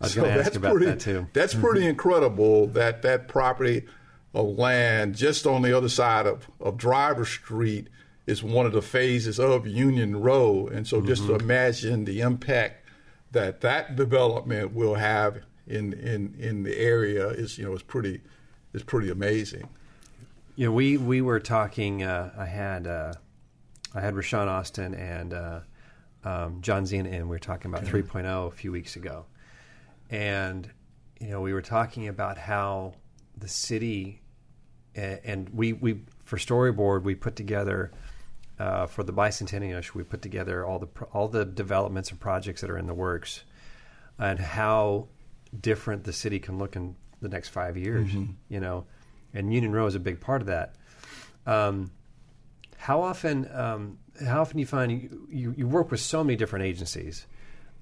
I 0.00 0.04
was 0.04 0.14
so 0.14 0.22
going 0.22 0.34
to 0.34 0.40
ask 0.40 0.54
about 0.54 0.72
pretty, 0.72 0.86
that 0.86 1.00
too. 1.00 1.26
That's 1.32 1.54
pretty 1.54 1.80
mm-hmm. 1.80 1.90
incredible 1.90 2.66
that 2.68 3.02
that 3.02 3.28
property 3.28 3.86
of 4.34 4.58
land 4.58 5.14
just 5.14 5.46
on 5.46 5.62
the 5.62 5.76
other 5.76 5.88
side 5.88 6.26
of, 6.26 6.50
of 6.60 6.76
Driver 6.76 7.24
Street 7.24 7.88
is 8.26 8.42
one 8.42 8.66
of 8.66 8.72
the 8.72 8.82
phases 8.82 9.38
of 9.38 9.66
Union 9.66 10.20
Row. 10.20 10.66
And 10.66 10.86
so 10.86 11.00
just 11.00 11.22
mm-hmm. 11.22 11.38
to 11.38 11.44
imagine 11.44 12.04
the 12.04 12.20
impact 12.20 12.88
that 13.30 13.60
that 13.60 13.96
development 13.96 14.74
will 14.74 14.94
have 14.94 15.42
in, 15.66 15.92
in, 15.92 16.34
in 16.38 16.62
the 16.64 16.76
area 16.76 17.28
is, 17.28 17.58
you 17.58 17.64
know, 17.64 17.74
is 17.74 17.82
pretty, 17.82 18.20
is 18.72 18.82
pretty 18.82 19.10
amazing. 19.10 19.68
Yeah, 20.56 20.68
we, 20.68 20.96
we 20.96 21.20
were 21.20 21.40
talking, 21.40 22.02
uh, 22.02 22.32
I 22.36 22.46
had, 22.46 22.86
uh, 22.86 23.14
I 23.94 24.00
had 24.00 24.14
Rashawn 24.14 24.48
Austin 24.48 24.94
and, 24.94 25.32
uh, 25.32 25.60
um, 26.24 26.60
John 26.62 26.84
Zeanah 26.84 27.12
in. 27.12 27.22
We 27.22 27.36
were 27.36 27.38
talking 27.38 27.70
about 27.70 27.86
okay. 27.86 28.02
3.0 28.02 28.48
a 28.48 28.50
few 28.50 28.72
weeks 28.72 28.96
ago 28.96 29.26
and 30.14 30.70
you 31.20 31.28
know 31.28 31.40
we 31.40 31.52
were 31.52 31.62
talking 31.62 32.06
about 32.06 32.38
how 32.38 32.94
the 33.36 33.48
city 33.48 34.22
and 34.94 35.48
we 35.48 35.72
we 35.72 36.00
for 36.22 36.36
storyboard 36.36 37.02
we 37.02 37.16
put 37.16 37.34
together 37.34 37.90
uh, 38.60 38.86
for 38.86 39.02
the 39.02 39.12
bicentennial 39.12 39.92
we 39.92 40.04
put 40.04 40.22
together 40.22 40.64
all 40.64 40.78
the 40.78 40.86
all 41.12 41.26
the 41.26 41.44
developments 41.44 42.10
and 42.10 42.20
projects 42.20 42.60
that 42.60 42.70
are 42.70 42.78
in 42.78 42.86
the 42.86 42.94
works 42.94 43.42
and 44.18 44.38
how 44.38 45.08
different 45.60 46.04
the 46.04 46.12
city 46.12 46.38
can 46.38 46.58
look 46.58 46.76
in 46.76 46.94
the 47.20 47.28
next 47.28 47.48
five 47.48 47.76
years 47.76 48.12
mm-hmm. 48.12 48.32
you 48.48 48.60
know 48.60 48.86
and 49.32 49.52
Union 49.52 49.72
Row 49.72 49.86
is 49.86 49.96
a 49.96 50.00
big 50.00 50.20
part 50.20 50.40
of 50.40 50.46
that 50.46 50.76
um, 51.44 51.90
how 52.76 53.02
often 53.02 53.48
um, 53.52 53.98
how 54.24 54.42
often 54.42 54.58
do 54.58 54.60
you 54.60 54.66
find 54.66 54.92
you, 54.92 55.26
you, 55.28 55.54
you 55.56 55.66
work 55.66 55.90
with 55.90 55.98
so 55.98 56.22
many 56.22 56.36
different 56.36 56.64
agencies 56.64 57.26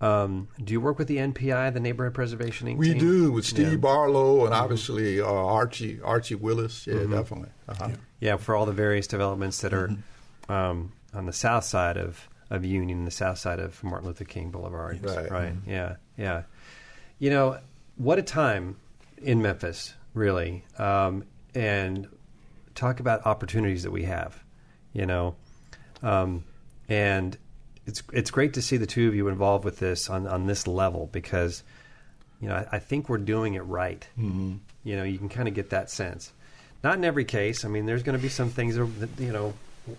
um, 0.03 0.49
do 0.63 0.73
you 0.73 0.81
work 0.81 0.99
with 0.99 1.07
the 1.07 1.19
NPI, 1.19 1.73
the 1.73 1.81
Neighborhood 1.81 2.13
Preservation 2.13 2.67
Inc. 2.67 2.77
We 2.77 2.89
team? 2.89 2.99
do 2.99 3.33
with 3.33 3.45
Steve 3.45 3.71
yeah. 3.71 3.77
Barlow 3.77 4.45
and 4.45 4.53
mm-hmm. 4.53 4.63
obviously 4.63 5.21
uh, 5.21 5.27
Archie 5.27 6.01
Archie 6.03 6.35
Willis. 6.35 6.89
Yeah, 6.89 6.95
mm-hmm. 6.95 7.13
definitely. 7.13 7.51
Uh-huh. 7.69 7.87
Yeah. 7.89 7.97
yeah. 8.19 8.37
for 8.37 8.57
all 8.57 8.67
the 8.67 8.73
various 8.73 9.07
developments 9.07 9.61
that 9.61 9.73
are 9.73 9.89
mm-hmm. 9.89 10.53
um, 10.53 10.93
on 11.15 11.27
the 11.27 11.33
south 11.33 11.63
side 11.65 11.97
of, 11.97 12.29
of 12.51 12.65
Union, 12.65 13.05
the 13.05 13.13
south 13.13 13.39
side 13.39 13.61
of 13.61 13.83
Martin 13.85 14.09
Luther 14.09 14.25
King 14.25 14.51
Boulevard. 14.51 14.99
Right. 15.05 15.31
Right. 15.31 15.53
Mm-hmm. 15.55 15.71
Yeah. 15.71 15.97
Yeah. 16.19 16.43
You 17.21 17.31
know, 17.31 17.59
what 17.95 18.19
a 18.19 18.23
time 18.23 18.79
in 19.19 19.41
Memphis, 19.41 19.95
really, 20.15 20.65
um, 20.79 21.23
and 21.55 22.09
talk 22.75 22.99
about 22.99 23.25
opportunities 23.25 23.85
that 23.85 23.93
we 23.93 24.03
have. 24.03 24.43
You 24.95 25.07
know, 25.07 25.37
um, 26.03 26.43
and 26.89 27.39
it's 27.87 28.03
it's 28.13 28.31
great 28.31 28.55
to 28.55 28.63
see 28.63 28.77
the 28.77 28.87
two 28.87 29.09
of 29.09 29.15
you 29.15 29.29
involved 29.29 29.65
with 29.65 29.79
this 29.79 30.09
on 30.09 30.27
on 30.27 30.47
this 30.47 30.67
level 30.67 31.09
because 31.13 31.63
you 32.41 32.49
know 32.49 32.55
I, 32.55 32.77
I 32.77 32.79
think 32.79 33.09
we're 33.09 33.19
doing 33.19 33.55
it 33.55 33.61
right. 33.61 34.07
Mm-hmm. 34.19 34.55
You 34.85 34.97
know, 34.97 35.05
you 35.05 35.19
can 35.19 35.29
kind 35.29 35.49
of 35.49 35.55
get 35.55 35.71
that 35.71 35.91
sense. 35.91 36.33
Not 36.83 36.97
in 36.97 37.05
every 37.05 37.25
case. 37.25 37.65
I 37.65 37.69
mean, 37.69 37.87
there's 37.87 38.03
going 38.03 38.17
to 38.17 38.23
be 38.23 38.29
some 38.29 38.51
things 38.51 38.77
that 38.77 39.11
you 39.19 39.33
know 39.33 39.55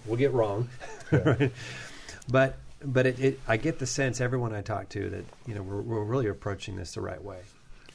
we'll 0.05 0.17
get 0.17 0.33
wrong, 0.33 0.69
right? 1.11 1.51
but 2.29 2.57
but 2.83 3.05
it, 3.05 3.19
it, 3.19 3.39
I 3.47 3.57
get 3.57 3.79
the 3.79 3.85
sense 3.85 4.19
everyone 4.21 4.53
I 4.53 4.61
talk 4.61 4.89
to 4.89 5.09
that 5.09 5.25
you 5.45 5.55
know 5.55 5.61
we're, 5.61 5.81
we're 5.81 6.03
really 6.03 6.27
approaching 6.27 6.75
this 6.75 6.93
the 6.93 7.01
right 7.01 7.23
way. 7.23 7.39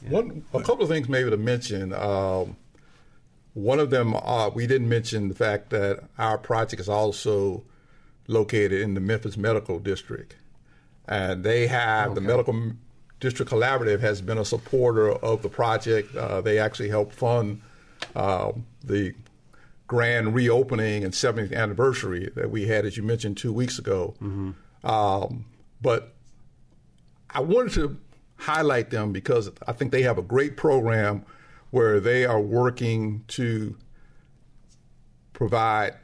One 0.07 0.43
a 0.53 0.61
couple 0.61 0.83
of 0.83 0.89
things 0.89 1.09
maybe 1.09 1.29
to 1.29 1.37
mention. 1.37 1.93
Um, 1.93 2.57
one 3.53 3.79
of 3.79 3.89
them 3.89 4.15
uh, 4.15 4.49
we 4.49 4.67
didn't 4.67 4.89
mention 4.89 5.27
the 5.27 5.35
fact 5.35 5.71
that 5.71 6.03
our 6.17 6.37
project 6.37 6.79
is 6.79 6.89
also 6.89 7.63
located 8.29 8.81
in 8.81 8.93
the 8.93 8.99
Memphis 9.01 9.35
Medical 9.35 9.79
District. 9.79 10.35
And 11.07 11.43
they 11.43 11.67
have 11.67 12.11
okay. 12.11 12.15
the 12.15 12.21
Medical 12.21 12.73
District 13.19 13.51
Collaborative 13.51 13.99
has 13.99 14.21
been 14.21 14.37
a 14.37 14.45
supporter 14.45 15.11
of 15.11 15.41
the 15.41 15.49
project. 15.49 16.15
Uh, 16.15 16.39
they 16.39 16.59
actually 16.59 16.89
helped 16.89 17.13
fund 17.13 17.61
uh, 18.15 18.51
the 18.83 19.13
grand 19.87 20.35
reopening 20.35 21.03
and 21.03 21.13
70th 21.13 21.53
anniversary 21.53 22.29
that 22.35 22.51
we 22.51 22.67
had, 22.67 22.85
as 22.85 22.95
you 22.95 23.03
mentioned, 23.03 23.37
two 23.37 23.51
weeks 23.51 23.79
ago. 23.79 24.13
Mm-hmm. 24.21 24.87
Um, 24.87 25.45
but 25.81 26.13
I 27.31 27.41
wanted 27.41 27.73
to 27.73 27.97
highlight 28.37 28.91
them 28.91 29.11
because 29.11 29.49
I 29.67 29.73
think 29.73 29.91
they 29.91 30.03
have 30.03 30.19
a 30.19 30.21
great 30.21 30.55
program 30.55 31.25
where 31.71 31.99
they 31.99 32.25
are 32.25 32.39
working 32.39 33.23
to 33.29 33.75
provide 35.33 35.95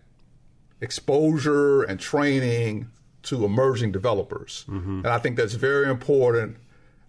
exposure 0.81 1.83
and 1.83 1.99
training 1.99 2.89
to 3.23 3.43
emerging 3.45 3.91
developers. 3.91 4.65
Mm-hmm. 4.69 4.99
And 4.99 5.07
I 5.07 5.17
think 5.17 5.37
that's 5.37 5.53
very 5.53 5.89
important 5.89 6.57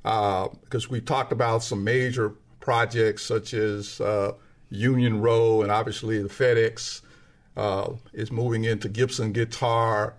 uh, 0.05 0.49
because 0.65 0.89
we 0.89 1.01
talked 1.01 1.33
about 1.33 1.63
some 1.63 1.85
major 1.85 2.33
projects 2.61 3.23
such 3.23 3.53
as 3.55 4.01
uh, 4.01 4.33
Union 4.71 5.21
Row 5.21 5.63
and 5.63 5.71
obviously 5.71 6.23
the 6.23 6.29
FedEx 6.29 7.03
uh, 7.57 7.93
is 8.13 8.33
moving 8.33 8.65
into 8.65 8.89
Gibson 8.89 9.33
Guitar 9.33 10.15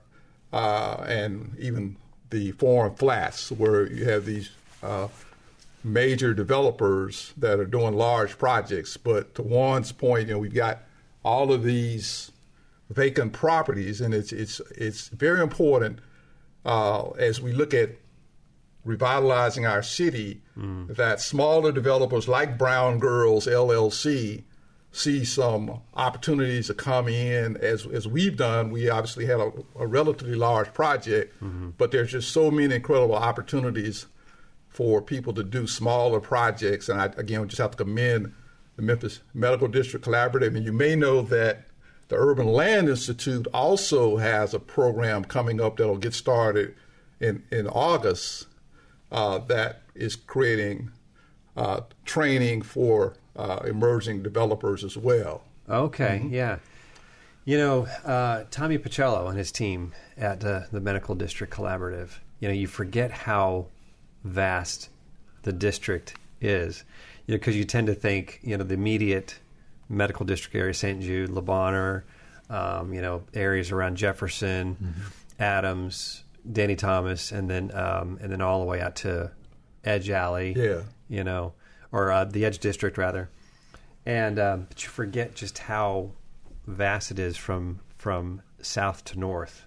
uh, 0.54 1.04
and 1.08 1.56
even 1.60 1.98
the 2.30 2.52
Forum 2.54 2.96
Flats 2.96 3.52
where 3.52 3.92
you 3.92 4.06
have 4.06 4.26
these 4.26 4.52
uh, 4.84 5.08
major 5.84 6.34
developers 6.34 7.34
that 7.38 7.60
are 7.60 7.66
doing 7.66 7.96
large 7.96 8.38
projects. 8.38 8.98
But 8.98 9.36
to 9.36 9.42
Juan's 9.42 9.92
point, 9.92 10.28
you 10.28 10.34
know, 10.34 10.40
we've 10.40 10.54
got 10.54 10.84
all 11.24 11.52
of 11.52 11.64
these 11.64 12.32
vacant 12.90 13.34
properties, 13.34 14.02
and 14.02 14.14
it's 14.14 14.32
it's 14.32 14.60
it's 14.76 15.10
very 15.10 15.42
important 15.42 16.00
uh, 16.66 17.10
as 17.12 17.42
we 17.42 17.52
look 17.52 17.74
at 17.74 17.92
revitalizing 18.84 19.66
our 19.66 19.84
city 19.84 20.42
mm. 20.58 20.96
that 20.96 21.20
smaller 21.20 21.72
developers 21.72 22.28
like 22.28 22.58
Brown 22.58 23.00
Girls 23.00 23.46
LLC 23.46 24.44
see 24.94 25.26
some 25.26 25.82
opportunities 25.96 26.68
to 26.68 26.74
come 26.74 27.08
in 27.08 27.58
as 27.58 27.86
as 27.88 28.08
we've 28.08 28.38
done. 28.38 28.72
We 28.72 28.90
obviously 28.90 29.26
had 29.26 29.40
a, 29.40 29.52
a 29.78 29.86
relatively 29.86 30.36
large 30.36 30.74
project, 30.74 31.36
mm-hmm. 31.44 31.72
but 31.78 31.92
there's 31.92 32.12
just 32.12 32.32
so 32.32 32.50
many 32.50 32.76
incredible 32.76 33.16
opportunities 33.16 34.08
for 34.70 35.02
people 35.02 35.34
to 35.34 35.44
do 35.44 35.68
smaller 35.68 36.20
projects. 36.20 36.88
And 36.88 37.02
I, 37.02 37.06
again, 37.18 37.42
we 37.42 37.48
just 37.48 37.62
have 37.62 37.72
to 37.72 37.78
commend 37.78 38.34
the 38.76 38.84
Memphis 38.84 39.22
Medical 39.34 39.68
District 39.68 40.06
Collaborative. 40.06 40.56
And 40.56 40.64
you 40.64 40.72
may 40.72 40.96
know 40.96 41.22
that 41.24 41.67
the 42.10 42.16
Urban 42.16 42.48
Land 42.48 42.90
Institute 42.90 43.48
also 43.54 44.18
has 44.18 44.54
a 44.54 44.60
program 44.60 45.24
coming 45.26 45.60
up 45.60 45.78
that'll 45.78 45.98
get 45.98 46.14
started 46.14 46.76
in, 47.20 47.44
in 47.52 47.68
August 47.68 48.48
uh, 49.12 49.40
that 49.40 49.82
is 49.96 50.16
creating 50.16 50.92
uh, 51.56 51.82
training 52.06 52.62
for 52.62 53.16
uh, 53.36 53.60
emerging 53.66 54.24
developers 54.24 54.84
as 54.84 54.98
well. 54.98 55.44
Okay, 55.70 56.22
mm-hmm. 56.24 56.34
yeah. 56.34 56.58
You 57.46 57.58
know, 57.58 57.88
uh, 58.06 58.44
Tommy 58.52 58.78
Pacello 58.78 59.30
and 59.30 59.38
his 59.38 59.52
team 59.52 59.94
at 60.18 60.44
uh, 60.44 60.62
the 60.72 60.82
Medical 60.82 61.16
District 61.16 61.54
Collaborative, 61.54 62.20
you 62.40 62.48
know, 62.48 62.54
you 62.54 62.68
forget 62.68 63.12
how 63.12 63.68
vast 64.24 64.90
the 65.44 65.54
district 65.54 66.16
is, 66.42 66.84
you 67.26 67.34
know, 67.34 67.38
because 67.38 67.56
you 67.56 67.64
tend 67.64 67.88
to 67.88 67.96
think, 67.96 68.40
you 68.44 68.58
know, 68.58 68.64
the 68.64 68.74
immediate 68.74 69.40
medical 69.90 70.26
district 70.26 70.56
area, 70.56 70.74
St. 70.74 71.02
Jude, 71.02 71.30
Le 71.30 71.42
Bonheur, 71.42 72.04
um, 72.50 72.94
you 72.94 73.02
know, 73.02 73.24
areas 73.34 73.72
around 73.72 73.98
Jefferson, 73.98 74.76
mm-hmm. 74.76 75.42
Adams, 75.42 76.24
Danny 76.52 76.76
Thomas, 76.76 77.32
and 77.32 77.50
then 77.50 77.72
um, 77.74 78.18
and 78.22 78.32
then 78.32 78.42
all 78.42 78.60
the 78.60 78.66
way 78.66 78.82
out 78.82 78.96
to 78.98 79.32
Edge 79.84 80.10
Alley. 80.10 80.54
Yeah, 80.56 80.82
you 81.10 81.24
know, 81.24 81.54
or 81.92 82.12
uh, 82.12 82.26
the 82.26 82.46
Edge 82.46 82.60
District 82.60 82.98
rather. 82.98 83.30
And 84.06 84.40
um, 84.40 84.66
but 84.70 84.82
you 84.84 84.90
forget 84.90 85.36
just 85.36 85.58
how 85.58 86.12
vast 86.66 87.12
it 87.12 87.20
is 87.20 87.36
from 87.36 87.80
from 87.98 88.42
south 88.62 89.04
to 89.06 89.20
north. 89.20 89.66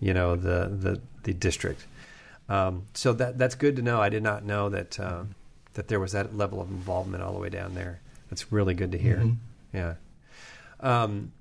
You 0.00 0.14
know 0.14 0.36
the 0.36 0.68
the 0.72 1.00
the 1.22 1.34
district. 1.34 1.86
Um, 2.48 2.86
so 2.94 3.12
that 3.12 3.38
that's 3.38 3.54
good 3.54 3.76
to 3.76 3.82
know. 3.82 4.00
I 4.00 4.08
did 4.08 4.24
not 4.24 4.44
know 4.44 4.68
that 4.70 4.98
um, 4.98 5.36
that 5.74 5.88
there 5.88 6.00
was 6.00 6.12
that 6.12 6.36
level 6.36 6.60
of 6.60 6.68
involvement 6.70 7.22
all 7.22 7.32
the 7.32 7.38
way 7.38 7.48
down 7.48 7.74
there. 7.74 8.00
That's 8.30 8.52
really 8.52 8.74
good 8.74 8.92
to 8.92 8.98
hear. 8.98 9.16
Mm-hmm. 9.16 9.76
Yeah. 9.76 9.94
Um, 10.80 11.32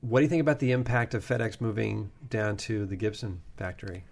what 0.00 0.20
do 0.20 0.24
you 0.24 0.28
think 0.28 0.40
about 0.40 0.58
the 0.58 0.72
impact 0.72 1.14
of 1.14 1.26
FedEx 1.26 1.60
moving 1.60 2.10
down 2.28 2.56
to 2.58 2.86
the 2.86 2.96
Gibson 2.96 3.40
factory? 3.56 4.04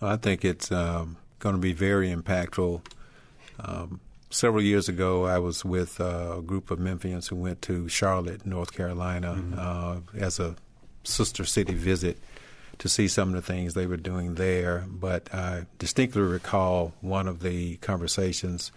Well, 0.00 0.10
I 0.10 0.16
think 0.16 0.44
it's 0.44 0.72
um, 0.72 1.16
going 1.38 1.54
to 1.54 1.60
be 1.60 1.72
very 1.72 2.12
impactful. 2.12 2.84
Um, 3.60 4.00
several 4.30 4.62
years 4.62 4.88
ago, 4.88 5.24
I 5.24 5.38
was 5.38 5.64
with 5.64 6.00
uh, 6.00 6.36
a 6.38 6.42
group 6.42 6.70
of 6.70 6.78
Memphians 6.78 7.28
who 7.28 7.36
went 7.36 7.62
to 7.62 7.88
Charlotte, 7.88 8.44
North 8.44 8.72
Carolina, 8.72 9.34
mm-hmm. 9.38 9.54
uh, 9.56 10.20
as 10.20 10.40
a 10.40 10.56
sister 11.04 11.44
city 11.44 11.74
visit 11.74 12.18
to 12.78 12.88
see 12.88 13.06
some 13.06 13.28
of 13.28 13.34
the 13.34 13.42
things 13.42 13.74
they 13.74 13.86
were 13.86 13.96
doing 13.96 14.34
there. 14.34 14.84
But 14.88 15.32
I 15.32 15.66
distinctly 15.78 16.22
recall 16.22 16.92
one 17.00 17.28
of 17.28 17.40
the 17.40 17.76
conversations 17.76 18.72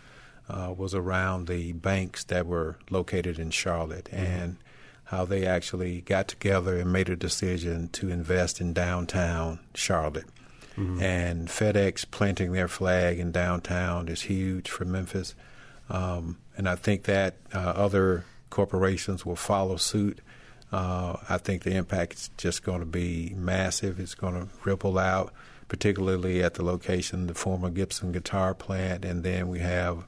uh, 0.50 0.74
was 0.76 0.93
around 0.93 1.48
the 1.48 1.74
banks 1.74 2.24
that 2.26 2.45
were 2.45 2.78
located 2.89 3.39
in 3.39 3.52
Charlotte 3.52 4.06
mm-hmm. 4.06 4.26
and 4.26 4.58
how 5.06 5.24
they 5.24 5.45
actually 5.45 6.02
got 6.02 6.28
together 6.28 6.78
and 6.78 6.91
made 6.91 7.10
a 7.10 7.16
decision 7.16 7.88
to 7.89 8.10
invest 8.10 8.60
in 8.60 8.74
downtown 8.74 9.60
Charlotte. 9.74 10.28
Mm-hmm. 10.78 11.02
And 11.02 11.48
FedEx 11.48 12.10
planting 12.10 12.52
their 12.52 12.68
flag 12.68 13.20
in 13.20 13.32
downtown 13.32 14.10
is 14.10 14.24
huge 14.24 14.70
for 14.70 14.86
Memphis. 14.86 15.34
Um, 15.89 16.38
and 16.58 16.68
I 16.68 16.76
think 16.76 17.04
that 17.04 17.38
uh, 17.54 17.60
other 17.60 18.26
corporations 18.50 19.26
will 19.26 19.36
follow 19.36 19.78
suit. 19.78 20.20
Uh, 20.72 21.16
I 21.30 21.38
think 21.38 21.64
the 21.64 21.76
impact 21.76 22.14
is 22.14 22.30
just 22.38 22.64
going 22.64 22.82
to 22.82 22.86
be 22.86 23.34
massive. 23.36 24.00
It's 24.00 24.16
going 24.16 24.34
to 24.34 24.48
ripple 24.66 24.98
out, 24.98 25.34
particularly 25.68 26.43
at 26.43 26.56
the 26.56 26.64
location, 26.64 27.28
the 27.28 27.34
former 27.34 27.70
Gibson 27.70 28.12
guitar 28.12 28.54
plant, 28.54 29.06
and 29.06 29.24
then 29.24 29.48
we 29.48 29.60
have 29.60 30.06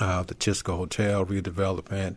uh, 0.00 0.22
the 0.22 0.34
Chisca 0.34 0.76
Hotel 0.76 1.24
redevelopment, 1.24 2.16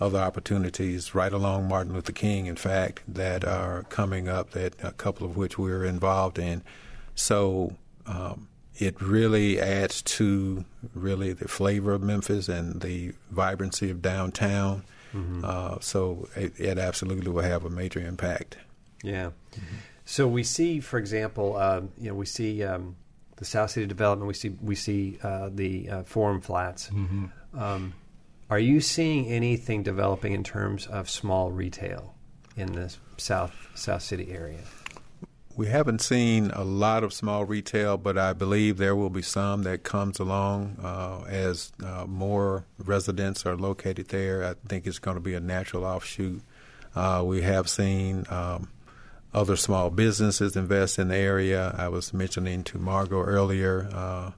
other 0.00 0.18
opportunities 0.18 1.14
right 1.14 1.32
along 1.32 1.68
Martin 1.68 1.92
Luther 1.92 2.12
King, 2.12 2.46
in 2.46 2.56
fact, 2.56 3.02
that 3.06 3.44
are 3.44 3.84
coming 3.84 4.28
up, 4.28 4.50
that 4.50 4.74
a 4.82 4.92
couple 4.92 5.26
of 5.26 5.36
which 5.36 5.58
we're 5.58 5.84
involved 5.84 6.38
in. 6.38 6.62
So 7.14 7.76
um, 8.06 8.48
it 8.78 9.00
really 9.00 9.60
adds 9.60 10.02
to 10.02 10.64
really 10.94 11.32
the 11.32 11.48
flavor 11.48 11.92
of 11.92 12.02
Memphis 12.02 12.48
and 12.48 12.80
the 12.80 13.12
vibrancy 13.30 13.90
of 13.90 14.02
downtown. 14.02 14.84
Mm-hmm. 15.14 15.44
Uh, 15.44 15.78
so 15.80 16.28
it, 16.34 16.58
it, 16.58 16.76
absolutely 16.76 17.30
will 17.30 17.44
have 17.44 17.64
a 17.64 17.70
major 17.70 18.00
impact. 18.00 18.56
Yeah. 19.04 19.30
Mm-hmm. 19.52 19.76
So 20.04 20.26
we 20.26 20.42
see, 20.42 20.80
for 20.80 20.98
example, 20.98 21.56
um, 21.56 21.90
you 21.98 22.08
know, 22.08 22.14
we 22.14 22.26
see 22.26 22.64
um, 22.64 22.96
the 23.36 23.44
South 23.44 23.70
City 23.70 23.86
development. 23.86 24.28
We 24.28 24.34
see 24.34 24.50
we 24.60 24.74
see 24.74 25.18
uh, 25.22 25.50
the 25.52 25.88
uh, 25.90 26.02
Forum 26.04 26.40
Flats. 26.40 26.88
Mm-hmm. 26.88 27.58
Um, 27.58 27.94
are 28.50 28.58
you 28.58 28.80
seeing 28.80 29.26
anything 29.26 29.82
developing 29.82 30.32
in 30.32 30.44
terms 30.44 30.86
of 30.86 31.08
small 31.08 31.50
retail 31.50 32.14
in 32.56 32.72
the 32.72 32.94
South 33.16 33.54
South 33.74 34.02
City 34.02 34.30
area? 34.30 34.60
We 35.56 35.68
haven't 35.68 36.00
seen 36.00 36.50
a 36.50 36.64
lot 36.64 37.04
of 37.04 37.12
small 37.12 37.44
retail, 37.44 37.96
but 37.96 38.18
I 38.18 38.32
believe 38.32 38.76
there 38.76 38.96
will 38.96 39.10
be 39.10 39.22
some 39.22 39.62
that 39.62 39.84
comes 39.84 40.18
along 40.18 40.78
uh, 40.82 41.24
as 41.28 41.70
uh, 41.84 42.06
more 42.08 42.66
residents 42.76 43.46
are 43.46 43.56
located 43.56 44.08
there. 44.08 44.44
I 44.44 44.54
think 44.68 44.84
it's 44.84 44.98
going 44.98 45.14
to 45.14 45.20
be 45.20 45.34
a 45.34 45.40
natural 45.40 45.84
offshoot. 45.84 46.42
Uh, 46.96 47.22
we 47.24 47.42
have 47.42 47.68
seen 47.68 48.24
um, 48.30 48.68
other 49.34 49.56
small 49.56 49.90
businesses 49.90 50.56
invest 50.56 50.98
in 50.98 51.08
the 51.08 51.16
area. 51.16 51.74
I 51.76 51.88
was 51.88 52.14
mentioning 52.14 52.64
to 52.64 52.78
Margot 52.78 53.22
earlier 53.22 53.88
uh, 53.92 54.30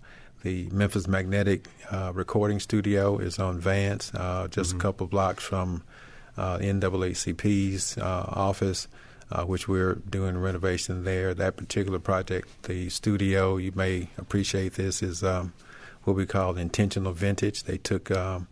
the 0.43 0.69
Memphis 0.73 1.07
Magnetic 1.07 1.69
uh, 1.91 2.13
Recording 2.15 2.61
Studio 2.61 3.19
is 3.19 3.39
on 3.39 3.59
Vance, 3.59 4.13
uh, 4.15 4.49
just 4.49 4.71
mm-hmm. 4.71 4.79
a 4.79 4.83
couple 4.83 5.07
blocks 5.07 5.45
from 5.45 5.83
NAACP's 6.37 7.99
office 7.99 8.89
uh, 9.31 9.45
which 9.45 9.67
we're 9.67 9.95
doing 9.95 10.39
renovation 10.39 11.05
there. 11.05 11.35
That 11.35 11.57
particular 11.57 11.99
project, 11.99 12.49
the 12.65 12.89
studio, 12.89 13.57
you 13.57 13.73
may 13.75 14.09
appreciate 14.19 14.75
this, 14.75 15.03
is 15.03 15.25
um, 15.25 15.53
what 16.05 16.17
we 16.17 16.27
call 16.27 16.57
intentional 16.57 17.13
vintage. 17.13 17.65
They 17.65 17.79
took 17.79 18.11
um, 18.11 18.47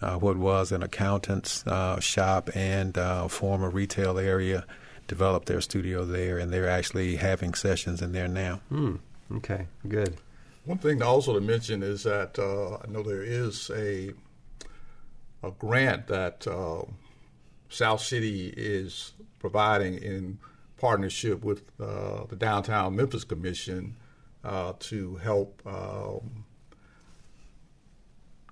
uh, 0.00 0.16
what 0.16 0.36
was 0.36 0.72
an 0.72 0.82
accountant's 0.82 1.66
uh, 1.66 2.00
shop 2.00 2.50
and 2.54 2.96
uh, 2.96 3.28
former 3.28 3.68
retail 3.68 4.18
area, 4.18 4.64
developed 5.08 5.46
their 5.46 5.60
studio 5.60 6.04
there, 6.04 6.38
and 6.38 6.52
they're 6.52 6.68
actually 6.68 7.16
having 7.16 7.54
sessions 7.54 8.02
in 8.02 8.12
there 8.12 8.28
now. 8.28 8.60
Mm, 8.72 8.98
okay, 9.36 9.66
good. 9.86 10.16
One 10.64 10.78
thing 10.78 11.02
also 11.02 11.34
to 11.34 11.40
mention 11.40 11.82
is 11.82 12.04
that 12.04 12.38
uh, 12.38 12.76
I 12.76 12.90
know 12.90 13.02
there 13.02 13.22
is 13.22 13.70
a 13.74 14.12
a 15.42 15.50
grant 15.50 16.06
that 16.06 16.46
uh, 16.46 16.84
South 17.68 18.00
City 18.00 18.52
is 18.56 19.12
providing 19.38 19.98
in 19.98 20.38
partnership 20.78 21.44
with 21.44 21.62
uh, 21.80 22.24
the 22.28 22.36
Downtown 22.36 22.96
Memphis 22.96 23.24
Commission 23.24 23.96
uh, 24.42 24.72
to 24.78 25.16
help 25.16 25.60
um, 25.66 26.44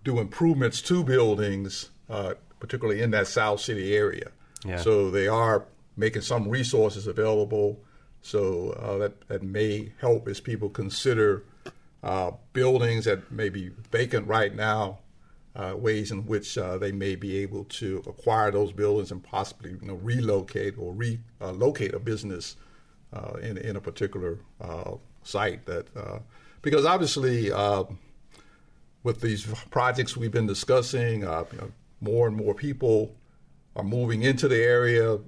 do 0.04 0.18
improvements 0.18 0.82
to 0.82 1.02
buildings, 1.04 1.90
uh, 2.10 2.34
particularly 2.60 3.00
in 3.00 3.10
that 3.12 3.26
South 3.26 3.60
City 3.60 3.96
area. 3.96 4.30
Yeah. 4.64 4.76
So 4.76 5.10
they 5.10 5.28
are 5.28 5.64
making 5.96 6.22
some 6.22 6.48
resources 6.48 7.06
available. 7.06 7.80
So 8.22 8.70
uh, 8.70 8.98
that 8.98 9.28
that 9.28 9.42
may 9.42 9.92
help 10.00 10.28
as 10.28 10.40
people 10.40 10.68
consider 10.68 11.44
uh, 12.02 12.32
buildings 12.52 13.04
that 13.04 13.30
may 13.30 13.48
be 13.48 13.70
vacant 13.90 14.26
right 14.26 14.54
now 14.54 14.98
uh, 15.54 15.74
ways 15.76 16.10
in 16.10 16.26
which 16.26 16.56
uh, 16.56 16.78
they 16.78 16.92
may 16.92 17.14
be 17.14 17.38
able 17.38 17.64
to 17.64 18.02
acquire 18.06 18.50
those 18.50 18.72
buildings 18.72 19.10
and 19.10 19.22
possibly 19.22 19.72
you 19.72 19.86
know, 19.86 19.94
relocate 19.94 20.74
or 20.78 20.94
relocate 20.94 21.94
a 21.94 21.98
business 21.98 22.56
uh, 23.12 23.34
in, 23.42 23.58
in 23.58 23.76
a 23.76 23.80
particular 23.80 24.38
uh, 24.60 24.92
site. 25.22 25.66
That 25.66 25.94
uh, 25.96 26.20
because 26.62 26.86
obviously 26.86 27.52
uh, 27.52 27.84
with 29.02 29.20
these 29.20 29.44
projects 29.70 30.16
we've 30.16 30.32
been 30.32 30.46
discussing, 30.46 31.20
you 31.20 31.26
know, 31.26 31.72
more 32.00 32.26
and 32.26 32.36
more 32.36 32.54
people 32.54 33.14
are 33.76 33.84
moving 33.84 34.22
into 34.22 34.48
the 34.48 34.62
area, 34.62 35.18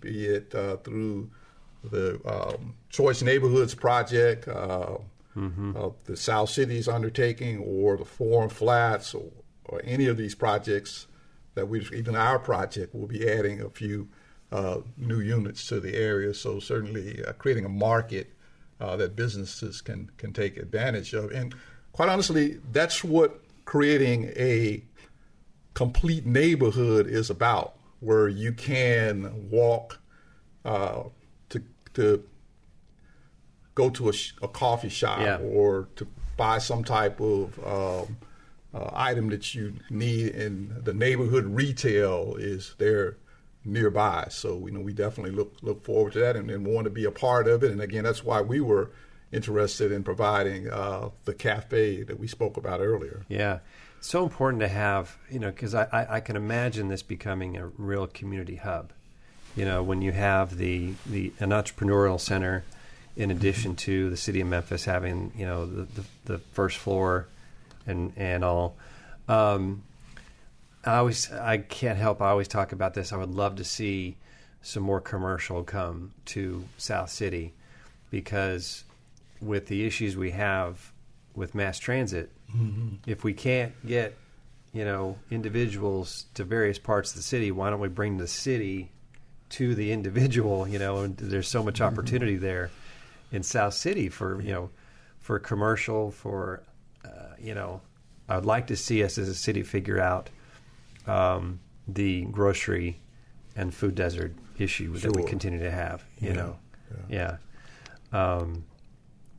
be 0.00 0.26
it 0.26 0.50
through 0.84 1.30
the 1.82 2.20
um, 2.26 2.74
Choice 2.90 3.22
Neighborhoods 3.22 3.74
project. 3.74 4.46
Mm-hmm. 5.36 5.72
the 6.06 6.16
South 6.16 6.50
City's 6.50 6.88
undertaking, 6.88 7.60
or 7.60 7.96
the 7.96 8.04
Forum 8.04 8.50
Flats, 8.50 9.14
or 9.14 9.30
or 9.70 9.80
any 9.84 10.06
of 10.06 10.16
these 10.16 10.34
projects 10.34 11.06
that 11.54 11.66
we, 11.68 11.86
even 11.94 12.16
our 12.16 12.38
project, 12.38 12.94
will 12.94 13.06
be 13.06 13.28
adding 13.28 13.62
a 13.62 13.70
few 13.70 14.08
uh, 14.52 14.78
new 14.96 15.20
units 15.20 15.66
to 15.68 15.80
the 15.80 15.94
area. 15.94 16.34
So 16.34 16.58
certainly 16.58 17.24
uh, 17.24 17.32
creating 17.34 17.64
a 17.64 17.68
market 17.68 18.32
uh, 18.80 18.96
that 18.96 19.14
businesses 19.14 19.80
can 19.80 20.10
can 20.16 20.32
take 20.32 20.56
advantage 20.56 21.14
of. 21.14 21.30
And 21.30 21.54
quite 21.92 22.08
honestly, 22.08 22.58
that's 22.72 23.04
what 23.04 23.42
creating 23.64 24.32
a 24.36 24.82
complete 25.84 26.26
neighborhood 26.26 27.06
is 27.06 27.30
about, 27.30 27.74
where 28.00 28.28
you 28.28 28.52
can 28.52 29.48
walk 29.50 29.98
uh, 30.66 31.04
to 31.48 31.62
to 31.94 32.22
go 33.74 33.88
to 33.88 34.10
a, 34.10 34.12
sh- 34.12 34.34
a 34.42 34.48
coffee 34.48 34.90
shop 34.90 35.20
Yeah. 35.20 35.38
or 35.38 35.88
to 35.96 36.06
buy 36.36 36.58
some 36.58 36.84
type 36.84 37.18
of 37.20 37.58
um, 37.64 38.16
uh, 38.74 38.90
item 38.92 39.30
that 39.30 39.54
you 39.54 39.72
need, 39.88 40.34
and 40.34 40.84
the 40.84 40.92
neighborhood 40.92 41.46
retail 41.46 42.36
is 42.38 42.74
there 42.76 43.16
nearby. 43.64 44.26
So 44.30 44.48
you 44.66 44.72
know 44.72 44.80
we 44.80 44.92
definitely 44.92 45.32
look 45.32 45.52
look 45.62 45.82
forward 45.82 46.12
to 46.12 46.18
that 46.20 46.36
and, 46.36 46.50
and 46.50 46.66
want 46.66 46.84
to 46.84 46.90
be 46.90 47.06
a 47.06 47.10
part 47.10 47.48
of 47.48 47.64
it. 47.64 47.70
And 47.70 47.80
again, 47.80 48.04
that's 48.04 48.22
why 48.22 48.42
we 48.42 48.60
were 48.60 48.90
interested 49.32 49.92
in 49.92 50.02
providing 50.02 50.68
uh, 50.68 51.08
the 51.24 51.32
cafe 51.32 52.02
that 52.02 52.18
we 52.18 52.26
spoke 52.26 52.58
about 52.58 52.80
earlier. 52.80 53.24
Yeah. 53.28 53.60
So 54.00 54.22
important 54.22 54.60
to 54.60 54.68
have, 54.68 55.16
you 55.30 55.38
know, 55.38 55.50
because 55.50 55.74
I, 55.74 55.86
I, 55.92 56.16
I 56.16 56.20
can 56.20 56.36
imagine 56.36 56.88
this 56.88 57.02
becoming 57.02 57.56
a 57.56 57.66
real 57.66 58.06
community 58.06 58.56
hub. 58.56 58.92
You 59.56 59.64
know, 59.64 59.82
when 59.82 60.00
you 60.00 60.12
have 60.12 60.56
the, 60.56 60.94
the 61.06 61.32
an 61.38 61.50
entrepreneurial 61.50 62.18
center, 62.18 62.64
in 63.16 63.30
addition 63.30 63.76
to 63.76 64.08
the 64.08 64.16
city 64.16 64.40
of 64.40 64.48
Memphis 64.48 64.84
having, 64.84 65.32
you 65.36 65.44
know, 65.44 65.66
the, 65.66 65.82
the, 65.82 66.04
the 66.24 66.38
first 66.38 66.78
floor 66.78 67.26
and 67.86 68.12
and 68.16 68.44
all. 68.44 68.76
Um, 69.28 69.82
I 70.84 70.96
always 70.96 71.30
I 71.30 71.58
can't 71.58 71.98
help. 71.98 72.22
I 72.22 72.30
always 72.30 72.48
talk 72.48 72.72
about 72.72 72.94
this. 72.94 73.12
I 73.12 73.16
would 73.16 73.30
love 73.30 73.56
to 73.56 73.64
see 73.64 74.16
some 74.62 74.82
more 74.82 75.00
commercial 75.00 75.62
come 75.64 76.12
to 76.26 76.64
South 76.78 77.10
City 77.10 77.52
because 78.10 78.84
with 79.40 79.66
the 79.66 79.84
issues 79.84 80.16
we 80.16 80.30
have 80.30 80.92
with 81.34 81.54
mass 81.54 81.78
transit, 81.78 82.30
if 83.06 83.24
we 83.24 83.32
can't 83.32 83.72
get 83.86 84.16
you 84.72 84.84
know 84.84 85.18
individuals 85.30 86.26
to 86.34 86.44
various 86.44 86.78
parts 86.78 87.10
of 87.10 87.16
the 87.16 87.22
city, 87.22 87.50
why 87.50 87.70
don't 87.70 87.80
we 87.80 87.88
bring 87.88 88.18
the 88.18 88.26
city 88.28 88.90
to 89.50 89.74
the 89.74 89.92
individual? 89.92 90.66
You 90.68 90.78
know, 90.78 90.98
and 90.98 91.16
there's 91.16 91.48
so 91.48 91.62
much 91.62 91.80
opportunity 91.80 92.36
there 92.36 92.70
in 93.32 93.42
South 93.42 93.74
City 93.74 94.08
for 94.08 94.40
you 94.40 94.52
know 94.52 94.70
for 95.18 95.38
commercial 95.38 96.10
for 96.10 96.62
uh, 97.04 97.34
you 97.38 97.54
know. 97.54 97.80
I 98.28 98.36
would 98.36 98.46
like 98.46 98.68
to 98.68 98.76
see 98.76 99.02
us 99.02 99.18
as 99.18 99.28
a 99.28 99.34
city 99.34 99.64
figure 99.64 99.98
out 99.98 100.30
um, 101.08 101.58
the 101.88 102.26
grocery 102.26 103.00
and 103.56 103.74
food 103.74 103.96
desert 103.96 104.34
issue 104.56 104.96
that 104.98 105.12
we 105.12 105.24
continue 105.24 105.58
to 105.58 105.70
have. 105.70 106.04
You 106.20 106.28
Yeah. 106.28 106.34
know, 106.36 106.56
yeah. 107.08 107.36
Um, 108.12 108.64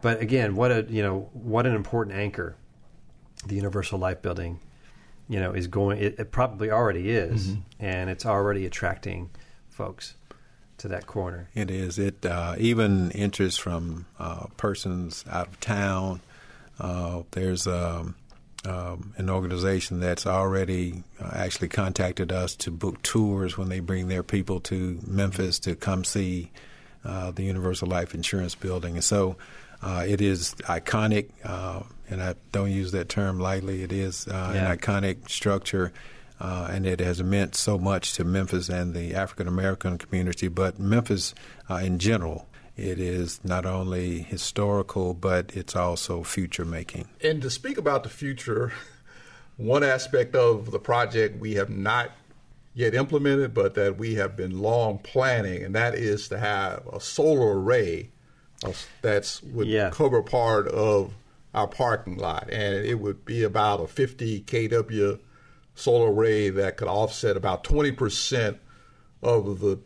but 0.01 0.20
again, 0.20 0.55
what 0.55 0.72
a 0.72 0.86
you 0.89 1.01
know 1.03 1.30
what 1.32 1.66
an 1.66 1.74
important 1.74 2.18
anchor 2.18 2.57
the 3.46 3.56
Universal 3.56 4.00
Life 4.00 4.22
Building, 4.22 4.60
you 5.28 5.39
know, 5.39 5.52
is 5.54 5.68
going. 5.68 6.00
It, 6.00 6.20
it 6.20 6.32
probably 6.32 6.72
already 6.72 7.10
is, 7.10 7.56
and 7.80 8.10
it's 8.10 8.26
already 8.26 8.66
attracting 8.66 9.30
folks 9.70 10.16
to 10.80 10.88
that 10.89 11.08
corner. 11.08 11.48
It 11.54 11.70
is. 11.72 12.00
It 12.00 12.26
uh, 12.26 12.56
even 12.58 13.12
interest 13.12 13.62
from 13.62 14.06
uh, 14.20 14.48
persons 14.58 15.24
out 15.30 15.48
of 15.48 15.60
town. 15.60 16.22
Uh, 16.80 17.24
there's 17.32 17.68
um, 17.68 18.16
um, 18.66 19.14
an 19.18 19.30
organization 19.30 20.00
that's 20.00 20.26
already 20.26 21.04
uh, 21.20 21.30
actually 21.34 21.68
contacted 21.68 22.32
us 22.32 22.56
to 22.58 22.72
book 22.72 23.02
tours 23.02 23.58
when 23.58 23.70
they 23.70 23.80
bring 23.80 24.08
their 24.08 24.24
people 24.24 24.60
to 24.62 25.00
Memphis 25.06 25.60
to 25.60 25.76
come 25.76 26.04
see 26.04 26.52
uh, 27.04 27.32
the 27.32 27.44
Universal 27.44 27.88
Life 27.88 28.14
Insurance 28.14 28.56
Building. 28.56 28.96
And 28.96 29.04
so 29.04 29.36
uh, 29.82 30.06
it 30.08 30.22
is 30.22 30.54
iconic, 30.66 31.30
uh, 31.44 31.82
and 32.12 32.22
I 32.22 32.36
don't 32.51 32.72
use 32.72 32.91
that 32.91 33.09
term 33.09 33.39
lightly. 33.39 33.82
It 33.84 33.91
is 33.91 34.28
uh, 34.28 34.51
Yeah. 34.53 34.72
an 34.72 34.78
iconic 34.78 35.30
structure. 35.30 35.91
Uh, 36.39 36.68
and 36.72 36.88
it 36.88 36.99
has 36.99 37.22
meant 37.22 37.53
so 37.55 37.78
much 37.78 38.14
to 38.16 38.24
Memphis 38.24 38.68
and 38.68 38.95
the 38.95 39.14
African 39.14 39.47
American 39.47 39.99
community, 39.99 40.47
but 40.47 40.80
Memphis 40.80 41.36
uh, 41.70 41.76
in 41.76 41.99
general. 41.99 42.47
It 42.76 42.99
is 42.99 43.39
not 43.43 43.68
only 43.68 44.20
historical, 44.24 45.14
but 45.14 45.55
it's 45.55 45.76
also 45.76 46.24
future 46.24 46.66
making. 46.66 47.09
And 47.24 47.43
to 47.43 47.49
speak 47.51 47.78
about 47.78 48.01
the 48.01 48.09
future, 48.09 48.72
one 49.57 49.84
aspect 49.84 50.34
of 50.36 50.72
the 50.72 50.80
project 50.80 51.39
we 51.39 51.53
have 51.55 51.70
not 51.70 52.09
yet 52.74 52.95
implemented, 52.95 53.53
but 53.53 53.76
that 53.76 53.97
we 53.99 54.16
have 54.16 54.36
been 54.36 54.62
long 54.64 54.97
planning, 54.97 55.64
and 55.64 55.76
that 55.76 55.93
is 55.93 56.28
to 56.30 56.39
have 56.39 56.88
a 56.91 56.99
solar 56.99 57.59
array 57.59 58.09
that's 59.03 59.43
would 59.43 59.68
Yeah. 59.68 59.91
cover 59.91 60.24
part 60.24 60.68
of 60.70 61.14
our 61.54 61.68
parking 61.68 62.18
lot, 62.18 62.49
and 62.52 62.86
it 62.86 62.99
would 62.99 63.26
be 63.26 63.43
about 63.43 63.82
a 63.82 63.88
50 63.88 64.41
kW 64.41 65.20
solar 65.76 66.12
array 66.12 66.49
that 66.49 66.78
could 66.78 66.88
offset 66.88 67.36
about 67.36 67.64
20 67.64 67.91
percent 67.91 68.58
of 69.22 69.60
the 69.60 69.80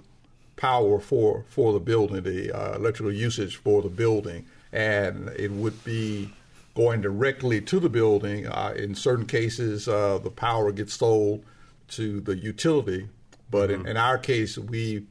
power 0.55 0.99
for 0.99 1.45
for 1.49 1.73
the 1.73 1.79
building, 1.79 2.23
the 2.23 2.51
uh, 2.51 2.75
electrical 2.75 3.11
usage 3.11 3.57
for 3.57 3.81
the 3.81 3.89
building, 3.89 4.45
and 4.71 5.29
it 5.29 5.51
would 5.51 5.83
be 5.83 6.31
going 6.75 7.01
directly 7.01 7.61
to 7.61 7.79
the 7.79 7.89
building. 7.89 8.47
Uh, 8.47 8.73
in 8.75 8.95
certain 8.95 9.25
cases, 9.25 9.87
uh, 9.87 10.17
the 10.17 10.29
power 10.29 10.71
gets 10.71 10.93
sold 10.93 11.43
to 11.87 12.19
the 12.21 12.35
utility, 12.35 13.07
but 13.49 13.71
in, 13.71 13.87
in 13.87 13.97
our 13.97 14.17
case, 14.17 14.57
we 14.57 15.05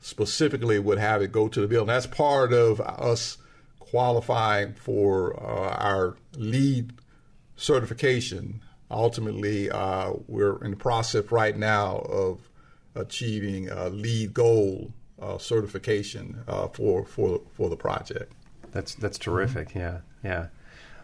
specifically 0.00 0.78
would 0.78 0.98
have 0.98 1.22
it 1.22 1.32
go 1.32 1.48
to 1.48 1.60
the 1.60 1.68
building. 1.68 1.88
That's 1.88 2.06
part 2.06 2.52
of 2.52 2.80
us 2.80 3.38
qualifying 3.90 4.74
for 4.74 5.34
uh, 5.42 5.74
our 5.76 6.16
LEED 6.36 6.92
certification. 7.56 8.60
Ultimately, 8.90 9.70
uh, 9.70 10.12
we're 10.26 10.62
in 10.64 10.70
the 10.72 10.76
process 10.76 11.30
right 11.30 11.56
now 11.56 11.98
of 12.08 12.48
achieving 12.94 13.70
uh, 13.70 13.88
LEED 13.92 14.32
Gold 14.34 14.92
uh, 15.20 15.36
certification 15.38 16.42
uh, 16.48 16.68
for 16.68 17.04
for 17.04 17.40
for 17.52 17.68
the 17.68 17.76
project. 17.76 18.32
That's 18.72 18.94
that's 18.94 19.18
terrific. 19.18 19.74
Yeah, 19.74 19.98
yeah. 20.24 20.46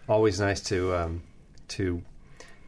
Always 0.09 0.41
nice 0.41 0.61
to 0.63 0.95
um, 0.95 1.23
to 1.69 2.03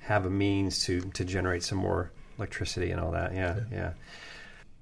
have 0.00 0.26
a 0.26 0.30
means 0.30 0.84
to 0.84 1.00
to 1.00 1.24
generate 1.24 1.62
some 1.62 1.78
more 1.78 2.10
electricity 2.38 2.90
and 2.90 3.00
all 3.00 3.12
that. 3.12 3.34
Yeah, 3.34 3.60
yeah. 3.72 3.92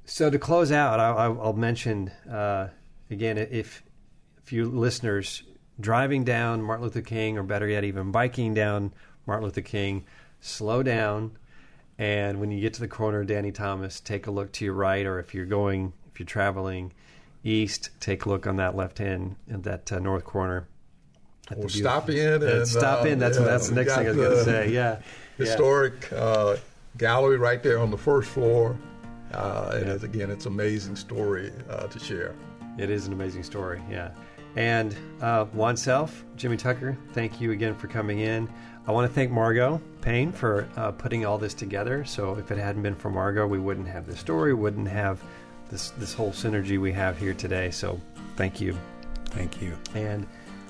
So 0.04 0.30
to 0.30 0.38
close 0.38 0.72
out, 0.72 0.98
I, 1.00 1.10
I- 1.10 1.26
I'll 1.44 1.52
mention 1.52 2.10
uh, 2.30 2.68
again 3.10 3.38
if 3.38 3.82
if 4.44 4.52
you 4.52 4.66
listeners 4.66 5.42
driving 5.80 6.24
down 6.24 6.62
Martin 6.62 6.84
Luther 6.84 7.00
King, 7.00 7.38
or 7.38 7.42
better 7.42 7.66
yet, 7.66 7.84
even 7.84 8.12
biking 8.12 8.54
down 8.54 8.92
Martin 9.26 9.44
Luther 9.44 9.62
King, 9.62 10.04
slow 10.40 10.82
down. 10.82 11.32
And 11.98 12.40
when 12.40 12.50
you 12.50 12.60
get 12.60 12.74
to 12.74 12.80
the 12.80 12.88
corner 12.88 13.20
of 13.20 13.26
Danny 13.26 13.52
Thomas, 13.52 14.00
take 14.00 14.26
a 14.26 14.30
look 14.30 14.52
to 14.52 14.64
your 14.64 14.74
right, 14.74 15.06
or 15.06 15.18
if 15.18 15.32
you're 15.32 15.46
going, 15.46 15.92
if 16.12 16.18
you're 16.18 16.26
traveling 16.26 16.92
east, 17.42 17.90
take 18.00 18.24
a 18.24 18.28
look 18.28 18.46
on 18.46 18.56
that 18.56 18.76
left 18.76 18.98
hand, 18.98 19.36
in 19.48 19.62
that 19.62 19.90
uh, 19.92 19.98
north 19.98 20.24
corner. 20.24 20.68
Or 21.56 21.68
stop 21.68 22.08
in 22.08 22.42
Uh, 22.42 22.46
and 22.46 22.68
stop 22.68 23.04
uh, 23.04 23.08
in. 23.08 23.18
That's 23.18 23.38
yeah, 23.38 23.44
that's 23.44 23.68
the 23.68 23.74
next 23.74 23.94
thing 23.94 24.06
I 24.06 24.10
was 24.10 24.16
going 24.16 24.30
to 24.30 24.44
say. 24.44 24.70
Yeah, 24.72 24.98
Yeah. 25.38 25.46
Historic 25.46 26.12
uh, 26.12 26.56
gallery 26.96 27.36
right 27.38 27.62
there 27.62 27.78
on 27.78 27.90
the 27.90 27.98
first 27.98 28.30
floor, 28.30 28.76
uh, 29.32 29.72
and 29.74 29.86
Yeah. 29.86 30.06
again, 30.08 30.30
it's 30.30 30.46
an 30.46 30.52
amazing 30.52 30.96
story 30.96 31.52
uh, 31.70 31.86
to 31.86 31.98
share. 31.98 32.34
It 32.78 32.90
is 32.90 33.06
an 33.06 33.12
amazing 33.12 33.44
story, 33.44 33.80
yeah. 33.90 34.10
And 34.56 34.96
uh, 35.20 35.46
Juan 35.46 35.76
Self, 35.76 36.24
Jimmie 36.36 36.56
Tucker, 36.56 36.96
thank 37.12 37.40
you 37.40 37.52
again 37.52 37.74
for 37.74 37.88
coming 37.88 38.20
in. 38.20 38.48
I 38.86 38.92
want 38.92 39.08
to 39.08 39.14
thank 39.14 39.30
Margot 39.30 39.80
Payne 40.02 40.30
for 40.30 40.68
uh, 40.76 40.92
putting 40.92 41.24
all 41.24 41.38
this 41.38 41.54
together. 41.54 42.04
So 42.04 42.36
if 42.36 42.50
it 42.50 42.58
hadn't 42.58 42.82
been 42.82 42.94
for 42.94 43.10
Margot, 43.10 43.46
we 43.46 43.58
wouldn't 43.58 43.88
have 43.88 44.06
this 44.06 44.20
story, 44.20 44.52
wouldn't 44.54 44.88
have 44.88 45.22
this 45.70 45.90
this 45.90 46.12
whole 46.12 46.32
synergy 46.32 46.78
we 46.78 46.92
have 46.92 47.18
here 47.18 47.34
today. 47.34 47.70
So 47.70 48.00
thank 48.36 48.60
you. 48.60 48.76
Thank 49.30 49.60
you. 49.62 49.76
And 49.94 50.26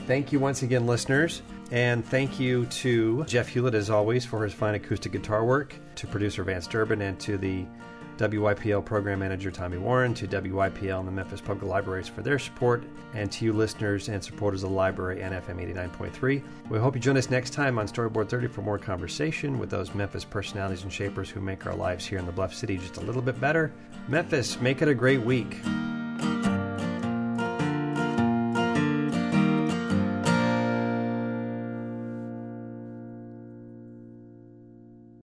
thank 0.06 0.32
you 0.32 0.38
once 0.40 0.62
again, 0.62 0.86
listeners. 0.86 1.42
And 1.70 2.04
thank 2.04 2.38
you 2.38 2.66
to 2.66 3.24
Jeff 3.24 3.48
Hewlett, 3.48 3.74
as 3.74 3.90
always, 3.90 4.24
for 4.24 4.44
his 4.44 4.54
fine 4.54 4.74
acoustic 4.74 5.12
guitar 5.12 5.44
work, 5.44 5.74
to 5.96 6.06
producer 6.06 6.44
Vance 6.44 6.66
Durbin, 6.66 7.02
and 7.02 7.18
to 7.20 7.36
the 7.36 7.64
WYPL 8.18 8.84
program 8.84 9.18
manager 9.18 9.50
Tommy 9.50 9.78
Warren, 9.78 10.14
to 10.14 10.26
WYPL 10.26 10.98
and 10.98 11.08
the 11.08 11.12
Memphis 11.12 11.40
Public 11.40 11.68
Libraries 11.68 12.08
for 12.08 12.22
their 12.22 12.38
support, 12.38 12.84
and 13.14 13.30
to 13.32 13.44
you 13.44 13.52
listeners 13.52 14.08
and 14.08 14.22
supporters 14.22 14.62
of 14.62 14.70
the 14.70 14.76
library 14.76 15.22
and 15.22 15.34
FM 15.34 15.60
89.3. 15.74 16.42
We 16.70 16.78
hope 16.78 16.94
you 16.94 17.00
join 17.00 17.16
us 17.16 17.30
next 17.30 17.50
time 17.50 17.78
on 17.78 17.88
Storyboard 17.88 18.28
30 18.28 18.48
for 18.48 18.62
more 18.62 18.78
conversation 18.78 19.58
with 19.58 19.70
those 19.70 19.94
Memphis 19.94 20.24
personalities 20.24 20.82
and 20.82 20.92
shapers 20.92 21.28
who 21.28 21.40
make 21.40 21.66
our 21.66 21.74
lives 21.74 22.06
here 22.06 22.18
in 22.18 22.26
the 22.26 22.32
Bluff 22.32 22.54
City 22.54 22.78
just 22.78 22.98
a 22.98 23.00
little 23.00 23.22
bit 23.22 23.40
better. 23.40 23.72
Memphis, 24.08 24.60
make 24.60 24.82
it 24.82 24.88
a 24.88 24.94
great 24.94 25.20
week. 25.20 25.56